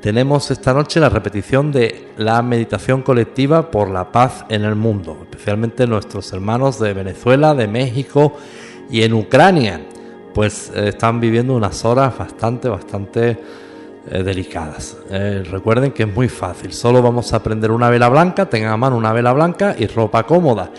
tenemos 0.02 0.52
esta 0.52 0.74
noche 0.74 1.00
la 1.00 1.10
repetición 1.10 1.72
de 1.72 2.10
la 2.18 2.42
meditación 2.44 3.02
colectiva 3.02 3.72
por 3.72 3.90
la 3.90 4.12
paz 4.12 4.46
en 4.48 4.64
el 4.64 4.76
mundo, 4.76 5.18
especialmente 5.24 5.88
nuestros 5.88 6.32
hermanos 6.34 6.80
de 6.80 6.94
Venezuela, 6.94 7.56
de 7.56 7.68
México 7.68 8.34
y 8.92 9.02
en 9.02 9.14
Ucrania, 9.14 9.82
pues 10.34 10.72
eh, 10.76 10.90
están 10.90 11.20
viviendo 11.20 11.56
unas 11.56 11.84
horas 11.84 12.16
bastante, 12.16 12.70
bastante 12.70 13.38
eh, 14.10 14.24
delicadas. 14.24 14.98
Eh, 15.10 15.44
recuerden 15.50 15.92
que 15.92 16.04
es 16.04 16.14
muy 16.14 16.30
fácil, 16.30 16.74
solo 16.74 17.02
vamos 17.02 17.34
a 17.34 17.44
prender 17.44 17.72
una 17.72 17.90
vela 17.90 18.10
blanca, 18.10 18.50
tengan 18.50 18.72
a 18.72 18.78
mano 18.78 18.98
una 18.98 19.14
vela 19.14 19.34
blanca 19.34 19.76
y 19.78 19.88
ropa 19.88 20.24
cómoda. 20.24 20.72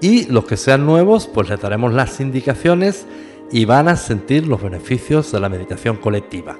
Y 0.00 0.26
los 0.26 0.44
que 0.44 0.56
sean 0.56 0.86
nuevos, 0.86 1.26
pues 1.26 1.48
les 1.48 1.60
daremos 1.60 1.92
las 1.92 2.20
indicaciones 2.20 3.06
y 3.50 3.64
van 3.64 3.88
a 3.88 3.96
sentir 3.96 4.46
los 4.46 4.62
beneficios 4.62 5.32
de 5.32 5.40
la 5.40 5.48
meditación 5.48 5.96
colectiva. 5.96 6.56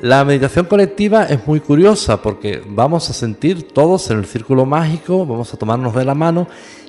La 0.00 0.24
meditación 0.24 0.66
colectiva 0.66 1.24
es 1.24 1.46
muy 1.46 1.60
curiosa 1.60 2.20
porque 2.20 2.62
vamos 2.66 3.08
a 3.08 3.14
sentir 3.14 3.68
todos 3.68 4.10
en 4.10 4.18
el 4.18 4.26
círculo 4.26 4.66
mágico, 4.66 5.24
vamos 5.24 5.54
a 5.54 5.56
tomarnos 5.56 5.94
de 5.94 6.04
la 6.04 6.14
mano 6.14 6.48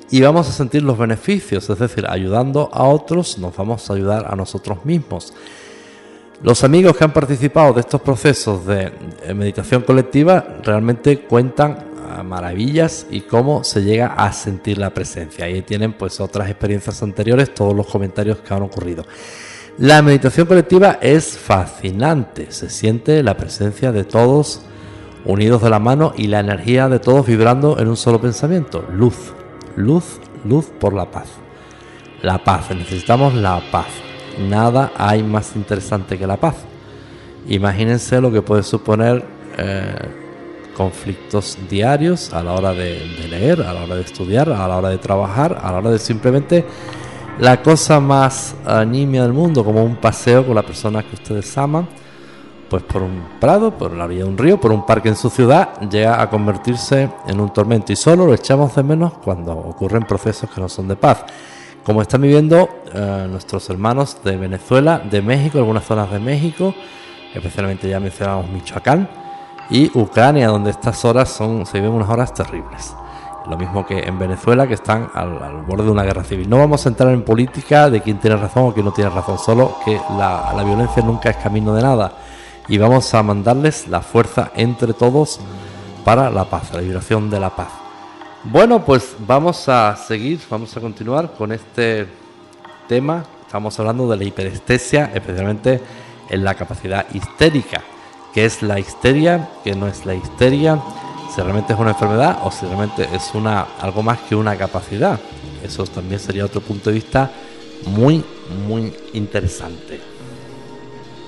y 0.10 0.22
vamos 0.22 0.50
a 0.50 0.52
sentir 0.52 0.84
los 0.84 0.98
beneficios, 0.98 1.70
es 1.70 1.80
decir, 1.80 2.06
ayudando 2.08 2.70
a 2.74 2.84
otros 2.84 3.38
nos 3.38 3.56
vamos 3.56 3.90
a 3.90 3.94
ayudar 3.94 4.26
a 4.30 4.36
nosotros 4.36 4.84
mismos. 4.84 5.34
Los 6.44 6.64
amigos 6.64 6.96
que 6.96 7.04
han 7.04 7.14
participado 7.14 7.74
de 7.74 7.80
estos 7.80 8.00
procesos 8.00 8.64
de 8.68 8.92
meditación 9.34 9.82
colectiva 9.82 10.60
realmente 10.64 11.22
cuentan 11.22 11.88
maravillas 12.24 13.08
y 13.10 13.22
cómo 13.22 13.64
se 13.64 13.84
llega 13.84 14.14
a 14.14 14.32
sentir 14.32 14.78
la 14.78 14.92
presencia. 14.92 15.46
Ahí 15.46 15.64
tienen 15.64 15.94
pues 15.94 16.20
otras 16.20 16.48
experiencias 16.50 17.02
anteriores, 17.02 17.54
todos 17.56 17.76
los 17.76 17.88
comentarios 17.88 18.38
que 18.38 18.54
han 18.54 18.62
ocurrido. 18.62 19.04
La 19.80 20.04
meditación 20.04 20.46
colectiva 20.46 21.00
es 21.02 21.38
fascinante, 21.38 22.52
se 22.52 22.70
siente 22.70 23.24
la 23.24 23.36
presencia 23.36 23.92
de 23.92 24.04
todos 24.04 24.62
unidos 25.26 25.64
de 25.64 25.72
la 25.72 25.80
mano 25.80 26.14
y 26.16 26.28
la 26.28 26.40
energía 26.40 26.88
de 26.88 27.00
todos 27.00 27.26
vibrando 27.26 27.80
en 27.80 27.88
un 27.88 27.98
solo 27.98 28.22
pensamiento, 28.22 28.86
luz, 28.92 29.34
luz, 29.76 30.20
luz 30.46 30.68
por 30.80 30.94
la 30.94 31.10
paz. 31.10 31.30
La 32.22 32.44
paz, 32.44 32.70
necesitamos 32.72 33.34
la 33.34 33.62
paz 33.72 33.88
nada 34.40 34.92
hay 34.98 35.24
más 35.24 35.56
interesante 35.56 36.18
que 36.18 36.28
la 36.28 36.38
paz. 36.38 36.56
Imagínense 37.48 38.20
lo 38.20 38.32
que 38.32 38.42
puede 38.42 38.64
suponer 38.64 39.24
eh, 39.58 39.96
conflictos 40.76 41.58
diarios 41.70 42.34
a 42.34 42.44
la 42.44 42.54
hora 42.54 42.74
de, 42.74 43.00
leer, 43.30 43.62
a 43.62 43.74
la 43.74 43.84
hora 43.84 43.96
de 43.96 44.02
estudiar, 44.02 44.50
a 44.50 44.68
la 44.68 44.78
hora 44.78 44.90
de 44.90 44.98
trabajar, 44.98 45.60
a 45.62 45.72
la 45.72 45.78
hora 45.80 45.92
de 45.92 46.00
simplemente 46.00 46.66
la 47.40 47.62
cosa 47.62 48.00
más 48.00 48.56
animia 48.66 49.24
del 49.24 49.34
mundo, 49.34 49.64
como 49.64 49.84
un 49.84 49.96
paseo 49.96 50.46
con 50.46 50.56
la 50.56 50.64
persona 50.64 51.04
que 51.04 51.16
ustedes 51.16 51.58
aman, 51.58 51.88
pues 52.70 52.84
por 52.84 53.02
un 53.02 53.24
prado, 53.40 53.72
por 53.72 53.94
la 53.94 54.08
vía 54.08 54.20
de 54.20 54.30
un 54.30 54.38
río, 54.38 54.60
por 54.60 54.72
un 54.72 54.86
parque 54.86 55.10
en 55.10 55.16
su 55.16 55.30
ciudad, 55.30 55.80
llega 55.90 56.22
a 56.22 56.30
convertirse 56.30 57.10
en 57.28 57.40
un 57.40 57.54
tormento 57.54 57.94
y 57.94 57.96
solo 57.96 58.26
lo 58.28 58.34
echamos 58.34 58.76
de 58.76 58.84
menos 58.84 59.14
cuando 59.24 59.54
ocurren 59.54 60.04
procesos 60.04 60.50
que 60.50 60.60
no 60.60 60.68
son 60.68 60.90
de 60.90 60.96
paz 60.96 61.26
como 61.88 62.02
están 62.02 62.20
viviendo 62.20 62.68
eh, 62.94 63.28
nuestros 63.30 63.70
hermanos 63.70 64.18
de 64.22 64.36
Venezuela, 64.36 65.00
de 65.00 65.22
México, 65.22 65.58
algunas 65.58 65.86
zonas 65.86 66.12
de 66.12 66.20
México, 66.20 66.76
especialmente 67.34 67.88
ya 67.88 68.02
mencionamos 68.02 68.50
Michoacán, 68.50 69.08
y 69.70 69.90
Ucrania, 69.98 70.50
donde 70.50 70.72
estas 70.72 71.06
horas 71.06 71.30
son, 71.30 71.66
se 71.66 71.80
viven 71.80 71.94
unas 71.94 72.10
horas 72.10 72.34
terribles. 72.34 72.94
Lo 73.50 73.56
mismo 73.56 73.86
que 73.86 74.00
en 74.00 74.20
Venezuela, 74.20 74.68
que 74.68 74.74
están 74.74 75.10
al, 75.14 75.64
borde 75.66 75.86
de 75.86 75.92
una 75.92 76.04
guerra 76.04 76.26
civil. 76.26 76.50
No 76.50 76.58
vamos 76.58 76.86
a 76.86 76.90
entrar 76.90 77.14
en 77.14 77.24
política 77.24 77.90
de 77.90 78.02
quién 78.02 78.20
tiene 78.20 78.36
razón 78.36 78.66
o 78.66 78.74
quién 78.74 78.86
no 78.86 78.92
tiene 78.92 79.10
razón, 79.10 79.40
solo 79.40 79.78
que 79.86 79.98
la, 80.18 80.52
la 80.54 80.64
violencia 80.66 81.02
nunca 81.02 81.30
es 81.30 81.38
camino 81.38 81.74
de 81.74 81.84
nada. 81.84 82.12
Y 82.68 82.78
vamos 82.80 83.14
a 83.14 83.24
mandarles 83.24 83.88
la 83.88 84.02
fuerza 84.02 84.52
entre 84.56 84.92
todos 84.92 85.40
para 86.04 86.30
la 86.32 86.44
paz, 86.50 86.74
la 86.74 86.82
liberación 86.82 87.30
de 87.30 87.40
la 87.40 87.56
paz. 87.56 87.87
Bueno, 88.44 88.86
pues 88.86 89.16
vamos 89.20 89.68
a 89.68 89.96
seguir, 89.96 90.40
vamos 90.50 90.76
a 90.78 90.80
continuar 90.80 91.34
con 91.34 91.52
este 91.52 92.08
tema. 92.88 93.26
Estamos 93.46 93.78
hablando 93.80 94.08
de 94.10 94.16
la 94.16 94.24
hiperestesia, 94.24 95.12
especialmente 95.14 95.82
en 96.30 96.44
la 96.44 96.54
capacidad 96.54 97.06
histérica. 97.14 97.82
¿Qué 98.34 98.46
es 98.46 98.62
la 98.62 98.80
histeria? 98.80 99.50
¿Qué 99.64 99.76
no 99.76 99.88
es 99.88 100.06
la 100.06 100.14
histeria? 100.14 100.80
Si 101.34 101.42
realmente 101.42 101.74
es 101.74 101.80
una 101.80 101.92
enfermedad 101.92 102.40
o 102.44 102.52
si 102.52 102.66
realmente 102.66 103.10
es 103.12 103.32
una 103.34 103.66
algo 103.82 104.04
más 104.04 104.20
que 104.22 104.36
una 104.36 104.56
capacidad. 104.56 105.20
Eso 105.64 105.86
también 105.86 106.20
sería 106.20 106.46
otro 106.46 106.62
punto 106.62 106.90
de 106.90 106.96
vista 106.96 107.32
muy 107.88 108.24
muy 108.68 108.94
interesante. 109.14 110.00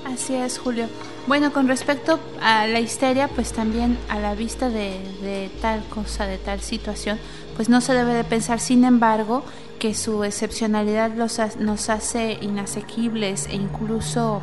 Así 0.06 0.36
es, 0.36 0.60
Julio. 0.60 0.88
Bueno, 1.30 1.54
con 1.54 1.68
respecto 1.68 2.20
a 2.42 2.66
la 2.66 2.80
histeria, 2.80 3.28
pues 3.28 3.54
también 3.54 4.00
a 4.10 4.18
la 4.18 4.34
vista 4.34 4.72
de, 4.72 5.52
tal 5.62 5.86
cosa, 5.86 6.26
de 6.26 6.40
tal 6.40 6.60
situación, 6.60 7.20
pues 7.56 7.70
no 7.70 7.82
se 7.82 7.94
debe 7.94 8.16
de 8.16 8.24
pensar, 8.24 8.60
sin 8.60 8.84
embargo, 8.84 9.44
que 9.78 9.94
su 9.94 10.24
excepcionalidad 10.24 11.12
los 11.14 11.40
nos 11.60 11.92
hace 11.92 12.40
inasequibles 12.42 13.46
e 13.46 13.58
incluso 13.58 14.42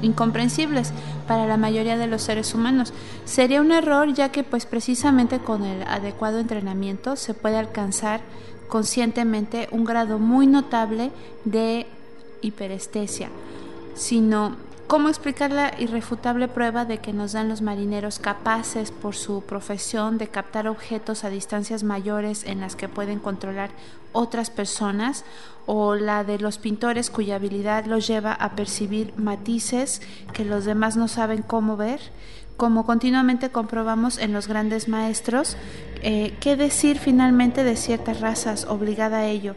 incomprensibles 0.00 0.92
para 1.26 1.44
la 1.48 1.56
mayoría 1.56 1.96
de 1.96 2.06
los 2.06 2.22
seres 2.22 2.54
humanos. 2.54 2.92
Sería 3.24 3.60
un 3.60 3.72
error 3.72 4.14
ya 4.14 4.30
que 4.30 4.44
pues 4.44 4.64
precisamente 4.64 5.40
con 5.40 5.64
el 5.64 5.82
adecuado 5.88 6.38
entrenamiento 6.38 7.16
se 7.16 7.34
puede 7.34 7.56
alcanzar 7.56 8.20
conscientemente 8.68 9.66
un 9.72 9.82
grado 9.82 10.20
muy 10.20 10.46
notable 10.46 11.10
de 11.44 11.88
hiperestesia, 12.42 13.28
sino 13.96 14.67
¿Cómo 14.88 15.10
explicar 15.10 15.50
la 15.50 15.74
irrefutable 15.78 16.48
prueba 16.48 16.86
de 16.86 16.96
que 16.96 17.12
nos 17.12 17.32
dan 17.32 17.50
los 17.50 17.60
marineros 17.60 18.18
capaces 18.18 18.90
por 18.90 19.14
su 19.14 19.42
profesión 19.42 20.16
de 20.16 20.28
captar 20.28 20.66
objetos 20.66 21.24
a 21.24 21.28
distancias 21.28 21.82
mayores 21.82 22.42
en 22.44 22.60
las 22.60 22.74
que 22.74 22.88
pueden 22.88 23.18
controlar 23.18 23.68
otras 24.12 24.48
personas 24.48 25.26
o 25.66 25.94
la 25.94 26.24
de 26.24 26.38
los 26.38 26.56
pintores 26.56 27.10
cuya 27.10 27.34
habilidad 27.34 27.84
los 27.84 28.06
lleva 28.06 28.32
a 28.32 28.56
percibir 28.56 29.12
matices 29.18 30.00
que 30.32 30.46
los 30.46 30.64
demás 30.64 30.96
no 30.96 31.06
saben 31.06 31.42
cómo 31.42 31.76
ver? 31.76 32.00
Como 32.56 32.86
continuamente 32.86 33.50
comprobamos 33.50 34.16
en 34.16 34.32
los 34.32 34.48
grandes 34.48 34.88
maestros, 34.88 35.58
eh, 36.00 36.34
¿qué 36.40 36.56
decir 36.56 36.98
finalmente 36.98 37.62
de 37.62 37.76
ciertas 37.76 38.20
razas 38.20 38.64
obligada 38.64 39.18
a 39.18 39.26
ello? 39.26 39.54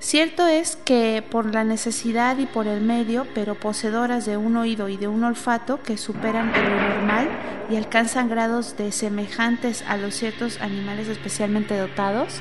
Cierto 0.00 0.46
es 0.46 0.76
que 0.76 1.22
por 1.30 1.52
la 1.52 1.62
necesidad 1.62 2.38
y 2.38 2.46
por 2.46 2.66
el 2.66 2.80
medio, 2.80 3.26
pero 3.34 3.54
poseedoras 3.54 4.24
de 4.24 4.38
un 4.38 4.56
oído 4.56 4.88
y 4.88 4.96
de 4.96 5.08
un 5.08 5.22
olfato 5.24 5.82
que 5.82 5.98
superan 5.98 6.52
lo 6.52 6.88
normal 6.88 7.28
y 7.70 7.76
alcanzan 7.76 8.30
grados 8.30 8.78
de 8.78 8.92
semejantes 8.92 9.84
a 9.86 9.98
los 9.98 10.14
ciertos 10.14 10.58
animales 10.62 11.06
especialmente 11.06 11.76
dotados. 11.76 12.40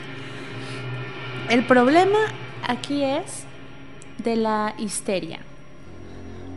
El 1.49 1.65
problema 1.67 2.19
aquí 2.65 3.03
es 3.03 3.43
de 4.23 4.37
la 4.37 4.73
histeria. 4.77 5.39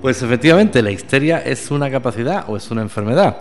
Pues 0.02 0.22
efectivamente, 0.22 0.82
la 0.82 0.92
histeria 0.92 1.38
es 1.38 1.72
una 1.72 1.90
capacidad 1.90 2.44
o 2.48 2.56
es 2.56 2.70
una 2.70 2.82
enfermedad. 2.82 3.38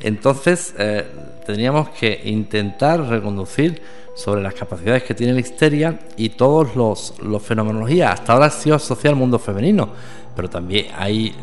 Entonces, 0.00 0.74
eh, 0.78 1.06
tendríamos 1.44 1.90
que 1.90 2.22
intentar 2.24 3.00
reconducir 3.02 3.82
sobre 4.14 4.42
las 4.42 4.54
capacidades 4.54 5.04
que 5.04 5.14
tiene 5.14 5.32
la 5.32 5.40
histeria 5.40 5.98
y 6.16 6.30
todos 6.30 6.76
los, 6.76 7.14
los 7.22 7.42
fenomenologías. 7.42 8.12
Hasta 8.12 8.32
ahora 8.32 8.46
ha 8.46 8.50
sido 8.50 8.76
asociado 8.76 9.14
al 9.14 9.18
mundo 9.18 9.38
femenino, 9.38 9.88
pero 10.34 10.48
también 10.50 10.86
hay 10.96 11.34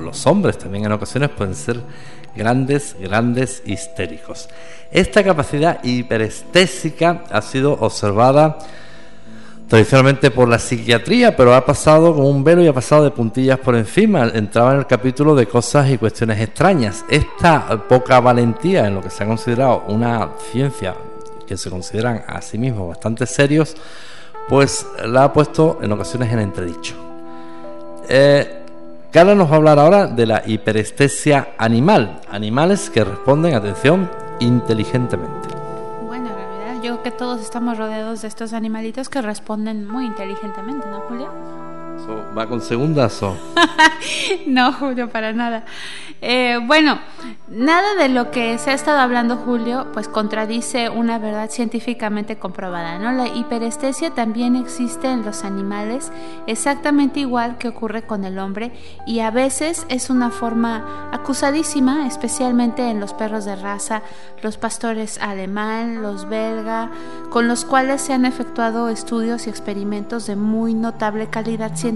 los 0.00 0.26
hombres 0.26 0.58
también 0.58 0.84
en 0.84 0.92
ocasiones 0.92 1.30
pueden 1.30 1.54
ser 1.54 1.80
grandes, 2.36 2.96
grandes 3.00 3.62
histéricos. 3.64 4.48
Esta 4.92 5.24
capacidad 5.24 5.82
hiperestésica 5.82 7.24
ha 7.30 7.42
sido 7.42 7.72
observada 7.72 8.58
tradicionalmente 9.68 10.32
por 10.32 10.48
la 10.48 10.58
psiquiatría, 10.58 11.36
pero 11.36 11.54
ha 11.54 11.64
pasado 11.64 12.12
como 12.14 12.28
un 12.28 12.42
velo 12.42 12.62
y 12.62 12.66
ha 12.66 12.72
pasado 12.72 13.04
de 13.04 13.12
puntillas 13.12 13.58
por 13.58 13.76
encima. 13.76 14.28
Entraba 14.34 14.72
en 14.72 14.80
el 14.80 14.86
capítulo 14.86 15.34
de 15.34 15.46
cosas 15.46 15.88
y 15.90 15.98
cuestiones 15.98 16.40
extrañas. 16.40 17.04
Esta 17.08 17.86
poca 17.88 18.18
valentía 18.18 18.86
en 18.86 18.96
lo 18.96 19.00
que 19.00 19.10
se 19.10 19.22
ha 19.22 19.26
considerado 19.26 19.84
una 19.86 20.30
ciencia 20.50 20.96
que 21.50 21.56
se 21.56 21.68
consideran 21.68 22.22
a 22.28 22.40
sí 22.42 22.58
mismos 22.58 22.86
bastante 22.86 23.26
serios, 23.26 23.74
pues 24.48 24.86
la 25.04 25.24
ha 25.24 25.32
puesto 25.32 25.80
en 25.82 25.90
ocasiones 25.90 26.32
en 26.32 26.38
entredicho. 26.38 26.94
Eh, 28.08 28.62
Carla 29.10 29.34
nos 29.34 29.48
va 29.48 29.54
a 29.54 29.56
hablar 29.56 29.78
ahora 29.80 30.06
de 30.06 30.26
la 30.26 30.44
hiperestesia 30.46 31.54
animal, 31.58 32.20
animales 32.30 32.88
que 32.88 33.02
responden, 33.02 33.56
atención, 33.56 34.08
inteligentemente. 34.38 35.48
Bueno, 36.06 36.28
en 36.28 36.36
realidad 36.36 36.74
yo 36.84 36.92
creo 36.92 37.02
que 37.02 37.10
todos 37.10 37.40
estamos 37.40 37.76
rodeados 37.76 38.22
de 38.22 38.28
estos 38.28 38.52
animalitos 38.52 39.08
que 39.08 39.20
responden 39.20 39.88
muy 39.88 40.06
inteligentemente, 40.06 40.86
¿no, 40.88 41.00
Julia? 41.00 41.30
¿Va 42.36 42.46
con 42.46 42.60
segundas 42.60 43.22
o...? 43.22 43.36
no, 44.46 44.72
Julio, 44.72 45.10
para 45.10 45.32
nada. 45.32 45.64
Eh, 46.22 46.58
bueno, 46.66 46.98
nada 47.48 47.94
de 47.94 48.08
lo 48.08 48.30
que 48.30 48.58
se 48.58 48.70
ha 48.70 48.74
estado 48.74 48.98
hablando, 48.98 49.36
Julio, 49.36 49.86
pues 49.92 50.06
contradice 50.06 50.90
una 50.90 51.18
verdad 51.18 51.50
científicamente 51.50 52.36
comprobada, 52.38 52.98
¿no? 52.98 53.12
La 53.12 53.28
hiperestesia 53.28 54.10
también 54.10 54.54
existe 54.54 55.08
en 55.08 55.24
los 55.24 55.44
animales, 55.44 56.12
exactamente 56.46 57.20
igual 57.20 57.56
que 57.56 57.68
ocurre 57.68 58.02
con 58.02 58.24
el 58.24 58.38
hombre, 58.38 58.72
y 59.06 59.20
a 59.20 59.30
veces 59.30 59.86
es 59.88 60.10
una 60.10 60.30
forma 60.30 61.08
acusadísima, 61.12 62.06
especialmente 62.06 62.90
en 62.90 63.00
los 63.00 63.14
perros 63.14 63.46
de 63.46 63.56
raza, 63.56 64.02
los 64.42 64.58
pastores 64.58 65.18
alemán, 65.22 66.02
los 66.02 66.28
belga, 66.28 66.90
con 67.30 67.48
los 67.48 67.64
cuales 67.64 68.02
se 68.02 68.12
han 68.12 68.26
efectuado 68.26 68.90
estudios 68.90 69.46
y 69.46 69.50
experimentos 69.50 70.26
de 70.26 70.36
muy 70.36 70.74
notable 70.74 71.28
calidad 71.28 71.76
científica. 71.76 71.89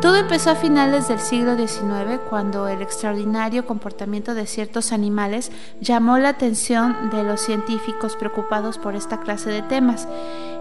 Todo 0.00 0.16
empezó 0.16 0.50
a 0.50 0.54
finales 0.54 1.08
del 1.08 1.18
siglo 1.18 1.56
XIX 1.56 2.20
cuando 2.30 2.68
el 2.68 2.80
extraordinario 2.80 3.66
comportamiento 3.66 4.34
de 4.34 4.46
ciertos 4.46 4.92
animales 4.92 5.52
llamó 5.80 6.16
la 6.16 6.30
atención 6.30 7.10
de 7.10 7.22
los 7.22 7.42
científicos 7.42 8.16
preocupados 8.16 8.78
por 8.78 8.94
esta 8.94 9.20
clase 9.20 9.50
de 9.50 9.60
temas. 9.60 10.08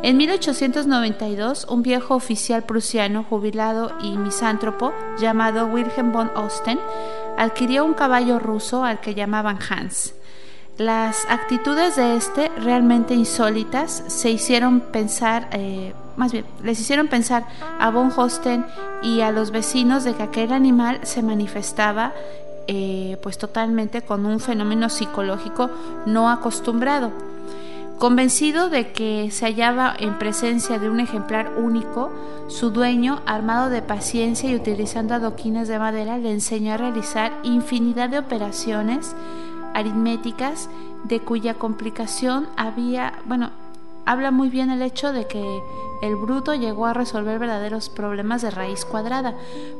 En 0.03 0.17
1892, 0.17 1.67
un 1.69 1.83
viejo 1.83 2.15
oficial 2.15 2.63
prusiano 2.63 3.23
jubilado 3.23 3.93
y 4.01 4.17
misántropo 4.17 4.91
llamado 5.17 5.67
Wilhelm 5.67 6.11
von 6.11 6.31
Osten 6.35 6.79
adquirió 7.37 7.85
un 7.85 7.93
caballo 7.93 8.39
ruso 8.39 8.83
al 8.83 8.99
que 8.99 9.15
llamaban 9.15 9.57
Hans. 9.69 10.13
Las 10.77 11.25
actitudes 11.29 11.95
de 11.95 12.15
este, 12.15 12.49
realmente 12.57 13.13
insólitas, 13.13 14.03
se 14.07 14.29
hicieron 14.29 14.79
pensar 14.79 15.49
eh, 15.51 15.93
más 16.19 16.33
bien, 16.33 16.43
les 16.63 16.77
hicieron 16.81 17.07
pensar 17.07 17.45
a 17.79 17.89
Von 17.91 18.11
Hosten 18.15 18.65
y 19.01 19.21
a 19.21 19.31
los 19.31 19.51
vecinos 19.51 20.03
de 20.03 20.13
que 20.15 20.23
aquel 20.23 20.51
animal 20.51 20.99
se 21.03 21.23
manifestaba 21.23 22.11
eh, 22.67 23.17
pues 23.23 23.37
totalmente 23.37 24.01
con 24.01 24.25
un 24.25 24.41
fenómeno 24.41 24.89
psicológico 24.89 25.69
no 26.05 26.29
acostumbrado. 26.29 27.13
Convencido 27.99 28.69
de 28.69 28.91
que 28.91 29.31
se 29.31 29.45
hallaba 29.45 29.95
en 29.97 30.19
presencia 30.19 30.77
de 30.77 30.89
un 30.89 30.99
ejemplar 30.99 31.53
único, 31.57 32.11
su 32.49 32.69
dueño, 32.69 33.21
armado 33.25 33.69
de 33.69 33.81
paciencia 33.81 34.49
y 34.49 34.55
utilizando 34.55 35.13
adoquines 35.13 35.69
de 35.69 35.79
madera, 35.79 36.17
le 36.17 36.33
enseñó 36.33 36.73
a 36.73 36.77
realizar 36.77 37.31
infinidad 37.43 38.09
de 38.09 38.19
operaciones 38.19 39.15
aritméticas 39.73 40.69
de 41.05 41.21
cuya 41.21 41.53
complicación 41.53 42.47
había, 42.57 43.13
bueno, 43.25 43.51
habla 44.05 44.31
muy 44.31 44.49
bien 44.49 44.69
el 44.69 44.81
hecho 44.81 45.13
de 45.13 45.27
que 45.27 45.61
el 46.01 46.15
bruto 46.15 46.53
llegó 46.53 46.85
a 46.85 46.93
resolver 46.93 47.39
verdaderos 47.39 47.89
problemas 47.89 48.41
de 48.41 48.51
raíz 48.51 48.85
cuadrada, 48.85 49.35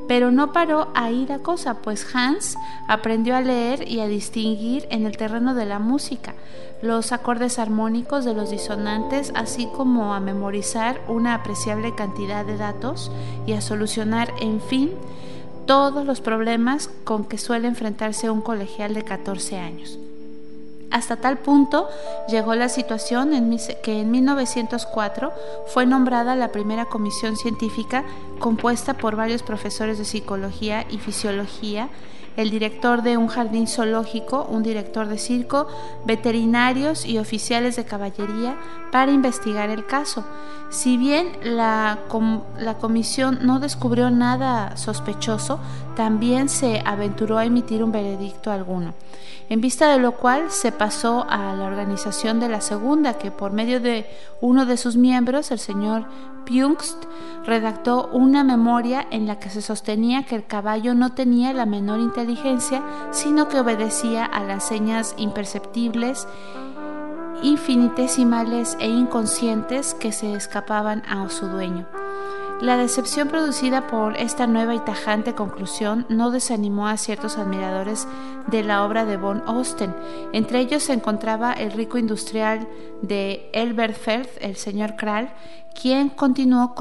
pero 0.07 0.31
no 0.31 0.51
paró 0.51 0.89
ahí 0.95 1.25
la 1.27 1.39
cosa, 1.39 1.75
pues 1.75 2.05
Hans 2.13 2.57
aprendió 2.87 3.35
a 3.35 3.41
leer 3.41 3.87
y 3.87 3.99
a 3.99 4.07
distinguir 4.07 4.87
en 4.91 5.05
el 5.05 5.17
terreno 5.17 5.53
de 5.55 5.65
la 5.65 5.79
música 5.79 6.33
los 6.81 7.11
acordes 7.11 7.59
armónicos 7.59 8.25
de 8.25 8.33
los 8.33 8.49
disonantes, 8.49 9.33
así 9.35 9.67
como 9.75 10.13
a 10.13 10.19
memorizar 10.19 11.01
una 11.07 11.35
apreciable 11.35 11.93
cantidad 11.93 12.45
de 12.45 12.57
datos 12.57 13.11
y 13.45 13.53
a 13.53 13.61
solucionar, 13.61 14.33
en 14.39 14.61
fin, 14.61 14.91
todos 15.65 16.05
los 16.05 16.21
problemas 16.21 16.89
con 17.03 17.25
que 17.25 17.37
suele 17.37 17.67
enfrentarse 17.67 18.29
un 18.29 18.41
colegial 18.41 18.93
de 18.93 19.03
14 19.03 19.59
años. 19.59 19.99
Hasta 20.91 21.17
tal 21.17 21.37
punto 21.37 21.87
llegó 22.29 22.55
la 22.55 22.67
situación 22.67 23.31
que 23.83 24.01
en 24.01 24.11
1904 24.11 25.31
fue 25.67 25.85
nombrada 25.85 26.35
la 26.35 26.51
primera 26.51 26.85
comisión 26.85 27.37
científica 27.37 28.03
compuesta 28.39 28.95
por 28.95 29.15
varios 29.15 29.43
profesores 29.43 29.99
de 29.99 30.05
psicología 30.05 30.85
y 30.89 30.97
fisiología, 30.97 31.89
el 32.37 32.49
director 32.51 33.03
de 33.03 33.17
un 33.17 33.27
jardín 33.27 33.67
zoológico, 33.67 34.47
un 34.49 34.63
director 34.63 35.07
de 35.07 35.17
circo, 35.17 35.67
veterinarios 36.05 37.05
y 37.05 37.17
oficiales 37.17 37.75
de 37.75 37.85
caballería 37.85 38.57
para 38.91 39.11
investigar 39.11 39.69
el 39.69 39.85
caso. 39.85 40.23
Si 40.69 40.97
bien 40.97 41.31
la 41.43 41.99
comisión 42.79 43.39
no 43.41 43.59
descubrió 43.59 44.09
nada 44.09 44.77
sospechoso, 44.77 45.59
también 45.99 46.47
se 46.47 46.81
aventuró 46.85 47.37
a 47.37 47.43
emitir 47.43 47.83
un 47.83 47.91
veredicto 47.91 48.53
alguno 48.53 48.93
en 49.49 49.59
vista 49.59 49.91
de 49.91 49.99
lo 49.99 50.13
cual 50.13 50.49
se 50.49 50.71
pasó 50.71 51.25
a 51.27 51.53
la 51.55 51.65
organización 51.65 52.39
de 52.39 52.47
la 52.47 52.61
segunda, 52.61 53.17
que 53.17 53.31
por 53.31 53.51
medio 53.51 53.81
de 53.81 54.05
uno 54.39 54.65
de 54.65 54.77
sus 54.77 54.95
miembros, 54.95 55.51
el 55.51 55.59
señor 55.59 56.05
Pungst, 56.45 57.03
redactó 57.45 58.09
una 58.13 58.45
memoria 58.45 59.05
en 59.09 59.27
la 59.27 59.39
que 59.39 59.49
se 59.49 59.61
sostenía 59.61 60.23
que 60.23 60.35
el 60.35 60.45
caballo 60.45 60.93
no 60.93 61.13
tenía 61.13 61.51
la 61.51 61.65
menor 61.65 61.99
inteligencia, 61.99 62.81
sino 63.11 63.49
que 63.49 63.59
obedecía 63.59 64.23
a 64.23 64.43
las 64.43 64.63
señas 64.63 65.15
imperceptibles, 65.17 66.27
infinitesimales 67.41 68.77
e 68.79 68.87
inconscientes 68.87 69.95
que 69.95 70.11
se 70.11 70.33
escapaban 70.33 71.01
a 71.09 71.27
su 71.29 71.47
dueño. 71.47 71.87
La 72.61 72.75
decepción 72.75 73.29
producida 73.29 73.87
por 73.87 74.17
esta 74.17 74.45
nueva 74.45 74.75
y 74.75 74.79
tajante 74.79 75.33
conclusión 75.33 76.05
no 76.09 76.29
desanimó 76.29 76.89
a 76.89 76.97
ciertos 76.97 77.37
admiradores 77.37 78.05
de 78.47 78.63
la 78.63 78.83
obra 78.83 79.05
de 79.05 79.15
von 79.15 79.41
Osten. 79.47 79.95
Entre 80.33 80.59
ellos 80.59 80.83
se 80.83 80.91
encontraba 80.91 81.53
el 81.53 81.71
rico 81.71 81.97
industrial 81.97 82.67
de 83.01 83.49
Elberfeld, 83.53 84.27
el 84.41 84.57
señor 84.57 84.97
Kral, 84.97 85.31
quien 85.73 86.09
continuó 86.09 86.75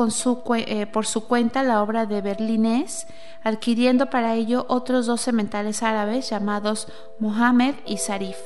eh, 0.56 0.86
por 0.86 1.06
su 1.06 1.28
cuenta 1.28 1.62
la 1.62 1.80
obra 1.80 2.06
de 2.06 2.22
Berlinés, 2.22 3.06
adquiriendo 3.44 4.10
para 4.10 4.34
ello 4.34 4.66
otros 4.68 5.06
dos 5.06 5.20
sementales 5.20 5.84
árabes 5.84 6.28
llamados 6.28 6.88
Mohammed 7.20 7.76
y 7.86 7.98
Sarif 7.98 8.36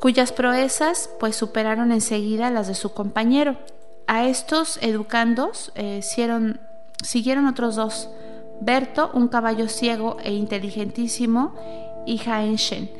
cuyas 0.00 0.30
proezas 0.30 1.10
pues 1.18 1.36
superaron 1.36 1.90
enseguida 1.90 2.50
las 2.50 2.68
de 2.68 2.74
su 2.74 2.92
compañero. 2.92 3.56
A 4.06 4.26
estos 4.26 4.78
educandos 4.82 5.72
eh, 5.74 6.00
siguieron 6.02 7.46
otros 7.46 7.76
dos, 7.76 8.08
Berto, 8.60 9.10
un 9.12 9.28
caballo 9.28 9.68
ciego 9.68 10.16
e 10.22 10.32
inteligentísimo, 10.32 11.54
y 12.06 12.20
Haenshen, 12.26 12.90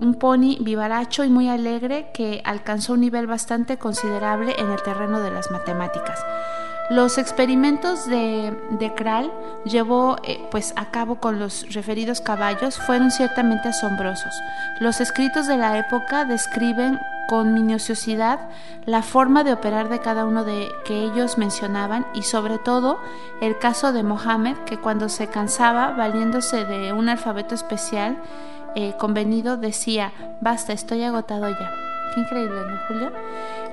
un 0.00 0.14
pony 0.14 0.58
vivaracho 0.60 1.24
y 1.24 1.28
muy 1.28 1.48
alegre 1.48 2.10
que 2.12 2.42
alcanzó 2.44 2.92
un 2.92 3.00
nivel 3.00 3.26
bastante 3.26 3.78
considerable 3.78 4.54
en 4.58 4.70
el 4.70 4.82
terreno 4.82 5.20
de 5.20 5.30
las 5.30 5.50
matemáticas. 5.50 6.20
Los 6.90 7.18
experimentos 7.18 8.06
de, 8.06 8.52
de 8.78 8.94
Kral 8.94 9.32
llevó 9.64 10.16
eh, 10.24 10.40
pues, 10.50 10.72
a 10.76 10.90
cabo 10.90 11.20
con 11.20 11.38
los 11.38 11.72
referidos 11.72 12.20
caballos 12.20 12.78
fueron 12.78 13.12
ciertamente 13.12 13.68
asombrosos. 13.68 14.34
Los 14.80 15.00
escritos 15.00 15.46
de 15.46 15.56
la 15.56 15.78
época 15.78 16.24
describen 16.24 16.98
con 17.30 17.54
minuciosidad 17.54 18.40
la 18.86 19.02
forma 19.02 19.44
de 19.44 19.52
operar 19.52 19.88
de 19.88 20.00
cada 20.00 20.24
uno 20.24 20.42
de 20.42 20.68
que 20.84 21.04
ellos 21.04 21.38
mencionaban 21.38 22.04
y 22.12 22.22
sobre 22.22 22.58
todo 22.58 22.98
el 23.40 23.56
caso 23.56 23.92
de 23.92 24.02
Mohammed 24.02 24.56
que 24.66 24.78
cuando 24.78 25.08
se 25.08 25.28
cansaba 25.28 25.92
valiéndose 25.92 26.64
de 26.64 26.92
un 26.92 27.08
alfabeto 27.08 27.54
especial 27.54 28.18
eh, 28.74 28.94
convenido 28.98 29.56
decía 29.56 30.12
basta 30.40 30.72
estoy 30.72 31.04
agotado 31.04 31.48
ya 31.48 31.70
qué 32.12 32.20
increíble 32.20 32.62
¿no 32.66 32.76
Julio? 32.88 33.12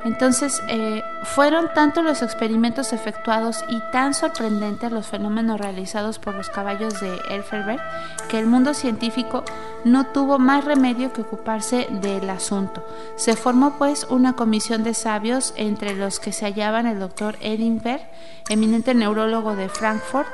Entonces, 0.08 0.64
eh, 0.70 1.04
fueron 1.24 1.74
tanto 1.74 2.02
los 2.02 2.22
experimentos 2.22 2.94
efectuados 2.94 3.66
y 3.68 3.82
tan 3.92 4.14
sorprendentes 4.14 4.90
los 4.90 5.06
fenómenos 5.06 5.60
realizados 5.60 6.18
por 6.18 6.34
los 6.34 6.50
caballos 6.50 7.02
de 7.02 7.20
Elferberg 7.30 7.82
que 8.30 8.40
el 8.40 8.46
mundo 8.46 8.74
científico 8.74 9.44
no 9.84 10.06
tuvo 10.06 10.40
más 10.40 10.64
remedio 10.64 11.12
que 11.12 11.24
ocuparse 11.24 11.90
del 11.92 12.30
asunto. 12.30 12.88
Se 13.18 13.36
formó 13.36 13.78
pues 13.78 14.08
una 14.10 14.32
comisión 14.32 14.86
de 14.86 14.94
sabios 14.94 15.54
entre 15.58 15.94
los 15.94 16.22
que 16.22 16.32
se 16.32 16.46
hallaban 16.46 16.88
el 16.88 17.00
doctor 17.00 17.36
Edinburgh, 17.42 18.00
eminente 18.48 18.94
neurólogo 18.94 19.58
de 19.58 19.68
Frankfurt, 19.68 20.30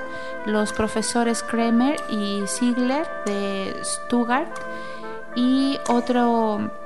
los 0.45 0.71
profesores 0.71 1.41
Kremer 1.41 1.99
y 2.11 2.43
Ziegler 2.45 3.07
de 3.25 3.75
Stuttgart 3.83 4.55
y 5.35 5.79
otro 5.89 6.82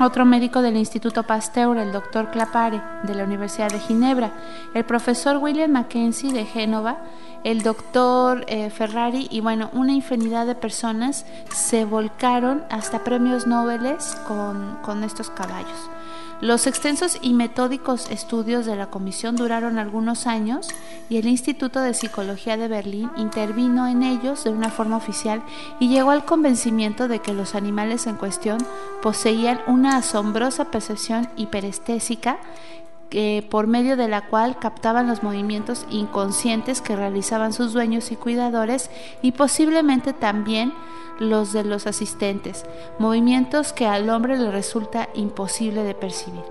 otro 0.00 0.24
médico 0.24 0.62
del 0.62 0.76
Instituto 0.76 1.24
Pasteur, 1.24 1.76
el 1.78 1.92
doctor 1.92 2.30
Clapare, 2.30 2.80
de 3.02 3.14
la 3.14 3.24
Universidad 3.24 3.70
de 3.70 3.80
Ginebra, 3.80 4.32
el 4.74 4.84
profesor 4.84 5.38
William 5.38 5.70
Mackenzie 5.70 6.32
de 6.32 6.44
Génova, 6.44 6.98
el 7.44 7.62
doctor 7.62 8.44
eh, 8.48 8.70
Ferrari. 8.70 9.28
Y 9.30 9.40
bueno, 9.40 9.70
una 9.72 9.92
infinidad 9.92 10.46
de 10.46 10.54
personas 10.54 11.26
se 11.52 11.84
volcaron 11.84 12.64
hasta 12.70 13.04
premios 13.04 13.46
Nobel 13.46 13.96
con, 14.26 14.78
con 14.82 15.04
estos 15.04 15.30
caballos. 15.30 15.90
Los 16.40 16.68
extensos 16.68 17.18
y 17.20 17.34
metódicos 17.34 18.08
estudios 18.10 18.64
de 18.64 18.76
la 18.76 18.86
comisión 18.86 19.34
duraron 19.34 19.76
algunos 19.76 20.28
años 20.28 20.68
y 21.10 21.16
el 21.16 21.26
Instituto 21.26 21.80
de 21.80 21.94
Psicología 21.94 22.56
de 22.56 22.68
Berlín 22.68 23.10
intervino 23.16 23.88
en 23.88 24.04
ellos 24.04 24.44
de 24.44 24.50
una 24.50 24.70
forma 24.70 24.96
oficial 24.96 25.42
y 25.80 25.88
llegó 25.88 26.12
al 26.12 26.24
convencimiento 26.24 27.08
de 27.08 27.18
que 27.18 27.34
los 27.34 27.56
animales 27.56 28.06
en 28.06 28.14
cuestión 28.14 28.58
poseían 29.02 29.60
una 29.66 29.96
asombrosa 29.96 30.66
percepción 30.66 31.28
hiperestésica 31.36 32.38
que, 33.10 33.46
por 33.48 33.66
medio 33.66 33.96
de 33.96 34.08
la 34.08 34.26
cual 34.28 34.58
captaban 34.58 35.06
los 35.06 35.22
movimientos 35.22 35.86
inconscientes 35.90 36.80
que 36.80 36.96
realizaban 36.96 37.52
sus 37.52 37.72
dueños 37.72 38.12
y 38.12 38.16
cuidadores 38.16 38.90
y 39.22 39.32
posiblemente 39.32 40.12
también 40.12 40.72
los 41.18 41.52
de 41.52 41.64
los 41.64 41.86
asistentes, 41.86 42.64
movimientos 42.98 43.72
que 43.72 43.86
al 43.86 44.08
hombre 44.10 44.38
le 44.38 44.50
resulta 44.50 45.08
imposible 45.14 45.82
de 45.82 45.94
percibir. 45.94 46.42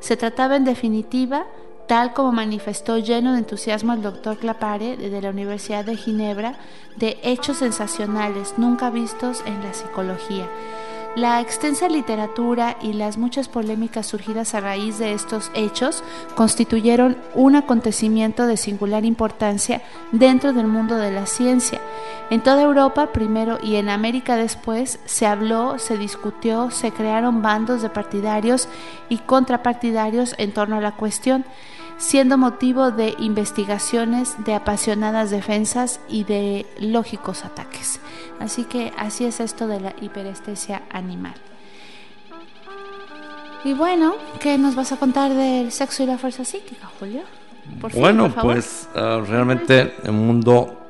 Se 0.00 0.16
trataba 0.16 0.56
en 0.56 0.64
definitiva, 0.64 1.46
tal 1.88 2.12
como 2.12 2.32
manifestó 2.32 2.98
lleno 2.98 3.32
de 3.32 3.38
entusiasmo 3.38 3.92
el 3.92 4.02
doctor 4.02 4.38
Clapare 4.38 4.96
de 4.96 5.20
la 5.20 5.30
Universidad 5.30 5.84
de 5.84 5.96
Ginebra, 5.96 6.56
de 6.96 7.18
hechos 7.22 7.58
sensacionales 7.58 8.54
nunca 8.58 8.90
vistos 8.90 9.42
en 9.46 9.62
la 9.62 9.74
psicología 9.74 10.48
la 11.14 11.42
extensa 11.42 11.88
literatura 11.88 12.76
y 12.80 12.94
las 12.94 13.18
muchas 13.18 13.48
polémicas 13.48 14.06
surgidas 14.06 14.54
a 14.54 14.60
raíz 14.60 14.98
de 14.98 15.12
estos 15.12 15.50
hechos 15.54 16.02
constituyeron 16.34 17.18
un 17.34 17.54
acontecimiento 17.54 18.46
de 18.46 18.56
singular 18.56 19.04
importancia 19.04 19.82
dentro 20.10 20.54
del 20.54 20.66
mundo 20.66 20.96
de 20.96 21.10
la 21.10 21.26
ciencia. 21.26 21.80
En 22.30 22.40
toda 22.40 22.62
Europa 22.62 23.12
primero 23.12 23.58
y 23.62 23.76
en 23.76 23.90
América 23.90 24.36
después 24.36 25.00
se 25.04 25.26
habló, 25.26 25.78
se 25.78 25.98
discutió, 25.98 26.70
se 26.70 26.92
crearon 26.92 27.42
bandos 27.42 27.82
de 27.82 27.90
partidarios 27.90 28.68
y 29.10 29.18
contrapartidarios 29.18 30.34
en 30.38 30.52
torno 30.52 30.76
a 30.76 30.80
la 30.80 30.92
cuestión 30.92 31.44
siendo 32.02 32.36
motivo 32.36 32.90
de 32.90 33.14
investigaciones, 33.20 34.34
de 34.44 34.54
apasionadas 34.54 35.30
defensas 35.30 36.00
y 36.08 36.24
de 36.24 36.66
lógicos 36.80 37.44
ataques. 37.44 38.00
Así 38.40 38.64
que 38.64 38.92
así 38.98 39.24
es 39.24 39.38
esto 39.38 39.68
de 39.68 39.78
la 39.78 39.94
hiperestesia 40.00 40.82
animal. 40.90 41.34
Y 43.64 43.74
bueno, 43.74 44.16
¿qué 44.40 44.58
nos 44.58 44.74
vas 44.74 44.90
a 44.90 44.96
contar 44.96 45.32
del 45.32 45.70
sexo 45.70 46.02
y 46.02 46.06
la 46.06 46.18
fuerza 46.18 46.44
psíquica, 46.44 46.90
Julio? 46.98 47.22
bueno, 47.94 48.34
pues 48.34 48.88
ah, 48.96 49.22
realmente 49.24 49.94
un 50.08 50.26
mundo 50.26 50.80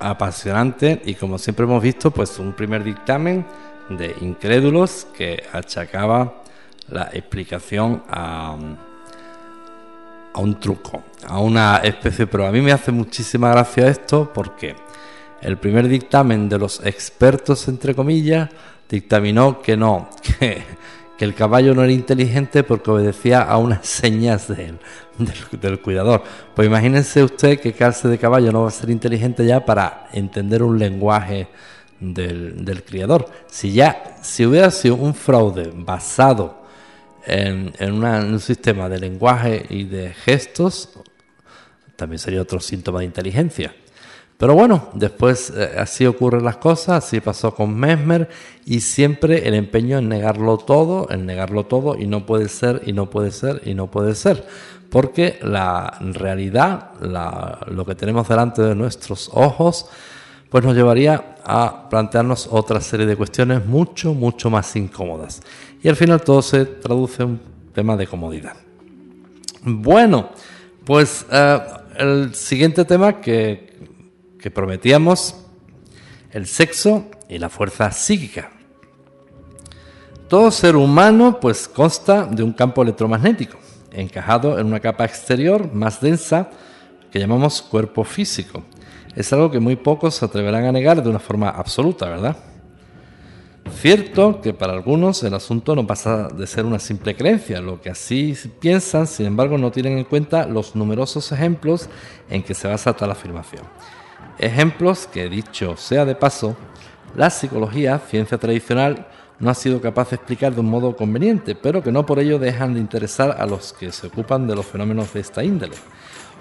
apasionante 0.00 1.00
y 1.04 1.14
como 1.14 1.38
siempre 1.38 1.66
hemos 1.66 1.80
visto, 1.80 2.10
pues 2.10 2.36
un 2.40 2.52
primer 2.52 2.82
dictamen 2.82 3.46
de 3.90 4.16
incrédulos 4.20 5.06
que 5.16 5.44
achacaba 5.52 6.42
la 6.88 7.08
explicación 7.12 8.02
a 8.10 8.56
a 10.38 10.40
un 10.40 10.60
truco, 10.60 11.02
a 11.26 11.40
una 11.40 11.78
especie, 11.78 12.28
pero 12.28 12.46
a 12.46 12.52
mí 12.52 12.60
me 12.60 12.70
hace 12.70 12.92
muchísima 12.92 13.50
gracia 13.50 13.88
esto 13.88 14.30
porque 14.32 14.76
el 15.42 15.56
primer 15.58 15.88
dictamen 15.88 16.48
de 16.48 16.58
los 16.58 16.80
expertos, 16.84 17.66
entre 17.66 17.92
comillas, 17.92 18.48
dictaminó 18.88 19.60
que 19.60 19.76
no, 19.76 20.08
que, 20.38 20.62
el 21.18 21.34
caballo 21.34 21.74
no 21.74 21.82
era 21.82 21.92
inteligente 21.92 22.62
porque 22.62 22.92
obedecía 22.92 23.42
a 23.42 23.56
unas 23.56 23.84
señas 23.88 24.46
del, 24.46 24.78
del, 25.60 25.80
cuidador. 25.80 26.22
Pues 26.54 26.68
imagínense 26.68 27.24
usted 27.24 27.58
que 27.58 27.72
clase 27.72 28.06
de 28.06 28.16
caballo 28.16 28.52
no 28.52 28.62
va 28.62 28.68
a 28.68 28.70
ser 28.70 28.90
inteligente 28.90 29.44
ya 29.44 29.64
para 29.64 30.06
entender 30.12 30.62
un 30.62 30.78
lenguaje 30.78 31.48
del, 31.98 32.64
del 32.64 32.84
criador. 32.84 33.28
Si 33.48 33.72
ya, 33.72 34.18
si 34.22 34.46
hubiera 34.46 34.70
sido 34.70 34.94
un 34.94 35.14
fraude 35.14 35.72
basado 35.74 36.58
en, 37.26 37.72
un 38.04 38.40
sistema 38.40 38.88
de 38.88 38.98
lenguaje 38.98 39.66
y 39.68 39.84
de 39.84 40.12
gestos, 40.12 40.90
también 41.96 42.18
sería 42.18 42.42
otro 42.42 42.60
síntoma 42.60 43.00
de 43.00 43.06
inteligencia. 43.06 43.74
Pero 44.36 44.54
bueno, 44.54 44.88
después 44.94 45.50
eh, 45.50 45.72
así 45.78 46.06
ocurren 46.06 46.44
las 46.44 46.58
cosas, 46.58 47.04
así 47.04 47.20
pasó 47.20 47.54
con 47.54 47.74
Mesmer 47.74 48.28
y 48.64 48.80
siempre 48.80 49.48
el 49.48 49.54
empeño 49.54 49.98
en 49.98 50.08
negarlo 50.08 50.58
todo, 50.58 51.10
en 51.10 51.26
negarlo 51.26 51.66
todo 51.66 51.98
y 51.98 52.06
no 52.06 52.24
puede 52.24 52.48
ser 52.48 52.82
y 52.86 52.92
no 52.92 53.10
puede 53.10 53.32
ser 53.32 53.62
y 53.64 53.74
no 53.74 53.88
puede 53.90 54.14
ser. 54.14 54.46
Porque 54.90 55.40
la 55.42 55.98
realidad, 56.00 56.92
lo 57.66 57.84
que 57.84 57.94
tenemos 57.96 58.28
delante 58.28 58.62
de 58.62 58.76
nuestros 58.76 59.28
ojos, 59.34 59.90
pues 60.50 60.64
nos 60.64 60.74
llevaría 60.74 61.36
a 61.44 61.88
plantearnos 61.88 62.48
otra 62.50 62.80
serie 62.80 63.06
de 63.06 63.16
cuestiones 63.16 63.66
mucho, 63.66 64.14
mucho 64.14 64.50
más 64.50 64.74
incómodas. 64.76 65.42
Y 65.82 65.88
al 65.88 65.96
final 65.96 66.22
todo 66.22 66.42
se 66.42 66.64
traduce 66.64 67.22
en 67.22 67.30
un 67.30 67.40
tema 67.74 67.96
de 67.96 68.06
comodidad. 68.06 68.56
Bueno, 69.62 70.30
pues 70.84 71.26
eh, 71.30 71.58
el 71.96 72.34
siguiente 72.34 72.84
tema 72.84 73.20
que, 73.20 73.76
que 74.40 74.50
prometíamos, 74.50 75.36
el 76.30 76.46
sexo 76.46 77.06
y 77.28 77.38
la 77.38 77.48
fuerza 77.48 77.90
psíquica. 77.90 78.50
Todo 80.28 80.50
ser 80.50 80.76
humano 80.76 81.40
pues 81.40 81.68
consta 81.68 82.24
de 82.24 82.42
un 82.42 82.52
campo 82.52 82.82
electromagnético, 82.82 83.58
encajado 83.92 84.58
en 84.58 84.66
una 84.66 84.80
capa 84.80 85.04
exterior 85.04 85.72
más 85.72 86.00
densa 86.00 86.50
que 87.10 87.18
llamamos 87.18 87.62
cuerpo 87.62 88.04
físico 88.04 88.62
es 89.18 89.32
algo 89.32 89.50
que 89.50 89.58
muy 89.58 89.74
pocos 89.74 90.14
se 90.14 90.24
atreverán 90.24 90.64
a 90.64 90.70
negar 90.70 91.02
de 91.02 91.10
una 91.10 91.18
forma 91.18 91.48
absoluta, 91.48 92.06
¿verdad? 92.06 92.36
cierto 93.68 94.40
que 94.40 94.54
para 94.54 94.72
algunos 94.72 95.22
el 95.22 95.34
asunto 95.34 95.74
no 95.76 95.86
pasa 95.86 96.28
de 96.28 96.46
ser 96.46 96.64
una 96.64 96.78
simple 96.78 97.14
creencia, 97.14 97.60
lo 97.60 97.80
que 97.80 97.90
así 97.90 98.34
piensan, 98.60 99.06
sin 99.06 99.26
embargo, 99.26 99.58
no 99.58 99.70
tienen 99.70 99.98
en 99.98 100.04
cuenta 100.04 100.46
los 100.46 100.74
numerosos 100.74 101.32
ejemplos 101.32 101.88
en 102.30 102.42
que 102.42 102.54
se 102.54 102.66
basa 102.66 102.94
tal 102.94 103.10
afirmación. 103.10 103.62
Ejemplos 104.38 105.06
que, 105.06 105.28
dicho 105.28 105.76
sea 105.76 106.04
de 106.04 106.14
paso, 106.14 106.56
la 107.16 107.30
psicología, 107.30 107.98
ciencia 107.98 108.38
tradicional, 108.38 109.06
no 109.40 109.50
ha 109.50 109.54
sido 109.54 109.80
capaz 109.80 110.10
de 110.10 110.16
explicar 110.16 110.54
de 110.54 110.60
un 110.60 110.70
modo 110.70 110.96
conveniente, 110.96 111.54
pero 111.54 111.82
que 111.82 111.92
no 111.92 112.06
por 112.06 112.18
ello 112.18 112.38
dejan 112.38 112.74
de 112.74 112.80
interesar 112.80 113.36
a 113.38 113.46
los 113.46 113.72
que 113.72 113.92
se 113.92 114.08
ocupan 114.08 114.46
de 114.46 114.56
los 114.56 114.66
fenómenos 114.66 115.12
de 115.12 115.20
esta 115.20 115.44
índole. 115.44 115.76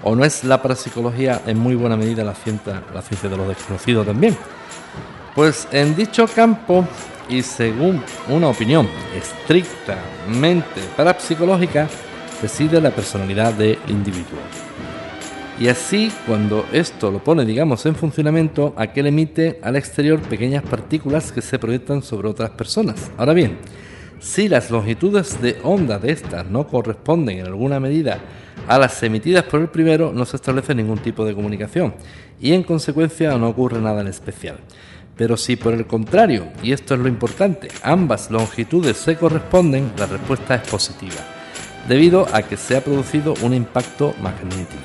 ¿O 0.04 0.16
no 0.16 0.24
es 0.24 0.43
la 0.43 0.62
parapsicología 0.62 1.41
en 1.45 1.58
muy 1.58 1.76
buena 1.76 1.98
medida 1.98 2.24
la 2.24 2.36
ciencia, 2.36 2.84
la 2.93 3.02
ciencia 3.02 3.30
de 3.30 3.38
lo 3.38 3.48
desconocido 3.48 4.06
también? 4.06 4.38
Pues 5.36 5.68
en 5.72 5.95
dicho 5.95 6.28
campo, 6.28 6.86
y 7.30 7.41
según 7.41 8.02
una 8.30 8.48
opinión 8.48 8.88
estrictamente 9.16 10.82
parapsicológica, 10.95 11.88
reside 12.41 12.80
la 12.80 12.91
personalidad 12.91 13.54
del 13.54 13.78
individuo. 13.88 14.39
Y 15.60 15.70
así, 15.70 16.12
cuando 16.28 16.66
esto 16.72 17.10
lo 17.10 17.24
pone, 17.24 17.43
digamos, 17.43 17.86
en 17.88 17.95
funcionamiento, 17.95 18.74
aquel 18.78 19.08
emite 19.08 19.60
al 19.64 19.76
exterior 19.76 20.20
pequeñas 20.22 20.64
partículas 20.64 21.32
que 21.32 21.41
se 21.41 21.58
proyectan 21.58 22.04
sobre 22.04 22.28
otras 22.28 22.52
personas. 22.52 23.12
Ahora 23.18 23.34
bien, 23.34 23.58
si 24.20 24.48
las 24.48 24.70
longitudes 24.70 25.41
de 25.41 25.58
onda 25.64 25.98
de 25.98 26.12
estas 26.12 26.45
no 26.45 26.68
corresponden 26.68 27.39
en 27.39 27.48
alguna 27.48 27.80
medida 27.80 28.20
a 28.68 28.78
las 28.78 29.01
emitidas 29.03 29.43
por 29.43 29.62
el 29.62 29.70
primero, 29.70 30.12
no 30.14 30.26
se 30.26 30.36
establece 30.36 30.76
ningún 30.76 30.99
tipo 30.99 31.26
de 31.26 31.34
comunicación 31.34 31.93
y 32.39 32.53
en 32.53 32.64
consecuencia 32.64 33.38
no 33.38 33.49
ocurre 33.49 33.80
nada 33.80 34.01
en 34.01 34.08
especial. 34.08 34.58
Pero 35.16 35.36
si 35.36 35.55
por 35.55 35.74
el 35.74 35.88
contrario, 35.88 36.47
y 36.62 36.72
esto 36.72 36.93
es 36.93 36.99
lo 36.99 37.08
importante, 37.08 37.70
ambas 37.82 38.30
longitudes 38.30 38.97
se 38.97 39.16
corresponden, 39.16 39.91
la 39.97 40.05
respuesta 40.05 40.55
es 40.55 40.68
positiva, 40.70 41.16
debido 41.88 42.28
a 42.32 42.43
que 42.43 42.55
se 42.55 42.78
ha 42.78 42.84
producido 42.84 43.34
un 43.41 43.53
impacto 43.53 44.14
magnético. 44.22 44.84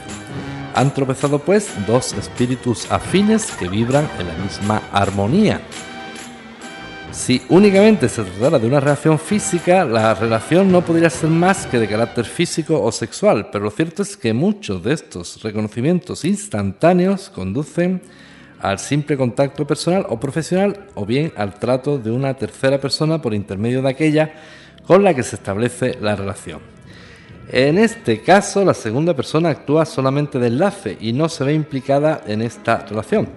Han 0.74 0.94
tropezado 0.94 1.38
pues 1.38 1.70
dos 1.86 2.14
espíritus 2.14 2.90
afines 2.90 3.50
que 3.52 3.68
vibran 3.68 4.08
en 4.18 4.28
la 4.28 4.34
misma 4.34 4.82
armonía. 4.90 5.60
Si 7.12 7.42
únicamente 7.50 8.08
se 8.08 8.22
tratara 8.24 8.58
de 8.58 8.66
una 8.66 8.80
reacción 8.80 9.18
física, 9.18 9.84
la 9.84 10.14
relación 10.14 10.72
no 10.72 10.80
podría 10.80 11.10
ser 11.10 11.28
más 11.28 11.66
que 11.66 11.78
de 11.78 11.86
carácter 11.86 12.24
físico 12.24 12.82
o 12.82 12.90
sexual, 12.90 13.50
pero 13.52 13.64
lo 13.64 13.70
cierto 13.70 14.02
es 14.02 14.16
que 14.16 14.32
muchos 14.32 14.82
de 14.82 14.94
estos 14.94 15.42
reconocimientos 15.42 16.24
instantáneos 16.24 17.28
conducen 17.28 18.00
al 18.60 18.78
simple 18.78 19.18
contacto 19.18 19.66
personal 19.66 20.06
o 20.08 20.18
profesional 20.18 20.86
o 20.94 21.04
bien 21.04 21.34
al 21.36 21.58
trato 21.58 21.98
de 21.98 22.10
una 22.10 22.32
tercera 22.32 22.80
persona 22.80 23.20
por 23.20 23.34
intermedio 23.34 23.82
de 23.82 23.90
aquella 23.90 24.32
con 24.86 25.04
la 25.04 25.12
que 25.12 25.22
se 25.22 25.36
establece 25.36 25.98
la 26.00 26.16
relación. 26.16 26.60
En 27.50 27.76
este 27.76 28.22
caso, 28.22 28.64
la 28.64 28.72
segunda 28.72 29.14
persona 29.14 29.50
actúa 29.50 29.84
solamente 29.84 30.38
de 30.38 30.46
enlace 30.46 30.96
y 30.98 31.12
no 31.12 31.28
se 31.28 31.44
ve 31.44 31.52
implicada 31.52 32.22
en 32.26 32.40
esta 32.40 32.78
relación. 32.86 33.28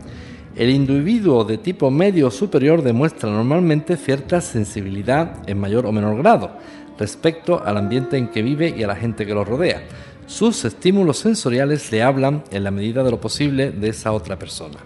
El 0.56 0.70
individuo 0.70 1.44
de 1.44 1.58
tipo 1.58 1.92
medio 1.92 2.32
superior 2.32 2.82
demuestra 2.82 3.30
normalmente 3.30 3.98
cierta 3.98 4.40
sensibilidad 4.40 5.48
en 5.50 5.60
mayor 5.60 5.86
o 5.86 5.92
menor 5.92 6.18
grado 6.18 6.52
respecto 6.98 7.62
al 7.62 7.76
ambiente 7.76 8.18
en 8.18 8.30
que 8.30 8.42
vive 8.42 8.74
y 8.76 8.82
a 8.82 8.88
la 8.88 8.96
gente 8.96 9.26
que 9.26 9.34
lo 9.34 9.44
rodea. 9.44 9.84
Sus 10.28 10.64
estímulos 10.64 11.18
sensoriales 11.18 11.92
le 11.92 12.02
hablan 12.02 12.44
en 12.52 12.64
la 12.64 12.72
medida 12.72 13.04
de 13.04 13.12
lo 13.12 13.20
posible 13.20 13.72
de 13.72 13.90
esa 13.90 14.14
otra 14.14 14.40
persona. 14.40 14.78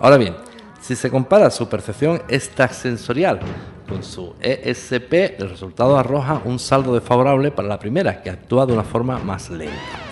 Ahora 0.00 0.18
bien, 0.18 0.34
si 0.82 0.94
se 0.94 1.10
compara 1.10 1.50
su 1.50 1.66
percepción 1.66 2.20
extrasensorial 2.28 3.40
con 3.88 4.02
su 4.02 4.34
ESP, 4.40 5.40
el 5.40 5.48
resultado 5.48 5.96
arroja 5.96 6.42
un 6.44 6.58
saldo 6.58 6.92
desfavorable 6.92 7.50
para 7.50 7.68
la 7.68 7.78
primera, 7.78 8.22
que 8.22 8.28
actúa 8.28 8.66
de 8.66 8.74
una 8.74 8.84
forma 8.84 9.18
más 9.18 9.48
lenta. 9.48 10.05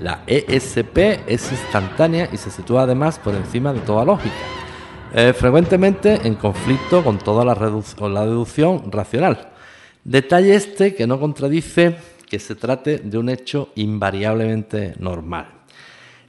La 0.00 0.24
ESP 0.26 0.98
es 1.26 1.50
instantánea 1.50 2.28
y 2.30 2.36
se 2.36 2.50
sitúa 2.50 2.82
además 2.82 3.18
por 3.18 3.34
encima 3.34 3.72
de 3.72 3.80
toda 3.80 4.04
lógica, 4.04 4.34
eh, 5.14 5.32
frecuentemente 5.32 6.20
en 6.24 6.34
conflicto 6.34 7.02
con 7.02 7.18
toda 7.18 7.44
la, 7.46 7.54
la 7.54 8.26
deducción 8.26 8.92
racional. 8.92 9.52
Detalle 10.04 10.54
este 10.54 10.94
que 10.94 11.06
no 11.06 11.18
contradice 11.18 11.96
que 12.28 12.38
se 12.38 12.54
trate 12.56 12.98
de 12.98 13.16
un 13.16 13.30
hecho 13.30 13.70
invariablemente 13.76 14.94
normal. 14.98 15.46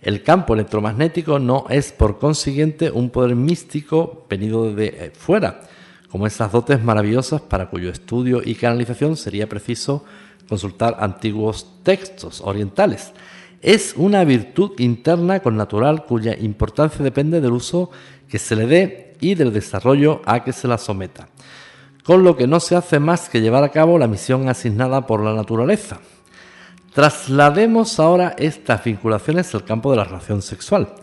El 0.01 0.24
campo 0.24 0.53
electromagnético 0.53 1.38
no 1.38 1.65
es 1.70 1.91
por 1.91 2.20
consiguiente 2.20 2.89
un 2.89 3.09
poder 3.09 3.36
místico 3.36 4.26
venido 4.30 4.74
de 4.74 4.86
eh, 4.88 5.11
fuera, 5.13 5.61
como 6.09 6.26
esas 6.26 6.53
dotes 6.53 6.82
maravillosas 6.82 7.41
para 7.41 7.70
cuyo 7.70 7.89
estudio 7.89 8.41
y 8.45 8.55
canalización 8.55 9.18
sería 9.18 9.49
preciso 9.49 10.05
consultar 10.47 10.95
antiguos 11.01 11.68
textos 11.84 12.39
orientales. 12.39 13.11
Es 13.62 13.95
una 13.97 14.24
virtud 14.24 14.80
interna 14.80 15.39
con 15.39 15.58
natural 15.58 16.05
cuya 16.05 16.36
importancia 16.38 17.03
depende 17.03 17.41
del 17.41 17.51
uso 17.51 17.89
que 18.30 18.38
se 18.38 18.55
le 18.55 18.68
dé 18.68 19.16
y 19.20 19.36
del 19.36 19.51
desarrollo 19.51 20.22
a 20.26 20.43
que 20.43 20.53
se 20.53 20.68
la 20.68 20.78
someta, 20.78 21.30
con 22.03 22.24
lo 22.24 22.38
que 22.38 22.45
no 22.45 22.60
se 22.60 22.76
hace 22.76 22.99
más 22.99 23.30
que 23.30 23.41
llevar 23.41 23.64
a 23.64 23.70
cabo 23.70 23.97
la 23.97 24.08
misión 24.08 24.47
asignada 24.47 25.08
por 25.08 25.24
la 25.24 25.34
naturaleza. 25.34 25.99
Traslademos 26.93 27.99
ahora 27.99 28.36
estas 28.38 28.84
vinculaciones 28.84 29.53
al 29.53 29.66
campo 29.66 29.91
de 29.91 29.97
la 29.97 30.03
relación 30.03 30.41
sexual. 30.41 30.93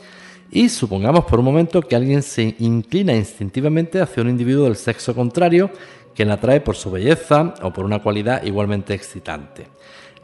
Y 0.51 0.69
supongamos 0.69 1.25
por 1.25 1.41
un 1.41 1.45
momento 1.45 1.83
que 1.83 1.97
alguien 1.97 2.23
se 2.23 2.55
inclina 2.61 3.15
instintivamente 3.15 4.01
hacia 4.01 4.23
un 4.23 4.29
individuo 4.29 4.65
del 4.65 4.77
sexo 4.77 5.15
contrario 5.15 5.71
que 6.15 6.25
la 6.25 6.35
atrae 6.35 6.61
por 6.61 6.77
su 6.77 6.91
belleza 6.91 7.55
o 7.63 7.73
por 7.73 7.85
una 7.85 8.01
cualidad 8.01 8.45
igualmente 8.45 8.95
excitante. 8.95 9.67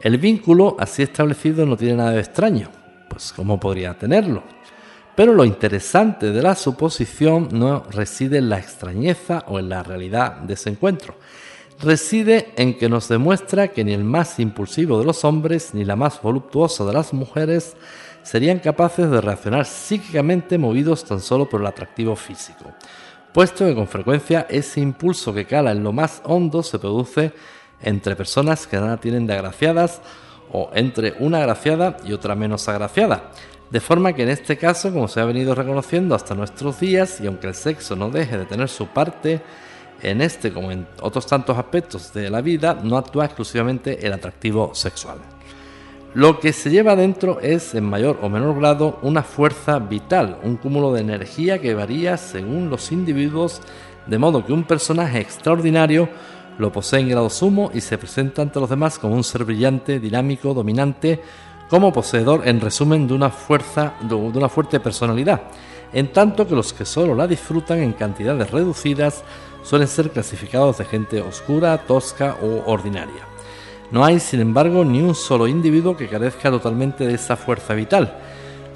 El 0.01 0.17
vínculo 0.17 0.75
así 0.79 1.03
establecido 1.03 1.63
no 1.65 1.77
tiene 1.77 1.97
nada 1.97 2.11
de 2.11 2.21
extraño, 2.21 2.69
pues 3.07 3.31
¿cómo 3.33 3.59
podría 3.59 3.93
tenerlo? 3.93 4.41
Pero 5.15 5.33
lo 5.33 5.45
interesante 5.45 6.31
de 6.31 6.41
la 6.41 6.55
suposición 6.55 7.49
no 7.51 7.83
reside 7.91 8.39
en 8.39 8.49
la 8.49 8.57
extrañeza 8.57 9.45
o 9.47 9.59
en 9.59 9.69
la 9.69 9.83
realidad 9.83 10.37
de 10.37 10.55
ese 10.55 10.71
encuentro, 10.71 11.13
reside 11.79 12.51
en 12.57 12.79
que 12.79 12.89
nos 12.89 13.09
demuestra 13.09 13.67
que 13.67 13.83
ni 13.83 13.93
el 13.93 14.03
más 14.03 14.39
impulsivo 14.39 14.97
de 14.97 15.05
los 15.05 15.23
hombres 15.23 15.75
ni 15.75 15.85
la 15.85 15.95
más 15.95 16.19
voluptuosa 16.19 16.83
de 16.83 16.93
las 16.93 17.13
mujeres 17.13 17.75
serían 18.23 18.57
capaces 18.57 19.07
de 19.09 19.21
reaccionar 19.21 19.65
psíquicamente 19.65 20.57
movidos 20.57 21.05
tan 21.05 21.19
solo 21.19 21.47
por 21.47 21.61
el 21.61 21.67
atractivo 21.67 22.15
físico, 22.15 22.73
puesto 23.31 23.65
que 23.65 23.75
con 23.75 23.87
frecuencia 23.87 24.47
ese 24.49 24.79
impulso 24.79 25.31
que 25.31 25.45
cala 25.45 25.71
en 25.71 25.83
lo 25.83 25.91
más 25.91 26.23
hondo 26.25 26.63
se 26.63 26.79
produce 26.79 27.33
entre 27.83 28.15
personas 28.15 28.67
que 28.67 28.77
nada 28.77 28.97
tienen 28.97 29.27
de 29.27 29.33
agraciadas 29.33 30.01
o 30.51 30.69
entre 30.73 31.15
una 31.19 31.39
agraciada 31.39 31.97
y 32.05 32.13
otra 32.13 32.35
menos 32.35 32.67
agraciada. 32.67 33.31
De 33.69 33.79
forma 33.79 34.13
que 34.13 34.23
en 34.23 34.29
este 34.29 34.57
caso, 34.57 34.91
como 34.91 35.07
se 35.07 35.21
ha 35.21 35.25
venido 35.25 35.55
reconociendo 35.55 36.13
hasta 36.13 36.35
nuestros 36.35 36.79
días, 36.79 37.21
y 37.21 37.27
aunque 37.27 37.47
el 37.47 37.55
sexo 37.55 37.95
no 37.95 38.09
deje 38.09 38.37
de 38.37 38.45
tener 38.45 38.67
su 38.67 38.87
parte, 38.87 39.41
en 40.01 40.21
este 40.21 40.51
como 40.51 40.71
en 40.71 40.87
otros 41.01 41.25
tantos 41.25 41.57
aspectos 41.57 42.13
de 42.13 42.29
la 42.29 42.41
vida 42.41 42.77
no 42.83 42.97
actúa 42.97 43.25
exclusivamente 43.25 44.05
el 44.05 44.13
atractivo 44.13 44.73
sexual. 44.73 45.19
Lo 46.13 46.41
que 46.41 46.51
se 46.51 46.69
lleva 46.69 46.97
dentro 46.97 47.39
es, 47.39 47.73
en 47.73 47.85
mayor 47.85 48.19
o 48.21 48.27
menor 48.27 48.59
grado, 48.59 48.99
una 49.01 49.23
fuerza 49.23 49.79
vital, 49.79 50.39
un 50.43 50.57
cúmulo 50.57 50.91
de 50.91 50.99
energía 50.99 51.61
que 51.61 51.73
varía 51.73 52.17
según 52.17 52.69
los 52.69 52.91
individuos, 52.91 53.61
de 54.07 54.17
modo 54.17 54.45
que 54.45 54.51
un 54.51 54.65
personaje 54.65 55.21
extraordinario 55.21 56.09
lo 56.61 56.71
posee 56.71 56.99
en 56.99 57.09
grado 57.09 57.29
sumo 57.29 57.71
y 57.73 57.81
se 57.81 57.97
presenta 57.97 58.43
ante 58.43 58.59
los 58.59 58.69
demás 58.69 58.99
como 58.99 59.15
un 59.15 59.23
ser 59.23 59.43
brillante, 59.43 59.99
dinámico, 59.99 60.53
dominante, 60.53 61.19
como 61.69 61.91
poseedor, 61.91 62.47
en 62.47 62.61
resumen, 62.61 63.07
de 63.07 63.15
una 63.15 63.31
fuerza, 63.31 63.95
de 64.01 64.13
una 64.13 64.47
fuerte 64.47 64.79
personalidad, 64.79 65.41
en 65.91 66.13
tanto 66.13 66.47
que 66.47 66.55
los 66.55 66.71
que 66.71 66.85
solo 66.85 67.15
la 67.15 67.27
disfrutan 67.27 67.79
en 67.79 67.93
cantidades 67.93 68.51
reducidas 68.51 69.23
suelen 69.63 69.87
ser 69.87 70.11
clasificados 70.11 70.77
de 70.77 70.85
gente 70.85 71.21
oscura, 71.21 71.77
tosca 71.79 72.37
o 72.43 72.71
ordinaria. 72.71 73.25
No 73.89 74.05
hay, 74.05 74.19
sin 74.19 74.39
embargo, 74.39 74.85
ni 74.85 75.01
un 75.01 75.15
solo 75.15 75.47
individuo 75.47 75.97
que 75.97 76.07
carezca 76.07 76.51
totalmente 76.51 77.07
de 77.07 77.15
esa 77.15 77.35
fuerza 77.35 77.73
vital, 77.73 78.17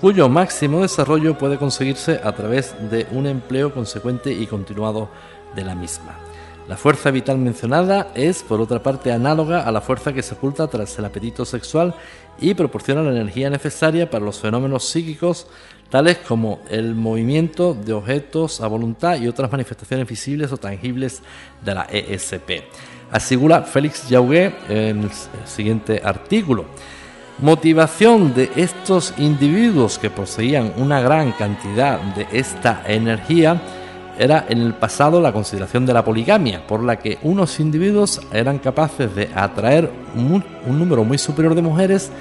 cuyo 0.02 0.28
máximo 0.28 0.82
desarrollo 0.82 1.38
puede 1.38 1.58
conseguirse 1.58 2.20
a 2.24 2.32
través 2.34 2.76
de 2.90 3.06
un 3.12 3.28
empleo 3.28 3.74
consecuente 3.74 4.34
y 4.34 4.48
continuado 4.48 5.10
de 5.56 5.64
la 5.64 5.76
misma. 5.76 6.25
La 6.68 6.78
fuerza 6.78 7.12
vital 7.12 7.38
mencionada 7.38 8.12
es, 8.16 8.42
por 8.42 8.60
otra 8.60 8.82
parte, 8.82 9.12
análoga 9.12 9.62
a 9.62 9.72
la 9.72 9.82
fuerza 9.82 10.14
que 10.14 10.24
se 10.24 10.34
oculta 10.34 10.68
tras 10.68 10.98
el 10.98 11.06
apetito 11.06 11.46
sexual 11.46 11.94
y 12.40 12.56
proporciona 12.56 13.04
la 13.04 13.12
energía 13.12 13.52
necesaria 13.52 14.10
para 14.10 14.26
los 14.26 14.40
fenómenos 14.40 14.84
psíquicos 14.84 15.46
tales 15.92 16.18
como 16.28 16.62
el 16.70 16.96
movimiento 16.96 17.76
de 17.76 17.94
objetos 17.94 18.62
a 18.62 18.68
voluntad 18.68 19.22
y 19.22 19.28
otras 19.28 19.52
manifestaciones 19.52 20.08
visibles 20.08 20.52
o 20.52 20.58
tangibles 20.58 21.22
de 21.64 21.76
la 21.76 21.84
ESP. 21.84 22.64
Asegura 23.12 23.62
Félix 23.62 24.08
Jauguet 24.10 24.54
en 24.68 25.04
el 25.04 25.12
siguiente 25.46 26.02
artículo. 26.04 26.66
Motivación 27.38 28.34
de 28.34 28.50
estos 28.56 29.14
individuos 29.18 30.00
que 30.00 30.10
poseían 30.10 30.74
una 30.78 31.00
gran 31.02 31.32
cantidad 31.34 32.00
de 32.16 32.28
esta 32.32 32.82
energía 32.88 33.62
era 34.18 34.46
en 34.48 34.62
el 34.62 34.74
pasado 34.74 35.22
la 35.22 35.34
consideración 35.34 35.86
de 35.86 35.94
la 35.94 36.04
poligamia, 36.04 36.66
por 36.66 36.84
la 36.84 36.98
que 36.98 37.18
unos 37.24 37.60
individuos 37.60 38.22
eran 38.32 38.60
capaces 38.60 39.14
de 39.16 39.30
atraer 39.36 39.90
un, 40.16 40.44
número 40.68 41.04
muy 41.04 41.18
superior 41.18 41.56
de 41.56 41.62
mujeres 41.62 42.12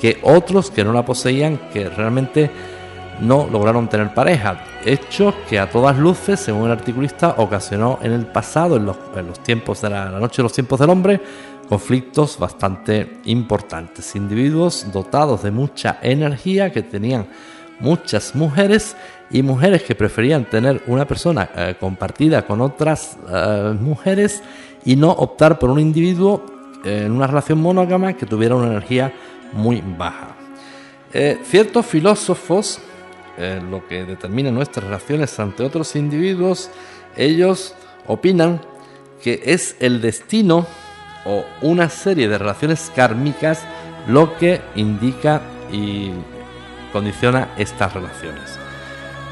que 0.00 0.18
otros 0.22 0.70
que 0.70 0.84
no 0.84 0.92
la 0.92 1.04
poseían, 1.04 1.58
que 1.72 1.88
realmente 1.88 2.50
no 3.20 3.46
lograron 3.50 3.88
tener 3.88 4.14
pareja. 4.14 4.64
Hechos 4.84 5.34
que 5.48 5.58
a 5.58 5.68
todas 5.68 5.98
luces, 5.98 6.40
según 6.40 6.66
el 6.66 6.72
articulista, 6.72 7.34
ocasionó 7.36 7.98
en 8.02 8.12
el 8.12 8.26
pasado, 8.26 8.76
en 8.76 8.86
los, 8.86 8.96
tiempos 9.42 9.82
de 9.82 9.90
la, 9.90 10.10
la 10.10 10.18
noche 10.18 10.38
de 10.38 10.44
los 10.44 10.52
tiempos 10.52 10.80
del 10.80 10.88
hombre, 10.88 11.20
conflictos 11.68 12.38
bastante 12.38 13.18
importantes. 13.26 14.16
Individuos 14.16 14.86
dotados 14.92 15.42
de 15.42 15.50
mucha 15.50 15.98
energía 16.00 16.72
que 16.72 16.82
tenían 16.82 17.26
muchas 17.78 18.34
mujeres 18.34 18.96
y 19.30 19.42
mujeres 19.42 19.82
que 19.82 19.94
preferían 19.94 20.44
tener 20.44 20.82
una 20.86 21.06
persona 21.06 21.50
eh, 21.54 21.76
compartida 21.78 22.46
con 22.46 22.60
otras 22.60 23.16
eh, 23.28 23.74
mujeres 23.78 24.42
y 24.84 24.96
no 24.96 25.10
optar 25.10 25.58
por 25.58 25.70
un 25.70 25.78
individuo 25.78 26.44
eh, 26.84 27.04
en 27.06 27.12
una 27.12 27.26
relación 27.26 27.60
monógama 27.60 28.14
que 28.14 28.26
tuviera 28.26 28.56
una 28.56 28.68
energía 28.68 29.12
muy 29.52 29.82
baja. 29.98 30.36
ciertos 31.42 31.86
filósofos, 31.86 32.78
lo 33.68 33.84
que 33.88 34.04
determina 34.04 34.52
nuestras 34.52 34.84
relaciones 34.84 35.40
ante 35.40 35.64
otros 35.64 35.96
individuos, 35.96 36.70
ellos 37.16 37.74
opinan 38.06 38.60
que 39.20 39.42
es 39.44 39.74
el 39.80 40.00
destino 40.00 40.66
o 41.24 41.44
una 41.62 41.88
serie 41.88 42.28
de 42.28 42.38
relaciones 42.38 42.92
kármicas 42.94 43.64
lo 44.06 44.36
que 44.38 44.60
indica 44.76 45.40
y 45.72 46.12
condiciona 46.92 47.48
estas 47.56 47.92
relaciones. 47.92 48.59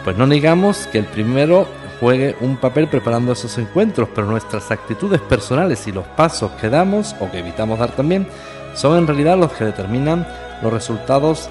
Pues 0.08 0.16
no 0.16 0.26
negamos 0.26 0.86
que 0.86 0.96
el 0.96 1.04
primero 1.04 1.68
juegue 2.00 2.34
un 2.40 2.56
papel 2.56 2.88
preparando 2.88 3.32
esos 3.32 3.58
encuentros, 3.58 4.08
pero 4.14 4.26
nuestras 4.26 4.70
actitudes 4.70 5.20
personales 5.20 5.86
y 5.86 5.92
los 5.92 6.06
pasos 6.06 6.50
que 6.52 6.70
damos 6.70 7.14
o 7.20 7.30
que 7.30 7.40
evitamos 7.40 7.78
dar 7.78 7.94
también 7.94 8.26
son 8.74 8.96
en 8.96 9.06
realidad 9.06 9.36
los 9.36 9.52
que 9.52 9.66
determinan 9.66 10.26
los 10.62 10.72
resultados 10.72 11.50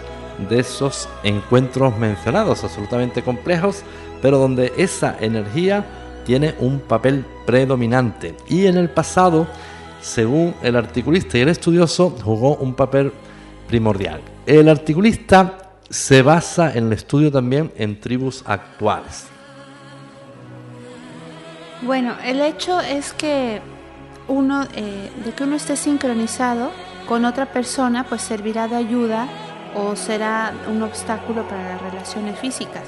de 0.50 0.62
esos 0.62 1.08
encuentros 1.24 1.96
mencionados, 2.00 2.64
absolutamente 2.64 3.22
complejos, 3.22 3.84
pero 4.24 4.40
donde 4.40 4.74
esa 4.76 5.16
energía 5.20 5.86
tiene 6.26 6.56
un 6.58 6.80
papel 6.80 7.26
predominante. 7.46 8.36
Y 8.50 8.66
en 8.66 8.78
el 8.78 8.90
pasado, 8.90 9.46
según 10.02 10.56
el 10.64 10.78
articulista 10.78 11.38
y 11.38 11.42
el 11.42 11.50
estudioso, 11.50 12.10
jugó 12.24 12.56
un 12.56 12.74
papel 12.74 13.14
primordial. 13.68 14.20
El 14.48 14.68
articulista 14.68 15.67
se 15.90 16.22
basa 16.22 16.74
en 16.74 16.88
el 16.88 16.94
estudio 16.94 17.32
también 17.32 17.72
en 17.78 18.00
tribus 18.00 18.44
actuales. 18.46 19.28
Bueno, 21.82 22.16
el 22.24 22.42
hecho 22.42 22.80
es 22.80 23.14
que 23.14 23.62
uno, 24.28 24.64
eh, 24.76 25.12
de 25.24 25.32
que 25.32 25.44
uno 25.44 25.56
esté 25.56 25.78
sincronizado 25.78 26.72
con 27.08 27.24
otra 27.24 27.46
persona, 27.46 28.04
pues 28.04 28.22
servirá 28.22 28.68
de 28.68 28.76
ayuda 28.76 29.28
o 29.76 29.96
será 29.96 30.54
un 30.68 30.82
obstáculo 30.82 31.48
para 31.48 31.70
las 31.70 31.82
relaciones 31.82 32.40
físicas. 32.40 32.84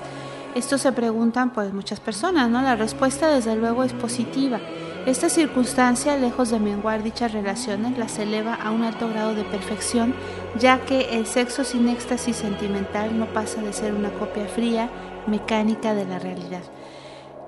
Esto 0.56 0.78
se 0.78 0.92
preguntan 0.92 1.52
pues 1.52 1.72
muchas 1.72 2.00
personas, 2.00 2.50
¿no? 2.50 2.62
La 2.62 2.76
respuesta 2.76 3.30
desde 3.30 3.56
luego 3.56 3.84
es 3.84 3.94
positiva. 3.94 4.60
Esta 5.06 5.30
circunstancia, 5.30 6.18
lejos 6.18 6.50
de 6.50 6.60
menguar 6.60 7.04
dichas 7.04 7.32
relaciones, 7.32 7.98
las 7.98 8.20
eleva 8.20 8.56
a 8.56 8.72
un 8.72 8.84
alto 8.84 9.08
grado 9.08 9.34
de 9.34 9.44
perfección, 9.44 10.14
ya 10.58 10.80
que 10.86 11.18
el 11.18 11.26
sexo 11.26 11.64
sin 11.64 11.90
éxtasis 11.90 12.38
sentimental 12.38 13.18
no 13.18 13.28
pasa 13.28 13.62
de 13.62 13.74
ser 13.74 13.94
una 13.94 14.12
copia 14.12 14.48
fría, 14.48 14.90
mecánica 15.28 15.94
de 15.94 16.06
la 16.06 16.20
realidad. 16.20 16.64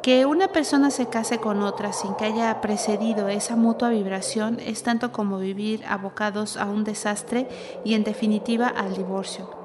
Que 0.04 0.26
una 0.26 0.48
persona 0.48 0.90
se 0.90 1.08
case 1.08 1.38
con 1.38 1.62
otra 1.62 1.94
sin 1.94 2.16
que 2.16 2.26
haya 2.26 2.60
precedido 2.62 3.28
esa 3.28 3.56
mutua 3.56 3.90
vibración 3.90 4.60
es 4.60 4.84
tanto 4.84 5.12
como 5.12 5.38
vivir 5.38 5.84
abocados 5.86 6.58
a 6.58 6.66
un 6.66 6.84
desastre 6.84 7.48
y 7.86 7.94
en 7.94 8.04
definitiva 8.04 8.68
al 8.68 8.96
divorcio. 8.96 9.62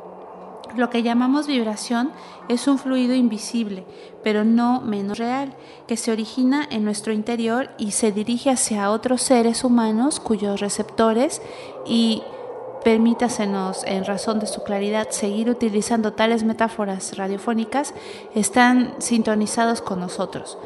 Lo 0.77 0.91
que 0.91 1.03
llamamos 1.03 1.47
vibración 1.47 2.11
es 2.49 2.69
un 2.69 2.79
fluido 2.79 3.15
invisible, 3.15 3.87
pero 4.23 4.45
no 4.45 4.83
menos 4.83 5.17
real, 5.17 5.55
que 5.87 5.97
se 5.97 6.13
origina 6.13 6.67
en 6.71 6.85
nuestro 6.85 7.15
interior 7.15 7.71
y 7.79 7.93
se 7.93 8.13
dirige 8.13 8.51
hacia 8.51 8.91
otros 8.91 9.23
seres 9.23 9.65
humanos 9.65 10.21
cuyos 10.21 10.61
receptores 10.61 11.41
y 11.87 12.23
permítasenos, 12.85 13.85
en 13.85 14.05
razón 14.05 14.39
de 14.39 14.47
su 14.47 14.62
claridad, 14.62 15.09
seguir 15.11 15.51
utilizando 15.51 16.12
tales 16.12 16.44
metáforas 16.44 17.16
radiofónicas, 17.16 17.94
están 18.35 18.94
sintonizados 18.98 19.82
con 19.82 20.01
nosotros. 20.01 20.59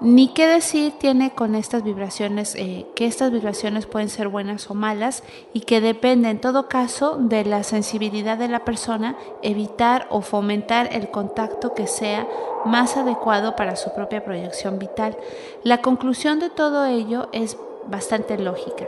Ni 0.00 0.28
qué 0.28 0.46
decir 0.46 0.92
tiene 0.98 1.30
con 1.30 1.54
estas 1.54 1.82
vibraciones, 1.82 2.54
eh, 2.54 2.86
que 2.94 3.06
estas 3.06 3.32
vibraciones 3.32 3.86
pueden 3.86 4.10
ser 4.10 4.28
buenas 4.28 4.70
o 4.70 4.74
malas 4.74 5.22
y 5.54 5.60
que 5.60 5.80
depende 5.80 6.28
en 6.28 6.38
todo 6.38 6.68
caso 6.68 7.16
de 7.18 7.46
la 7.46 7.62
sensibilidad 7.62 8.36
de 8.36 8.48
la 8.48 8.64
persona 8.64 9.16
evitar 9.42 10.06
o 10.10 10.20
fomentar 10.20 10.90
el 10.92 11.10
contacto 11.10 11.72
que 11.72 11.86
sea 11.86 12.28
más 12.66 12.98
adecuado 12.98 13.56
para 13.56 13.76
su 13.76 13.94
propia 13.94 14.22
proyección 14.22 14.78
vital. 14.78 15.16
La 15.62 15.80
conclusión 15.80 16.40
de 16.40 16.50
todo 16.50 16.84
ello 16.84 17.28
es 17.32 17.56
bastante 17.88 18.36
lógica. 18.36 18.86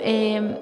Em, 0.00 0.58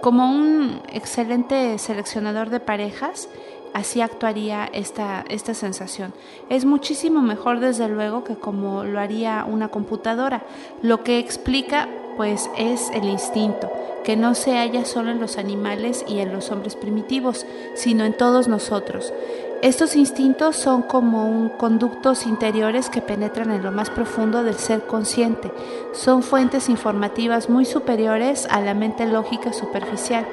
como 0.00 0.30
un 0.30 0.80
excelente 0.92 1.78
seleccionador 1.78 2.50
de 2.50 2.60
parejas, 2.60 3.28
así 3.74 4.00
actuaría 4.00 4.68
esta, 4.72 5.24
esta 5.28 5.54
sensación. 5.54 6.12
Es 6.48 6.64
muchísimo 6.64 7.22
mejor 7.22 7.60
desde 7.60 7.88
luego 7.88 8.24
que 8.24 8.36
como 8.36 8.84
lo 8.84 9.00
haría 9.00 9.44
una 9.48 9.68
computadora. 9.68 10.42
Lo 10.82 11.02
que 11.04 11.18
explica 11.18 11.88
pues 12.16 12.50
es 12.58 12.90
el 12.90 13.04
instinto, 13.04 13.70
que 14.04 14.16
no 14.16 14.34
se 14.34 14.52
halla 14.52 14.84
solo 14.84 15.10
en 15.10 15.20
los 15.20 15.38
animales 15.38 16.04
y 16.06 16.18
en 16.18 16.32
los 16.32 16.50
hombres 16.50 16.76
primitivos, 16.76 17.46
sino 17.74 18.04
en 18.04 18.12
todos 18.12 18.48
nosotros. 18.48 19.12
Estos 19.62 19.94
instintos 19.94 20.56
son 20.56 20.80
como 20.80 21.52
conductos 21.58 22.26
interiores 22.26 22.88
que 22.88 23.02
penetran 23.02 23.50
en 23.50 23.62
lo 23.62 23.70
más 23.70 23.90
profundo 23.90 24.42
del 24.42 24.54
ser 24.54 24.86
consciente. 24.86 25.52
Son 25.92 26.22
fuentes 26.22 26.70
informativas 26.70 27.50
muy 27.50 27.66
superiores 27.66 28.46
a 28.50 28.62
la 28.62 28.72
mente 28.72 29.06
lógica 29.06 29.52
superficial. 29.52 30.24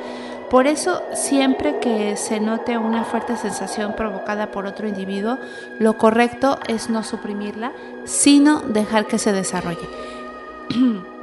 Por 0.49 0.66
eso, 0.66 1.02
siempre 1.14 1.80
que 1.80 2.16
se 2.16 2.40
note 2.40 2.78
una 2.78 3.04
fuerte 3.04 3.36
sensación 3.36 3.98
provocada 3.98 4.49
por 4.49 4.66
otro 4.66 4.88
individuo, 4.88 5.38
lo 5.78 5.98
correcto 5.98 6.58
es 6.70 6.90
no 6.90 7.04
suprimirla, 7.04 7.74
sino 8.06 8.62
dejar 8.62 9.08
que 9.08 9.20
se 9.20 9.34
desarrolle. 9.34 9.90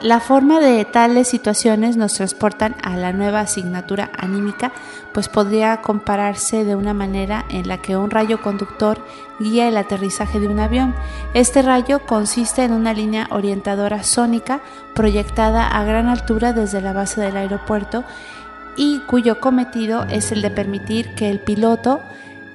La 0.00 0.20
forma 0.20 0.60
de 0.60 0.84
tales 0.84 1.26
situaciones 1.26 1.96
nos 1.96 2.14
transportan 2.14 2.76
a 2.84 2.96
la 2.96 3.12
nueva 3.12 3.40
asignatura 3.40 4.12
anímica, 4.16 4.70
pues 5.12 5.28
podría 5.28 5.78
compararse 5.82 6.64
de 6.64 6.76
una 6.76 6.94
manera 6.94 7.44
en 7.48 7.66
la 7.66 7.78
que 7.78 7.96
un 7.96 8.08
rayo 8.08 8.40
conductor 8.40 9.04
guía 9.40 9.66
el 9.66 9.76
aterrizaje 9.76 10.38
de 10.38 10.46
un 10.46 10.60
avión. 10.60 10.94
Este 11.34 11.62
rayo 11.62 12.06
consiste 12.06 12.62
en 12.62 12.74
una 12.74 12.94
línea 12.94 13.26
orientadora 13.32 14.04
sónica 14.04 14.60
proyectada 14.94 15.66
a 15.66 15.82
gran 15.82 16.06
altura 16.06 16.52
desde 16.52 16.80
la 16.80 16.92
base 16.92 17.20
del 17.20 17.36
aeropuerto 17.36 18.04
y 18.76 19.00
cuyo 19.00 19.40
cometido 19.40 20.04
es 20.04 20.30
el 20.30 20.42
de 20.42 20.50
permitir 20.50 21.16
que 21.16 21.28
el 21.28 21.40
piloto, 21.40 21.98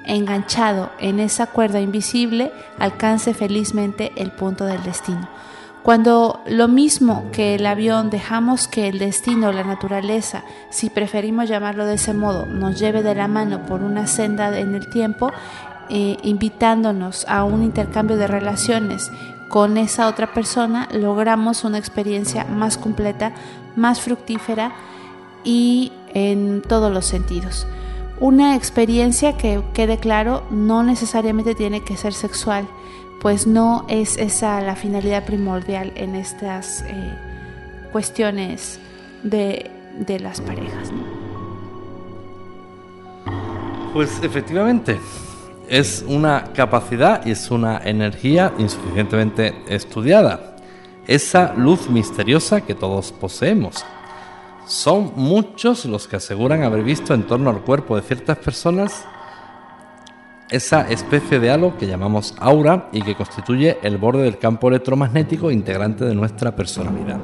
enganchado 0.06 0.92
en 0.98 1.20
esa 1.20 1.48
cuerda 1.48 1.82
invisible, 1.82 2.54
alcance 2.80 3.34
felizmente 3.34 4.14
el 4.16 4.32
punto 4.32 4.64
del 4.64 4.82
destino. 4.84 5.28
Cuando 5.84 6.40
lo 6.48 6.70
mismo 6.70 7.26
que 7.34 7.56
el 7.56 7.66
avión 7.66 8.10
dejamos 8.10 8.70
que 8.70 8.88
el 8.88 9.00
destino, 9.00 9.52
la 9.52 9.66
naturaleza, 9.66 10.46
si 10.70 10.90
preferimos 10.90 11.50
llamarlo 11.50 11.86
de 11.86 11.96
ese 11.96 12.14
modo, 12.14 12.46
nos 12.46 12.80
lleve 12.80 13.04
de 13.04 13.14
la 13.14 13.28
mano 13.28 13.66
por 13.66 13.84
una 13.84 14.08
senda 14.08 14.58
en 14.58 14.76
el 14.76 14.90
tiempo, 14.90 15.32
eh, 15.90 16.16
invitándonos 16.24 17.26
a 17.28 17.44
un 17.44 17.64
intercambio 17.64 18.16
de 18.16 18.28
relaciones 18.28 19.12
con 19.50 19.78
esa 19.78 20.08
otra 20.08 20.34
persona, 20.34 20.88
logramos 20.94 21.66
una 21.66 21.80
experiencia 21.80 22.46
más 22.46 22.78
completa, 22.78 23.34
más 23.76 24.00
fructífera 24.00 24.72
y 25.44 25.92
en 26.14 26.62
todos 26.62 26.94
los 26.94 27.06
sentidos. 27.06 27.68
Una 28.22 28.56
experiencia 28.56 29.36
que 29.36 29.62
quede 29.74 29.98
claro 29.98 30.44
no 30.50 30.82
necesariamente 30.82 31.56
tiene 31.56 31.84
que 31.84 31.98
ser 31.98 32.14
sexual, 32.14 32.68
pues 33.24 33.48
no 33.48 33.86
es 33.88 34.18
esa 34.18 34.60
la 34.60 34.76
finalidad 34.76 35.24
primordial 35.24 35.94
en 35.96 36.14
estas 36.14 36.82
eh, 36.82 37.18
cuestiones 37.94 38.80
de, 39.24 39.72
de, 39.98 40.20
las 40.20 40.42
parejas. 40.42 40.92
Pues 43.94 44.22
efectivamente, 44.22 45.00
es 45.70 46.04
una 46.06 46.52
capacidad 46.52 47.26
y 47.26 47.32
es 47.32 47.50
una 47.50 47.78
energía 47.78 48.54
insuficientemente 48.58 49.56
estudiada. 49.70 50.58
Esa 51.08 51.54
luz 51.54 51.90
misteriosa 51.90 52.60
que 52.60 52.76
todos 52.76 53.14
poseemos 53.14 53.86
son 54.68 55.14
muchos 55.16 55.86
los 55.86 56.10
que 56.10 56.18
aseguran 56.18 56.64
haber 56.64 56.84
visto 56.84 57.14
en 57.14 57.24
torno 57.24 57.50
al 57.50 57.62
cuerpo 57.62 57.96
de 57.96 58.02
ciertas 58.02 58.38
personas 58.38 59.06
esa 60.54 60.88
especie 60.88 61.40
de 61.40 61.50
halo 61.50 61.78
que 61.80 61.88
llamamos 61.88 62.36
aura 62.38 62.88
y 62.92 63.02
que 63.02 63.16
constituye 63.16 63.80
el 63.82 63.98
borde 63.98 64.22
del 64.22 64.38
campo 64.38 64.70
electromagnético 64.70 65.50
integrante 65.50 66.06
de 66.06 66.14
nuestra 66.14 66.56
personalidad. 66.56 67.20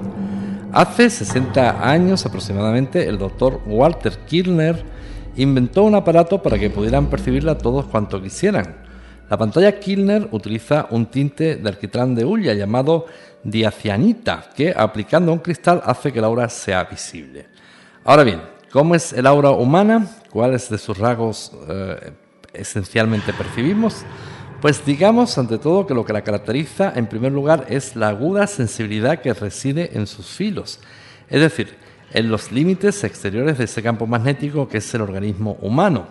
Hace 0.74 1.12
60 1.12 1.88
años 1.88 2.26
aproximadamente, 2.26 3.08
el 3.08 3.20
doctor 3.20 3.62
Walter 3.68 4.18
Kirchner 4.26 4.84
inventó 5.36 5.84
un 5.84 5.94
aparato 5.94 6.42
para 6.42 6.58
que 6.58 6.72
pudieran 6.72 7.06
percibirla 7.06 7.56
todos 7.56 7.86
cuanto 7.86 8.20
quisieran. 8.20 8.78
La 9.30 9.38
pantalla 9.38 9.80
Kirchner 9.80 10.28
utiliza 10.32 10.88
un 10.90 11.06
tinte 11.06 11.58
de 11.58 11.70
alquitrán 11.70 12.16
de 12.16 12.26
hulla 12.26 12.56
llamado 12.56 13.06
diacianita, 13.44 14.50
que 14.56 14.74
aplicando 14.76 15.32
un 15.32 15.40
cristal 15.40 15.84
hace 15.86 16.12
que 16.12 16.20
la 16.20 16.28
aura 16.28 16.50
sea 16.50 16.84
visible. 16.86 17.46
Ahora 18.06 18.24
bien, 18.24 18.42
¿cómo 18.72 18.96
es 18.96 19.14
el 19.14 19.28
aura 19.28 19.52
humana? 19.52 20.08
¿Cuáles 20.32 20.68
de 20.68 20.80
sus 20.80 20.98
rasgos 20.98 21.52
eh, 21.68 22.12
esencialmente 22.54 23.34
percibimos? 23.34 24.04
Pues 24.62 24.86
digamos 24.86 25.38
ante 25.38 25.58
todo 25.58 25.88
que 25.88 25.94
lo 25.94 26.04
que 26.04 26.14
la 26.14 26.24
caracteriza 26.24 26.92
en 26.96 27.08
primer 27.08 27.32
lugar 27.32 27.66
es 27.70 27.96
la 27.96 28.10
aguda 28.10 28.46
sensibilidad 28.46 29.22
que 29.22 29.34
reside 29.34 29.92
en 29.98 30.06
sus 30.06 30.28
filos, 30.28 30.80
es 31.30 31.40
decir, 31.40 31.78
en 32.12 32.30
los 32.30 32.52
límites 32.52 33.04
exteriores 33.04 33.58
de 33.58 33.66
ese 33.66 33.84
campo 33.84 34.06
magnético 34.08 34.68
que 34.68 34.80
es 34.80 34.94
el 34.94 35.02
organismo 35.02 35.58
humano. 35.62 36.08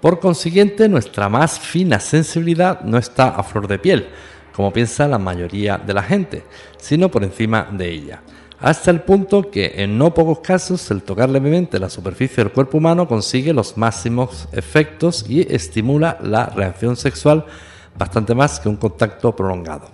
Por 0.00 0.20
consiguiente, 0.20 0.88
nuestra 0.88 1.28
más 1.28 1.58
fina 1.58 1.98
sensibilidad 1.98 2.82
no 2.82 2.98
está 2.98 3.28
a 3.28 3.42
flor 3.42 3.66
de 3.66 3.78
piel, 3.78 4.08
como 4.54 4.72
piensa 4.72 5.08
la 5.08 5.18
mayoría 5.18 5.78
de 5.78 5.94
la 5.94 6.02
gente, 6.02 6.44
sino 6.76 7.10
por 7.10 7.24
encima 7.24 7.68
de 7.72 7.90
ella. 7.90 8.22
Hasta 8.60 8.90
el 8.90 9.02
punto 9.02 9.50
que 9.50 9.74
en 9.76 9.98
no 9.98 10.14
pocos 10.14 10.38
casos 10.38 10.90
el 10.90 11.02
tocar 11.02 11.28
levemente 11.28 11.78
la 11.78 11.90
superficie 11.90 12.42
del 12.42 12.52
cuerpo 12.52 12.78
humano 12.78 13.06
consigue 13.06 13.52
los 13.52 13.76
máximos 13.76 14.48
efectos 14.52 15.26
y 15.28 15.46
estimula 15.52 16.18
la 16.22 16.46
reacción 16.46 16.96
sexual 16.96 17.44
bastante 17.98 18.34
más 18.34 18.58
que 18.58 18.68
un 18.68 18.76
contacto 18.76 19.36
prolongado. 19.36 19.88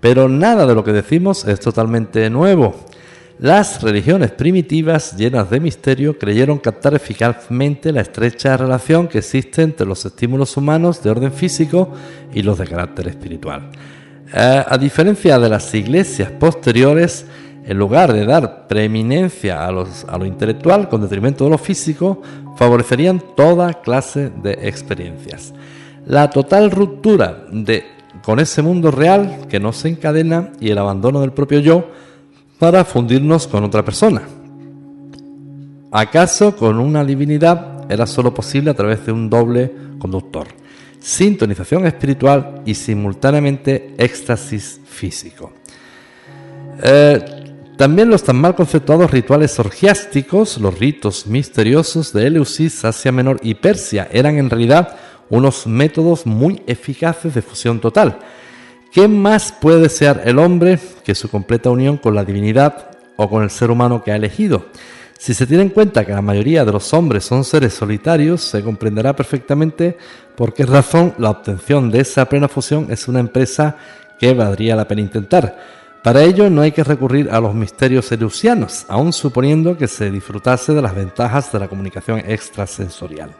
Pero 0.00 0.28
nada 0.28 0.66
de 0.66 0.74
lo 0.74 0.82
que 0.82 0.92
decimos 0.92 1.46
es 1.46 1.60
totalmente 1.60 2.28
nuevo. 2.28 2.74
Las 3.38 3.82
religiones 3.82 4.30
primitivas, 4.30 5.16
llenas 5.16 5.50
de 5.50 5.60
misterio, 5.60 6.18
creyeron 6.18 6.58
captar 6.58 6.94
eficazmente 6.94 7.92
la 7.92 8.00
estrecha 8.00 8.56
relación 8.56 9.08
que 9.08 9.18
existe 9.18 9.62
entre 9.62 9.86
los 9.86 10.04
estímulos 10.06 10.56
humanos 10.56 11.02
de 11.02 11.10
orden 11.10 11.32
físico 11.32 11.92
y 12.32 12.42
los 12.42 12.58
de 12.58 12.66
carácter 12.66 13.08
espiritual. 13.08 13.70
Eh, 14.32 14.64
a 14.66 14.78
diferencia 14.78 15.38
de 15.38 15.48
las 15.50 15.72
iglesias 15.74 16.30
posteriores, 16.30 17.26
en 17.66 17.78
lugar 17.78 18.12
de 18.12 18.24
dar 18.24 18.66
preeminencia 18.68 19.66
a, 19.66 19.72
lo 19.72 20.24
intelectual 20.24 20.88
con 20.88 21.02
detrimento 21.02 21.44
de 21.44 21.50
lo 21.50 21.58
físico, 21.58 22.22
favorecerían 22.56 23.22
toda 23.34 23.74
clase 23.74 24.30
de 24.30 24.52
experiencias 24.62 25.52
la 26.06 26.30
total 26.30 26.70
ruptura 26.70 27.46
con 28.22 28.40
ese 28.40 28.62
mundo 28.62 28.90
real 28.90 29.46
que 29.48 29.60
nos 29.60 29.84
encadena 29.84 30.52
y 30.60 30.70
el 30.70 30.78
abandono 30.78 31.20
del 31.20 31.32
propio 31.32 31.58
yo 31.58 31.90
para 32.58 32.84
fundirnos 32.84 33.46
con 33.46 33.64
otra 33.64 33.84
persona. 33.84 34.22
¿Acaso 35.92 36.56
con 36.56 36.78
una 36.78 37.04
divinidad 37.04 37.90
era 37.90 38.06
solo 38.06 38.32
posible 38.32 38.70
a 38.70 38.74
través 38.74 39.04
de 39.04 39.12
un 39.12 39.28
doble 39.28 39.72
conductor? 39.98 40.46
Sintonización 41.00 41.86
espiritual 41.86 42.62
y 42.64 42.74
simultáneamente 42.74 43.94
éxtasis 43.98 44.80
físico. 44.84 45.52
Eh, 46.82 47.45
también 47.76 48.08
los 48.08 48.22
tan 48.22 48.36
mal 48.36 48.54
conceptuados 48.54 49.10
rituales 49.10 49.58
orgiásticos, 49.58 50.58
los 50.58 50.78
ritos 50.78 51.26
misteriosos 51.26 52.12
de 52.12 52.26
Eleusis, 52.26 52.84
Asia 52.84 53.12
Menor 53.12 53.38
y 53.42 53.54
Persia, 53.54 54.08
eran 54.10 54.38
en 54.38 54.48
realidad 54.48 54.96
unos 55.28 55.66
métodos 55.66 56.26
muy 56.26 56.62
eficaces 56.66 57.34
de 57.34 57.42
fusión 57.42 57.80
total. 57.80 58.18
¿Qué 58.92 59.08
más 59.08 59.52
puede 59.52 59.82
desear 59.82 60.22
el 60.24 60.38
hombre 60.38 60.78
que 61.04 61.14
su 61.14 61.28
completa 61.28 61.70
unión 61.70 61.98
con 61.98 62.14
la 62.14 62.24
divinidad 62.24 62.90
o 63.16 63.28
con 63.28 63.42
el 63.42 63.50
ser 63.50 63.70
humano 63.70 64.02
que 64.02 64.12
ha 64.12 64.16
elegido? 64.16 64.66
Si 65.18 65.34
se 65.34 65.46
tiene 65.46 65.64
en 65.64 65.70
cuenta 65.70 66.04
que 66.04 66.12
la 66.12 66.22
mayoría 66.22 66.64
de 66.64 66.72
los 66.72 66.92
hombres 66.94 67.24
son 67.24 67.44
seres 67.44 67.74
solitarios, 67.74 68.42
se 68.42 68.62
comprenderá 68.62 69.16
perfectamente 69.16 69.96
por 70.34 70.54
qué 70.54 70.64
razón 70.64 71.14
la 71.18 71.30
obtención 71.30 71.90
de 71.90 72.00
esa 72.00 72.26
plena 72.26 72.48
fusión 72.48 72.86
es 72.90 73.08
una 73.08 73.20
empresa 73.20 73.76
que 74.18 74.34
valdría 74.34 74.76
la 74.76 74.86
pena 74.88 75.02
intentar. 75.02 75.58
Para 76.06 76.22
ello 76.22 76.48
no 76.48 76.62
hay 76.62 76.70
que 76.70 76.84
recurrir 76.84 77.28
a 77.32 77.40
los 77.40 77.52
misterios 77.52 78.12
eleusianos, 78.12 78.86
aun 78.86 79.12
suponiendo 79.12 79.76
que 79.76 79.88
se 79.88 80.08
disfrutase 80.08 80.72
de 80.72 80.80
las 80.80 80.94
ventajas 80.94 81.50
de 81.50 81.58
la 81.58 81.66
comunicación 81.66 82.20
extrasensorial. 82.24 83.32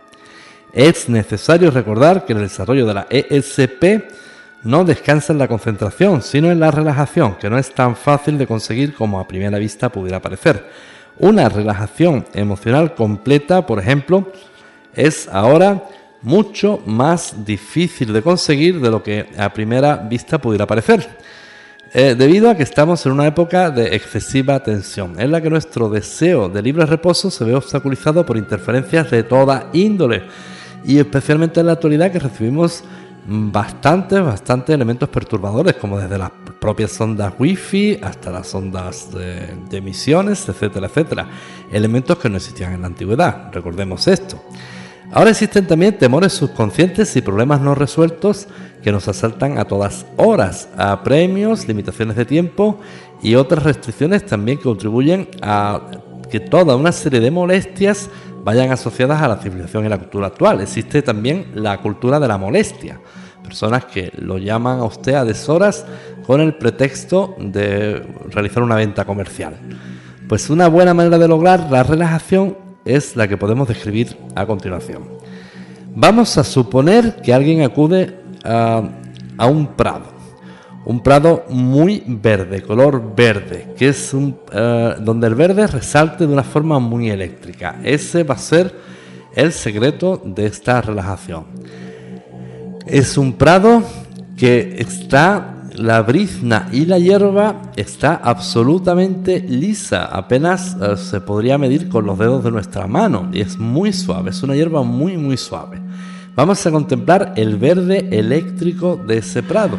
Es 0.73 1.09
necesario 1.09 1.71
recordar 1.71 2.25
que 2.25 2.33
el 2.33 2.41
desarrollo 2.41 2.85
de 2.85 2.95
la 2.95 3.07
ESP 3.09 4.11
no 4.65 4.83
descansa 4.83 5.33
en 5.33 5.39
la 5.39 5.47
concentración, 5.47 6.23
sino 6.23 6.51
en 6.51 6.59
la 6.59 6.73
relajación, 6.73 7.37
que 7.37 7.49
no 7.49 7.57
es 7.57 7.73
tan 7.73 7.95
fácil 7.95 8.37
de 8.37 8.49
conseguir 8.49 8.95
como 8.95 9.21
a 9.21 9.29
primera 9.29 9.59
vista 9.59 9.89
pudiera 9.89 10.21
parecer. 10.21 10.69
Una 11.21 11.49
relajación 11.49 12.27
emocional 12.35 12.97
completa, 12.97 13.65
por 13.65 13.79
ejemplo, 13.79 14.33
es 14.93 15.29
ahora 15.29 15.85
mucho 16.21 16.83
más 16.85 17.45
difícil 17.45 18.13
de 18.13 18.23
conseguir 18.23 18.81
de 18.81 18.91
lo 18.91 19.05
que 19.05 19.29
a 19.39 19.53
primera 19.53 19.99
vista 19.99 20.39
pudiera 20.39 20.67
parecer. 20.67 21.26
Eh, 21.93 22.15
debido 22.19 22.51
a 22.51 22.57
que 22.57 22.65
estamos 22.65 23.07
en 23.07 23.13
una 23.13 23.27
época 23.27 23.71
de 23.71 23.95
excesiva 23.95 24.61
tensión, 24.61 25.19
en 25.19 25.31
la 25.31 25.41
que 25.41 25.49
nuestro 25.49 25.89
deseo 25.89 26.49
de 26.49 26.61
libre 26.61 26.85
reposo 26.85 27.31
se 27.31 27.45
ve 27.45 27.55
obstaculizado 27.55 28.27
por 28.27 28.37
interferencias 28.37 29.11
de 29.11 29.23
toda 29.23 29.71
índole 29.73 30.25
y 30.85 30.99
especialmente 30.99 31.61
en 31.61 31.67
la 31.67 31.73
actualidad 31.73 32.11
que 32.11 32.19
recibimos 32.19 32.83
bastantes, 33.29 34.23
bastantes 34.23 34.75
elementos 34.75 35.09
perturbadores, 35.09 35.75
como 35.75 35.99
desde 35.99 36.19
las 36.19 36.31
propias 36.61 37.01
ondas 37.01 37.35
wifi 37.39 37.99
hasta 38.03 38.31
las 38.31 38.53
ondas 38.55 39.13
de, 39.13 39.55
de, 39.69 39.77
emisiones, 39.77 40.49
etcétera, 40.49 40.89
etcétera. 40.89 41.29
Elementos 41.71 42.19
que 42.19 42.29
no 42.29 42.37
existían 42.37 42.73
en 42.75 42.81
la 42.83 42.89
antigüedad, 42.89 43.51
recordemos 43.53 44.07
esto. 44.09 44.41
Ahora 45.13 45.31
existen 45.31 45.67
también 45.67 45.97
temores 45.99 46.33
subconscientes 46.33 47.15
y 47.17 47.23
problemas 47.23 47.61
no 47.61 47.75
resueltos 47.75 48.49
que 48.83 48.93
nos 48.93 49.09
asaltan 49.09 49.59
a 49.59 49.65
todas 49.65 50.05
horas, 50.17 50.69
a 50.77 51.03
premios, 51.03 51.67
limitaciones 51.69 52.17
de 52.17 52.25
tiempo 52.25 52.81
y 53.23 53.35
otras 53.35 53.63
restricciones 53.63 54.27
también 54.27 54.59
contribuyen 54.59 55.29
a 55.43 55.81
que 56.31 56.41
toda 56.41 56.77
una 56.77 56.93
serie 56.93 57.21
de 57.21 57.31
molestias 57.31 58.11
vayan 58.45 58.71
asociadas 58.71 59.23
a 59.23 59.29
la 59.29 59.37
civilización 59.37 59.87
y 59.87 59.89
la 59.89 59.99
cultura 59.99 60.27
actual. 60.29 60.61
Existe 60.61 61.03
también 61.03 61.47
la 61.55 61.81
cultura 61.81 62.21
de 62.21 62.29
la 62.29 62.37
molestia. 62.37 63.01
Personas 63.43 63.85
que 63.85 64.13
lo 64.19 64.39
llaman 64.39 64.81
a 64.81 64.85
usted 64.85 65.15
a 65.15 65.25
deshoras 65.25 65.85
con 66.27 66.41
el 66.41 66.55
pretexto 66.55 67.37
de 67.39 68.05
realizar 68.31 68.63
una 68.63 68.75
venta 68.75 69.05
comercial. 69.05 69.57
Pues 70.29 70.51
una 70.51 70.69
buena 70.69 70.95
manera 70.95 71.19
de 71.19 71.29
lograr 71.29 71.71
la 71.71 71.85
relajación 71.85 72.66
es 72.87 73.17
la 73.17 73.29
que 73.29 73.37
podemos 73.37 73.69
describir 73.69 74.17
a 74.35 74.47
continuación. 74.47 75.05
Vamos 75.95 76.39
a 76.39 76.45
suponer 76.45 77.17
que 77.17 77.35
alguien 77.35 77.63
acude 77.63 78.19
a, 78.45 78.83
a 79.37 79.47
un 79.47 79.67
prado 79.67 80.17
un 80.87 81.03
prado 81.03 81.45
muy 81.49 82.05
verde, 82.07 82.63
color 82.63 83.15
verde, 83.15 83.75
que 83.77 83.89
es 83.89 84.15
un, 84.15 84.39
eh, 84.53 84.95
donde 85.01 85.27
el 85.27 85.35
verde 85.35 85.67
resalte 85.67 86.29
de 86.29 86.33
una 86.33 86.45
forma 86.45 86.79
muy 86.79 87.11
eléctrica. 87.11 87.81
Ese 87.83 88.23
va 88.23 88.37
a 88.37 88.39
ser 88.39 88.73
el 89.35 89.53
secreto 89.53 90.23
de 90.25 90.47
esta 90.47 90.81
relajación. 90.81 91.45
Es 92.87 93.19
un 93.19 93.33
prado 93.33 93.83
que 94.37 94.77
está, 94.79 95.56
la 95.77 96.03
brizna 96.03 96.69
y 96.73 96.87
la 96.87 96.99
hierba 96.99 97.63
está 97.77 98.15
absolutamente 98.23 99.41
lisa, 99.41 100.07
apenas 100.07 100.77
eh, 100.81 100.97
se 100.97 101.21
podría 101.21 101.59
medir 101.59 101.89
con 101.89 102.07
los 102.07 102.19
dedos 102.19 102.45
de 102.45 102.51
nuestra 102.51 102.87
mano 102.87 103.29
y 103.33 103.41
es 103.41 103.59
muy 103.59 103.93
suave, 103.93 104.31
es 104.31 104.43
una 104.43 104.55
hierba 104.55 104.83
muy 104.83 105.17
muy 105.17 105.37
suave. 105.37 105.81
Vamos 106.35 106.67
a 106.67 106.71
contemplar 106.71 107.33
el 107.37 107.57
verde 107.57 108.09
eléctrico 108.11 109.01
de 109.07 109.19
ese 109.19 109.43
prado 109.43 109.79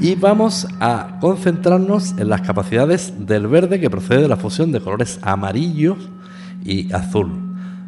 y 0.00 0.14
vamos 0.16 0.66
a 0.80 1.18
concentrarnos 1.20 2.14
en 2.18 2.28
las 2.28 2.42
capacidades 2.42 3.12
del 3.26 3.46
verde 3.46 3.80
que 3.80 3.90
procede 3.90 4.22
de 4.22 4.28
la 4.28 4.36
fusión 4.36 4.72
de 4.72 4.80
colores 4.80 5.18
amarillo 5.22 5.96
y 6.64 6.92
azul 6.92 7.30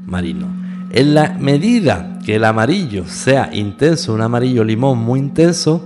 marino. 0.07 0.47
En 0.91 1.15
la 1.15 1.37
medida 1.39 2.19
que 2.24 2.37
el 2.37 2.45
amarillo 2.45 3.05
sea 3.07 3.51
intenso, 3.53 4.15
un 4.15 4.23
amarillo 4.23 4.65
limón 4.65 4.99
muy 4.99 5.20
intenso, 5.20 5.85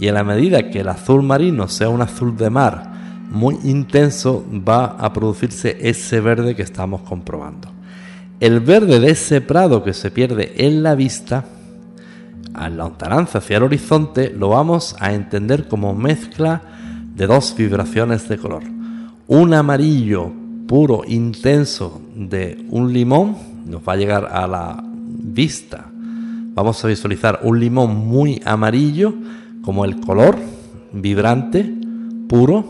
y 0.00 0.08
en 0.08 0.14
la 0.14 0.24
medida 0.24 0.70
que 0.70 0.80
el 0.80 0.88
azul 0.88 1.22
marino 1.22 1.68
sea 1.68 1.90
un 1.90 2.00
azul 2.00 2.36
de 2.36 2.48
mar 2.48 2.90
muy 3.30 3.58
intenso, 3.64 4.44
va 4.50 4.86
a 4.86 5.12
producirse 5.12 5.76
ese 5.80 6.20
verde 6.20 6.56
que 6.56 6.62
estamos 6.62 7.02
comprobando. 7.02 7.68
El 8.40 8.60
verde 8.60 8.98
de 8.98 9.10
ese 9.10 9.42
prado 9.42 9.84
que 9.84 9.92
se 9.92 10.10
pierde 10.10 10.54
en 10.56 10.82
la 10.82 10.94
vista 10.94 11.44
a 12.54 12.68
la 12.68 12.76
lontananza 12.76 13.38
hacia 13.38 13.58
el 13.58 13.62
horizonte 13.62 14.30
lo 14.30 14.48
vamos 14.48 14.96
a 14.98 15.12
entender 15.12 15.68
como 15.68 15.94
mezcla 15.94 16.62
de 17.14 17.26
dos 17.26 17.54
vibraciones 17.56 18.28
de 18.28 18.38
color. 18.38 18.62
Un 19.28 19.54
amarillo 19.54 20.32
puro, 20.66 21.02
intenso 21.06 22.00
de 22.16 22.64
un 22.70 22.92
limón 22.92 23.36
nos 23.66 23.82
va 23.82 23.92
a 23.92 23.96
llegar 23.96 24.28
a 24.32 24.46
la 24.46 24.82
vista. 24.82 25.86
vamos 26.54 26.84
a 26.84 26.88
visualizar 26.88 27.40
un 27.42 27.60
limón 27.60 27.96
muy 27.96 28.40
amarillo, 28.44 29.14
como 29.62 29.84
el 29.84 30.00
color, 30.00 30.36
vibrante, 30.92 31.72
puro, 32.28 32.64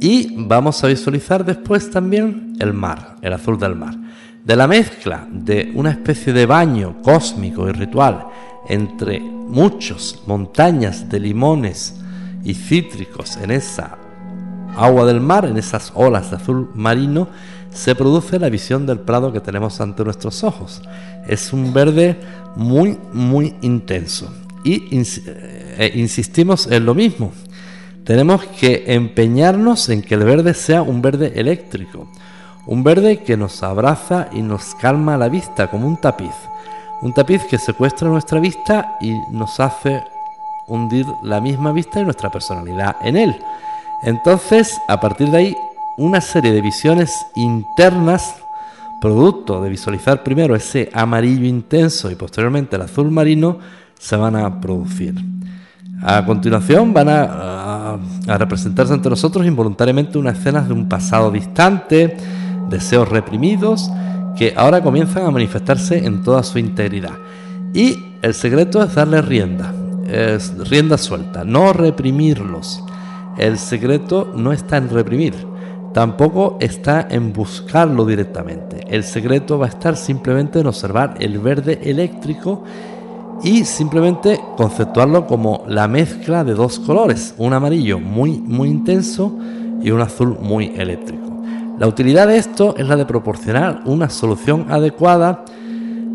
y 0.00 0.34
vamos 0.36 0.82
a 0.82 0.86
visualizar 0.86 1.44
después 1.44 1.90
también 1.90 2.54
el 2.60 2.72
mar, 2.72 3.16
el 3.20 3.32
azul 3.32 3.58
del 3.58 3.74
mar. 3.74 3.96
De 4.44 4.56
la 4.56 4.66
mezcla 4.66 5.26
de 5.30 5.72
una 5.74 5.90
especie 5.90 6.32
de 6.32 6.46
baño 6.46 7.02
cósmico 7.02 7.68
y 7.68 7.72
ritual 7.72 8.26
entre 8.68 9.20
muchas 9.20 10.20
montañas 10.26 11.08
de 11.08 11.20
limones 11.20 11.96
y 12.44 12.54
cítricos 12.54 13.36
en 13.38 13.50
esa 13.50 13.98
agua 14.76 15.04
del 15.06 15.20
mar, 15.20 15.44
en 15.44 15.56
esas 15.56 15.92
olas 15.94 16.30
de 16.30 16.36
azul 16.36 16.70
marino, 16.74 17.28
se 17.70 17.94
produce 17.94 18.38
la 18.38 18.48
visión 18.48 18.86
del 18.86 19.00
prado 19.00 19.32
que 19.32 19.40
tenemos 19.40 19.80
ante 19.80 20.04
nuestros 20.04 20.44
ojos. 20.44 20.80
Es 21.26 21.52
un 21.52 21.72
verde 21.72 22.18
muy, 22.56 22.98
muy 23.12 23.54
intenso. 23.60 24.32
Y 24.64 24.88
eh, 24.92 25.92
insistimos 25.94 26.66
en 26.66 26.84
lo 26.84 26.94
mismo. 26.94 27.32
Tenemos 28.04 28.44
que 28.46 28.84
empeñarnos 28.86 29.88
en 29.90 30.02
que 30.02 30.14
el 30.14 30.24
verde 30.24 30.54
sea 30.54 30.82
un 30.82 31.02
verde 31.02 31.32
eléctrico. 31.36 32.08
Un 32.66 32.82
verde 32.82 33.22
que 33.22 33.36
nos 33.36 33.62
abraza 33.62 34.28
y 34.32 34.42
nos 34.42 34.74
calma 34.74 35.16
la 35.16 35.28
vista 35.28 35.70
como 35.70 35.86
un 35.86 35.96
tapiz. 35.96 36.34
Un 37.02 37.14
tapiz 37.14 37.42
que 37.44 37.58
secuestra 37.58 38.08
nuestra 38.08 38.40
vista 38.40 38.96
y 39.00 39.12
nos 39.30 39.60
hace 39.60 40.02
hundir 40.66 41.06
la 41.22 41.40
misma 41.40 41.72
vista 41.72 42.00
y 42.00 42.04
nuestra 42.04 42.30
personalidad 42.30 42.96
en 43.02 43.16
él. 43.16 43.36
Entonces, 44.02 44.80
a 44.86 45.00
partir 45.00 45.28
de 45.30 45.38
ahí, 45.38 45.56
una 45.96 46.20
serie 46.20 46.52
de 46.52 46.60
visiones 46.60 47.26
internas, 47.34 48.36
producto 49.00 49.60
de 49.62 49.70
visualizar 49.70 50.22
primero 50.22 50.54
ese 50.54 50.90
amarillo 50.92 51.46
intenso 51.46 52.10
y 52.10 52.14
posteriormente 52.14 52.76
el 52.76 52.82
azul 52.82 53.10
marino, 53.10 53.58
se 53.98 54.16
van 54.16 54.36
a 54.36 54.60
producir. 54.60 55.14
A 56.02 56.24
continuación 56.24 56.94
van 56.94 57.08
a, 57.08 57.98
representarse 58.26 58.92
ante 58.92 59.10
nosotros 59.10 59.46
involuntariamente 59.46 60.18
unas 60.18 60.38
escenas 60.38 60.68
de 60.68 60.74
un 60.74 60.88
pasado 60.88 61.30
distante, 61.30 62.16
deseos 62.68 63.08
reprimidos, 63.08 63.90
que 64.36 64.54
ahora 64.56 64.82
comienzan 64.82 65.24
a 65.24 65.30
manifestarse 65.30 66.04
en 66.04 66.22
toda 66.22 66.42
su 66.42 66.58
integridad. 66.58 67.14
Y 67.74 67.96
el 68.22 68.34
secreto 68.34 68.82
es 68.82 68.94
darle 68.94 69.22
rienda, 69.22 69.72
es 70.06 70.56
rienda 70.68 70.98
suelta, 70.98 71.44
no 71.44 71.72
reprimirlos. 71.72 72.84
El 73.36 73.58
secreto 73.58 74.32
no 74.34 74.52
está 74.52 74.76
en 74.76 74.90
reprimir, 74.90 75.34
Tampoco 75.92 76.58
está 76.60 77.08
en 77.10 77.32
buscarlo 77.32 78.04
directamente. 78.04 78.84
El 78.88 79.04
secreto 79.04 79.58
va 79.58 79.66
a 79.66 79.70
estar 79.70 79.96
simplemente 79.96 80.60
en 80.60 80.66
observar 80.66 81.14
el 81.18 81.38
verde 81.38 81.80
eléctrico 81.82 82.62
y 83.42 83.64
simplemente 83.64 84.40
conceptuarlo 84.56 85.26
como 85.26 85.64
la 85.68 85.88
mezcla 85.88 86.44
de 86.44 86.54
dos 86.54 86.78
colores, 86.80 87.34
un 87.38 87.52
amarillo 87.52 87.98
muy 87.98 88.38
muy 88.38 88.68
intenso 88.68 89.32
y 89.82 89.90
un 89.90 90.00
azul 90.00 90.36
muy 90.40 90.72
eléctrico. 90.76 91.28
La 91.78 91.86
utilidad 91.86 92.26
de 92.26 92.38
esto 92.38 92.74
es 92.76 92.86
la 92.88 92.96
de 92.96 93.06
proporcionar 93.06 93.82
una 93.84 94.08
solución 94.08 94.66
adecuada 94.68 95.44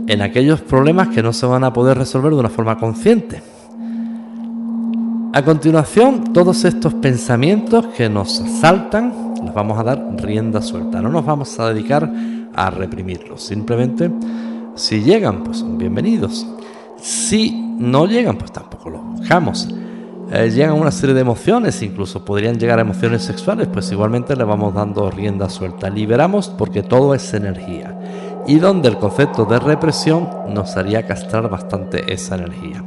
en 0.08 0.22
aquellos 0.22 0.62
problemas 0.62 1.08
que 1.10 1.24
no 1.24 1.32
se 1.32 1.46
van 1.46 1.64
a 1.64 1.72
poder 1.72 1.98
resolver 1.98 2.34
de 2.34 2.40
una 2.40 2.50
forma 2.50 2.78
consciente. 2.78 3.42
A 5.32 5.42
continuación, 5.44 6.34
todos 6.34 6.66
estos 6.66 6.94
pensamientos 6.96 7.88
que 7.88 8.10
nos 8.10 8.42
asaltan 8.42 9.34
les 9.44 9.54
vamos 9.54 9.80
a 9.80 9.84
dar 9.84 10.16
rienda 10.18 10.62
suelta. 10.62 11.02
No 11.02 11.10
nos 11.10 11.26
vamos 11.26 11.60
a 11.60 11.70
dedicar 11.74 12.12
a 12.54 12.70
reprimirlos. 12.70 13.42
Simplemente, 13.42 14.12
si 14.76 15.02
llegan, 15.02 15.44
pues 15.44 15.58
son 15.58 15.78
bienvenidos. 15.78 16.46
Si 17.04 17.52
no 17.52 18.06
llegan, 18.06 18.38
pues 18.38 18.54
tampoco 18.54 18.90
los 18.90 19.04
buscamos. 19.04 19.68
Eh, 20.32 20.50
llegan 20.52 20.80
una 20.80 20.90
serie 20.90 21.14
de 21.14 21.20
emociones, 21.20 21.82
incluso 21.82 22.24
podrían 22.24 22.58
llegar 22.58 22.80
a 22.80 22.84
emociones 22.84 23.24
sexuales, 23.24 23.68
pues 23.68 23.92
igualmente 23.92 24.38
le 24.38 24.46
vamos 24.46 24.74
dando 24.74 25.12
rienda 25.12 25.50
suelta. 25.50 25.90
Liberamos 25.90 26.48
porque 26.48 26.82
todo 26.82 27.14
es 27.14 27.34
energía. 27.34 28.00
Y 28.48 28.56
donde 28.56 28.88
el 28.88 29.00
concepto 29.00 29.44
de 29.44 29.60
represión 29.60 30.30
nos 30.48 30.78
haría 30.78 31.06
castrar 31.06 31.50
bastante 31.50 32.14
esa 32.14 32.36
energía. 32.36 32.82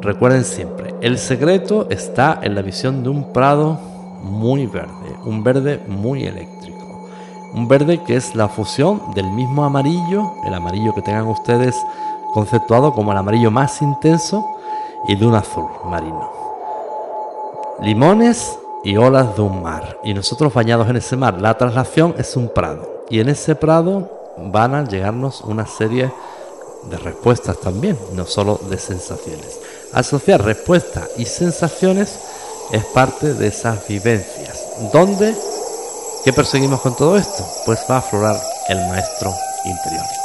Recuerden 0.00 0.44
siempre, 0.44 0.94
el 1.00 1.18
secreto 1.18 1.88
está 1.90 2.38
en 2.42 2.54
la 2.54 2.62
visión 2.62 3.02
de 3.02 3.08
un 3.08 3.32
prado 3.32 3.80
muy 4.22 4.66
verde, 4.66 5.16
un 5.24 5.42
verde 5.42 5.82
muy 5.88 6.22
eléctrico. 6.22 7.08
Un 7.54 7.66
verde 7.66 8.04
que 8.04 8.14
es 8.14 8.36
la 8.36 8.48
fusión 8.48 9.00
del 9.16 9.28
mismo 9.32 9.64
amarillo, 9.64 10.34
el 10.46 10.54
amarillo 10.54 10.94
que 10.94 11.02
tengan 11.02 11.26
ustedes 11.26 11.76
conceptuado 12.32 12.92
como 12.92 13.12
el 13.12 13.18
amarillo 13.18 13.50
más 13.50 13.82
intenso, 13.82 14.44
y 15.08 15.16
de 15.16 15.26
un 15.26 15.34
azul 15.34 15.66
marino. 15.84 16.30
Limones 17.80 18.58
y 18.84 18.96
olas 18.96 19.36
de 19.36 19.42
un 19.42 19.62
mar. 19.62 19.98
Y 20.04 20.14
nosotros 20.14 20.52
bañados 20.52 20.88
en 20.88 20.96
ese 20.96 21.16
mar. 21.16 21.40
La 21.40 21.56
traslación 21.56 22.14
es 22.18 22.36
un 22.36 22.48
prado. 22.48 23.04
Y 23.10 23.20
en 23.20 23.28
ese 23.28 23.54
prado 23.54 24.08
van 24.38 24.74
a 24.74 24.84
llegarnos 24.84 25.40
una 25.42 25.66
serie 25.66 26.12
de 26.84 26.96
respuestas 26.98 27.58
también, 27.58 27.98
no 28.12 28.26
solo 28.26 28.58
de 28.68 28.78
sensaciones. 28.78 29.60
Asociar 29.92 30.42
respuestas 30.42 31.10
y 31.16 31.26
sensaciones 31.26 32.18
es 32.70 32.84
parte 32.86 33.34
de 33.34 33.48
esas 33.48 33.86
vivencias. 33.86 34.90
¿Dónde? 34.92 35.36
¿Qué 36.24 36.32
perseguimos 36.32 36.80
con 36.80 36.96
todo 36.96 37.16
esto? 37.16 37.44
Pues 37.66 37.80
va 37.90 37.96
a 37.96 37.98
aflorar 37.98 38.36
el 38.68 38.78
maestro 38.88 39.32
interior. 39.64 40.21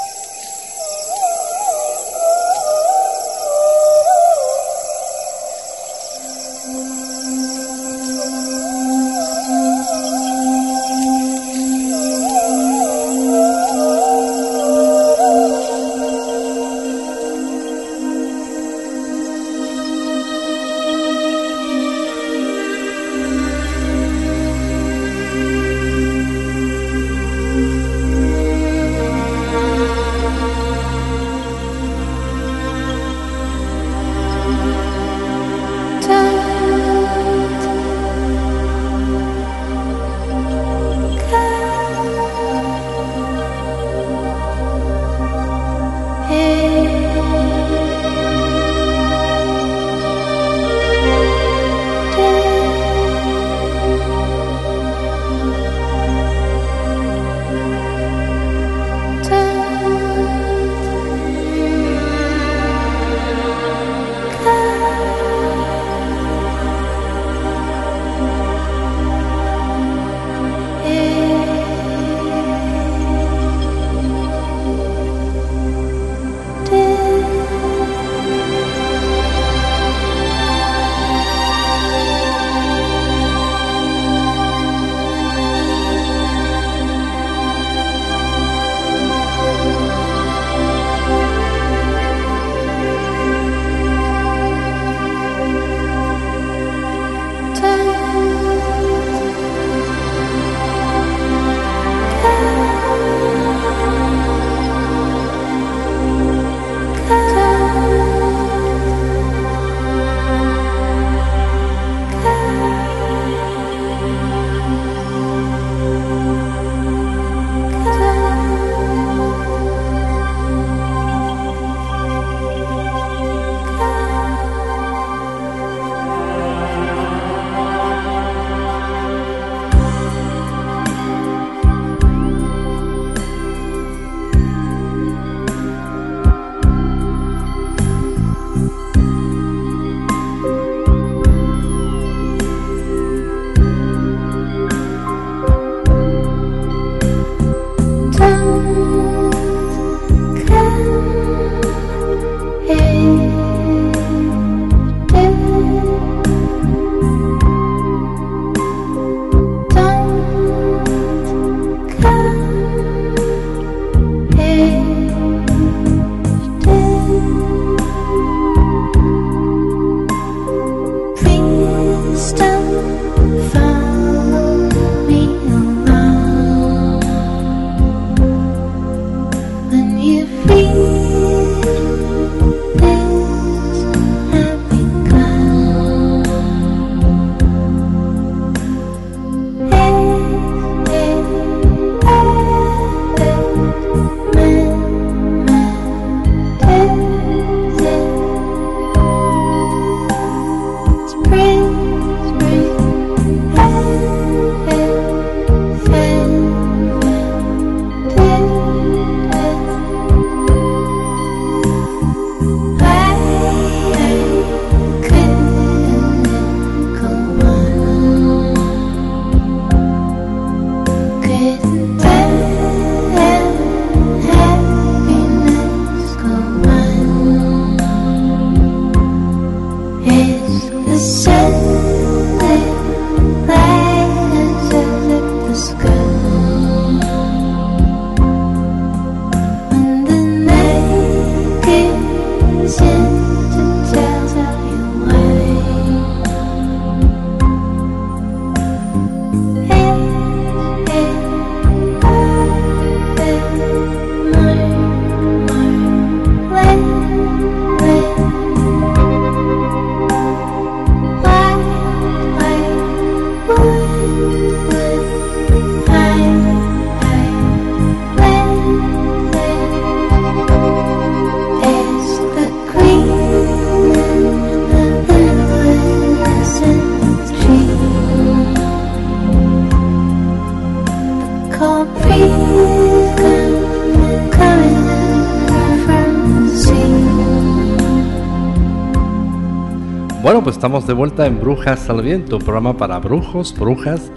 Pues 290.48 290.56
estamos 290.56 290.88
de 290.88 290.94
vuelta 290.94 291.26
en 291.26 291.42
Brujas 291.42 291.90
al 291.90 292.02
Viento, 292.02 292.38
un 292.38 292.42
programa 292.42 292.78
para 292.78 293.00
brujos, 293.00 293.54
brujas 293.54 294.10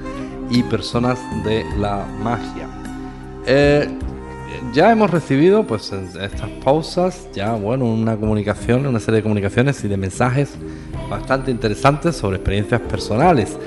y 0.49 0.63
personas 0.63 1.19
de 1.43 1.65
la 1.77 2.07
magia. 2.23 2.69
Eh, 3.47 3.89
ya 4.73 4.93
hemos 4.93 5.11
recibido, 5.11 5.65
pues 5.65 5.91
en 5.91 6.05
estas 6.23 6.49
pausas, 6.63 7.27
ya 7.33 7.55
bueno, 7.55 7.87
una 7.87 8.17
comunicación, 8.17 8.87
una 8.87 9.01
serie 9.01 9.17
de 9.17 9.23
comunicaciones 9.25 9.83
y 9.83 9.89
de 9.89 9.97
mensajes 9.97 10.55
bastante 11.11 11.51
interesantes 11.51 12.15
sobre 12.15 12.37
experiencias 12.37 12.81
personales. 12.83 13.59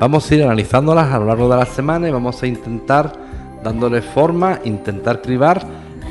Vamos 0.00 0.30
a 0.30 0.34
ir 0.36 0.42
analizándolas 0.42 1.12
a 1.12 1.18
lo 1.18 1.26
largo 1.26 1.50
de 1.50 1.56
la 1.58 1.66
semana 1.66 2.08
y 2.08 2.12
vamos 2.12 2.42
a 2.42 2.46
intentar 2.46 3.12
dándole 3.62 4.00
forma, 4.00 4.60
intentar 4.64 5.20
cribar 5.20 5.66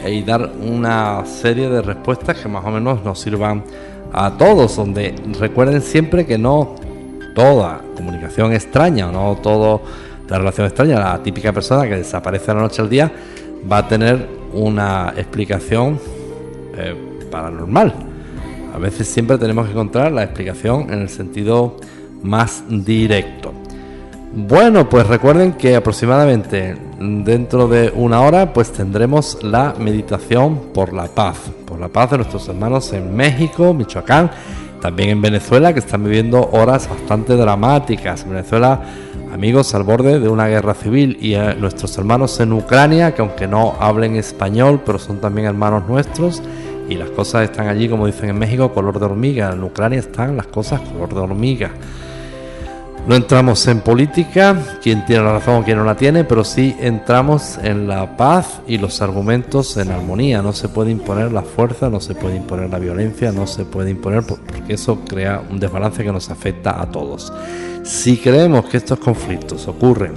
y 0.07 0.21
dar 0.21 0.51
una 0.61 1.25
serie 1.25 1.67
de 1.67 1.81
respuestas 1.81 2.37
que 2.37 2.47
más 2.47 2.63
o 2.63 2.69
menos 2.69 3.03
nos 3.03 3.19
sirvan 3.19 3.63
a 4.13 4.37
todos, 4.37 4.75
donde 4.75 5.15
recuerden 5.39 5.81
siempre 5.81 6.25
que 6.25 6.37
no 6.37 6.75
toda 7.35 7.81
comunicación 7.95 8.53
extraña 8.53 9.09
o 9.09 9.11
no 9.11 9.35
toda 9.41 9.79
la 10.29 10.37
relación 10.37 10.65
extraña, 10.67 10.99
la 10.99 11.21
típica 11.21 11.51
persona 11.51 11.87
que 11.87 11.97
desaparece 11.97 12.47
de 12.47 12.53
la 12.55 12.61
noche 12.61 12.81
al 12.81 12.89
día 12.89 13.11
va 13.71 13.79
a 13.79 13.87
tener 13.87 14.27
una 14.53 15.13
explicación 15.17 15.99
eh, 16.77 16.95
paranormal. 17.29 17.93
A 18.73 18.77
veces 18.77 19.07
siempre 19.07 19.37
tenemos 19.37 19.65
que 19.65 19.71
encontrar 19.71 20.11
la 20.11 20.23
explicación 20.23 20.91
en 20.91 21.01
el 21.01 21.09
sentido 21.09 21.77
más 22.23 22.63
directo. 22.67 23.53
Bueno, 24.37 24.89
pues 24.89 25.07
recuerden 25.07 25.53
que 25.53 25.77
aproximadamente 25.77 26.75
dentro 26.99 27.69
de 27.69 27.89
una 27.95 28.19
hora 28.19 28.51
pues 28.51 28.69
tendremos 28.73 29.41
la 29.41 29.73
meditación 29.79 30.73
por 30.73 30.91
la 30.91 31.05
paz, 31.05 31.37
por 31.65 31.79
la 31.79 31.87
paz 31.87 32.11
de 32.11 32.17
nuestros 32.17 32.49
hermanos 32.49 32.91
en 32.91 33.15
México, 33.15 33.73
Michoacán, 33.73 34.29
también 34.81 35.11
en 35.11 35.21
Venezuela 35.21 35.71
que 35.71 35.79
están 35.79 36.03
viviendo 36.03 36.49
horas 36.51 36.89
bastante 36.89 37.37
dramáticas. 37.37 38.27
Venezuela, 38.27 38.81
amigos, 39.31 39.73
al 39.73 39.83
borde 39.83 40.19
de 40.19 40.27
una 40.27 40.47
guerra 40.47 40.73
civil 40.73 41.17
y 41.21 41.35
eh, 41.35 41.55
nuestros 41.57 41.97
hermanos 41.97 42.37
en 42.41 42.51
Ucrania 42.51 43.13
que 43.15 43.21
aunque 43.21 43.47
no 43.47 43.75
hablen 43.79 44.17
español 44.17 44.81
pero 44.85 44.99
son 44.99 45.21
también 45.21 45.47
hermanos 45.47 45.87
nuestros 45.87 46.43
y 46.89 46.95
las 46.95 47.09
cosas 47.11 47.43
están 47.49 47.69
allí 47.69 47.87
como 47.87 48.05
dicen 48.05 48.31
en 48.31 48.37
México 48.37 48.73
color 48.73 48.99
de 48.99 49.05
hormiga, 49.05 49.53
en 49.53 49.63
Ucrania 49.63 49.99
están 49.99 50.35
las 50.35 50.47
cosas 50.47 50.81
color 50.81 51.13
de 51.13 51.19
hormiga. 51.21 51.71
No 53.07 53.13
entramos 53.13 53.67
en 53.67 53.81
política, 53.81 54.59
quién 54.81 55.05
tiene 55.05 55.23
la 55.23 55.33
razón 55.33 55.57
o 55.57 55.63
quién 55.63 55.77
no 55.77 55.83
la 55.83 55.95
tiene, 55.95 56.23
pero 56.23 56.43
sí 56.43 56.75
entramos 56.79 57.59
en 57.61 57.87
la 57.87 58.17
paz 58.17 58.61
y 58.65 58.79
los 58.79 58.99
argumentos 58.99 59.77
en 59.77 59.91
armonía. 59.91 60.41
No 60.41 60.53
se 60.53 60.69
puede 60.69 60.89
imponer 60.89 61.31
la 61.31 61.43
fuerza, 61.43 61.87
no 61.87 61.99
se 61.99 62.15
puede 62.15 62.35
imponer 62.35 62.71
la 62.71 62.79
violencia, 62.79 63.31
no 63.31 63.45
se 63.45 63.63
puede 63.63 63.91
imponer 63.91 64.23
porque 64.23 64.73
eso 64.73 65.01
crea 65.07 65.39
un 65.47 65.59
desbalance 65.59 66.03
que 66.03 66.11
nos 66.11 66.31
afecta 66.31 66.81
a 66.81 66.89
todos. 66.89 67.31
Si 67.83 68.17
creemos 68.17 68.65
que 68.65 68.77
estos 68.77 68.97
conflictos 68.97 69.67
ocurren 69.67 70.13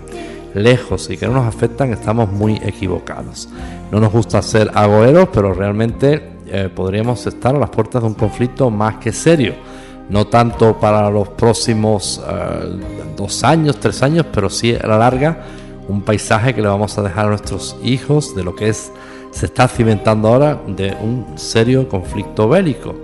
lejos 0.55 1.10
y 1.10 1.19
que 1.19 1.27
no 1.27 1.35
nos 1.35 1.47
afectan, 1.47 1.93
estamos 1.93 2.32
muy 2.32 2.55
equivocados. 2.65 3.51
No 3.93 4.01
nos 4.01 4.10
gusta 4.10 4.40
ser 4.40 4.70
agoeros, 4.73 5.28
pero 5.31 5.52
realmente 5.52 6.39
eh, 6.47 6.70
podríamos 6.74 7.27
estar 7.27 7.55
a 7.55 7.59
las 7.59 7.69
puertas 7.69 8.01
de 8.01 8.09
un 8.09 8.15
conflicto 8.15 8.70
más 8.70 8.97
que 8.97 9.12
serio 9.12 9.78
no 10.09 10.27
tanto 10.27 10.79
para 10.79 11.11
los 11.11 11.29
próximos 11.29 12.23
eh, 12.27 12.79
dos 13.17 13.45
años, 13.45 13.79
tres 13.79 14.03
años, 14.03 14.27
pero 14.33 14.49
sí 14.49 14.75
a 14.75 14.87
la 14.87 14.99
larga 14.99 15.45
un 15.89 16.03
paisaje 16.03 16.55
que 16.55 16.63
le 16.63 16.69
vamos 16.69 16.97
a 16.99 17.03
dejar 17.03 17.27
a 17.27 17.29
nuestros 17.31 17.77
hijos 17.83 18.35
de 18.35 18.45
lo 18.45 18.55
que 18.55 18.69
es 18.69 18.93
se 19.31 19.47
está 19.47 19.69
cimentando 19.69 20.29
ahora 20.29 20.59
de 20.67 20.97
un 21.01 21.37
serio 21.37 21.89
conflicto 21.89 22.49
bélico. 22.49 22.95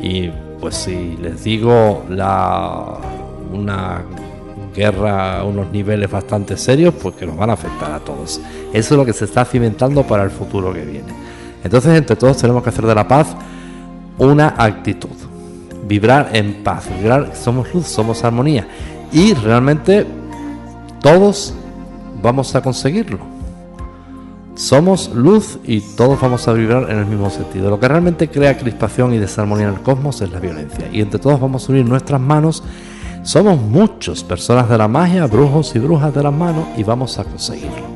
Y 0.00 0.30
pues 0.60 0.76
si 0.76 1.16
les 1.16 1.44
digo 1.44 2.04
la 2.08 2.98
una 3.52 4.02
guerra 4.74 5.38
a 5.38 5.44
unos 5.44 5.70
niveles 5.70 6.10
bastante 6.10 6.56
serios, 6.56 6.94
pues 6.94 7.14
que 7.14 7.26
nos 7.26 7.36
van 7.36 7.50
a 7.50 7.54
afectar 7.54 7.92
a 7.92 8.00
todos. 8.00 8.40
Eso 8.72 8.94
es 8.94 8.98
lo 8.98 9.04
que 9.04 9.12
se 9.12 9.24
está 9.24 9.44
cimentando 9.44 10.02
para 10.02 10.24
el 10.24 10.30
futuro 10.30 10.72
que 10.72 10.84
viene. 10.84 11.12
Entonces, 11.62 11.96
entre 11.96 12.16
todos 12.16 12.36
tenemos 12.36 12.62
que 12.62 12.68
hacer 12.70 12.84
de 12.84 12.94
la 12.94 13.06
paz 13.06 13.28
una 14.18 14.54
actitud 14.58 15.33
vibrar 15.86 16.30
en 16.32 16.62
paz, 16.64 16.88
vibrar, 16.98 17.34
somos 17.34 17.72
luz, 17.74 17.86
somos 17.86 18.24
armonía. 18.24 18.66
Y 19.12 19.34
realmente 19.34 20.06
todos 21.00 21.54
vamos 22.22 22.54
a 22.54 22.62
conseguirlo. 22.62 23.18
Somos 24.54 25.10
luz 25.12 25.58
y 25.64 25.80
todos 25.80 26.20
vamos 26.20 26.46
a 26.46 26.52
vibrar 26.52 26.88
en 26.90 26.98
el 26.98 27.06
mismo 27.06 27.28
sentido. 27.28 27.70
Lo 27.70 27.80
que 27.80 27.88
realmente 27.88 28.28
crea 28.28 28.56
crispación 28.56 29.12
y 29.12 29.18
desarmonía 29.18 29.68
en 29.68 29.74
el 29.74 29.80
cosmos 29.80 30.20
es 30.20 30.30
la 30.30 30.38
violencia. 30.38 30.88
Y 30.92 31.00
entre 31.00 31.18
todos 31.18 31.40
vamos 31.40 31.68
a 31.68 31.72
unir 31.72 31.84
nuestras 31.84 32.20
manos. 32.20 32.62
Somos 33.24 33.60
muchos 33.60 34.22
personas 34.22 34.68
de 34.68 34.78
la 34.78 34.86
magia, 34.86 35.26
brujos 35.26 35.74
y 35.74 35.78
brujas 35.80 36.14
de 36.14 36.22
las 36.22 36.32
manos 36.32 36.66
y 36.76 36.84
vamos 36.84 37.18
a 37.18 37.24
conseguirlo. 37.24 37.93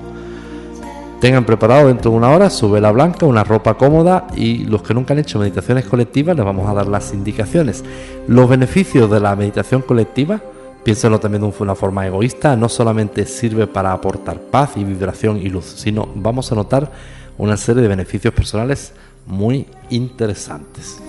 Tengan 1.20 1.44
preparado 1.44 1.88
dentro 1.88 2.12
de 2.12 2.16
una 2.16 2.30
hora 2.30 2.48
su 2.48 2.70
vela 2.70 2.92
blanca, 2.92 3.26
una 3.26 3.42
ropa 3.42 3.74
cómoda 3.74 4.28
y 4.36 4.58
los 4.58 4.82
que 4.82 4.94
nunca 4.94 5.14
han 5.14 5.18
hecho 5.18 5.40
meditaciones 5.40 5.84
colectivas 5.84 6.36
les 6.36 6.44
vamos 6.44 6.68
a 6.68 6.74
dar 6.74 6.86
las 6.86 7.12
indicaciones. 7.12 7.84
Los 8.28 8.48
beneficios 8.48 9.10
de 9.10 9.18
la 9.18 9.34
meditación 9.34 9.82
colectiva, 9.82 10.40
piénsenlo 10.84 11.18
también 11.18 11.42
de 11.42 11.52
una 11.58 11.74
forma 11.74 12.06
egoísta, 12.06 12.54
no 12.54 12.68
solamente 12.68 13.26
sirve 13.26 13.66
para 13.66 13.92
aportar 13.92 14.38
paz 14.38 14.76
y 14.76 14.84
vibración 14.84 15.38
y 15.38 15.48
luz, 15.48 15.64
sino 15.64 16.08
vamos 16.14 16.52
a 16.52 16.54
notar 16.54 16.92
una 17.36 17.56
serie 17.56 17.82
de 17.82 17.88
beneficios 17.88 18.32
personales 18.32 18.92
muy 19.26 19.66
interesantes. 19.90 21.00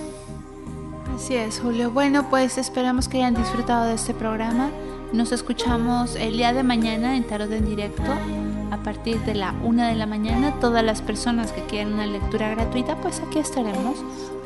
Así 1.14 1.36
es, 1.36 1.60
Julio. 1.60 1.92
Bueno, 1.92 2.28
pues 2.30 2.58
esperamos 2.58 3.08
que 3.08 3.18
hayan 3.18 3.34
disfrutado 3.34 3.86
de 3.86 3.94
este 3.94 4.12
programa. 4.12 4.70
Nos 5.12 5.32
escuchamos 5.32 6.14
el 6.14 6.36
día 6.36 6.52
de 6.52 6.62
mañana 6.62 7.16
en 7.16 7.24
Tarot 7.24 7.50
en 7.50 7.66
Directo 7.66 8.12
a 8.70 8.76
partir 8.76 9.18
de 9.20 9.34
la 9.34 9.52
una 9.64 9.88
de 9.88 9.96
la 9.96 10.06
mañana. 10.06 10.54
Todas 10.60 10.84
las 10.84 11.02
personas 11.02 11.50
que 11.50 11.62
quieran 11.62 11.94
una 11.94 12.06
lectura 12.06 12.50
gratuita, 12.50 12.96
pues 12.96 13.20
aquí 13.20 13.40
estaremos. 13.40 13.96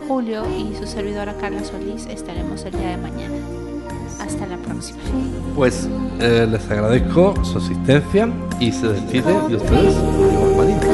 Julio 0.09 0.45
y 0.59 0.75
su 0.77 0.87
servidora 0.87 1.35
Carla 1.37 1.65
Solís 1.65 2.07
estaremos 2.07 2.65
el 2.65 2.73
día 2.73 2.91
de 2.91 2.97
mañana. 2.97 3.35
Hasta 4.21 4.47
la 4.47 4.57
próxima. 4.57 4.99
Pues 5.55 5.87
eh, 6.21 6.47
les 6.51 6.71
agradezco 6.71 7.35
su 7.45 7.59
asistencia 7.59 8.31
y 8.59 8.73
se 8.73 8.89
despide 8.89 9.33
de 9.49 9.57
ustedes. 9.57 10.94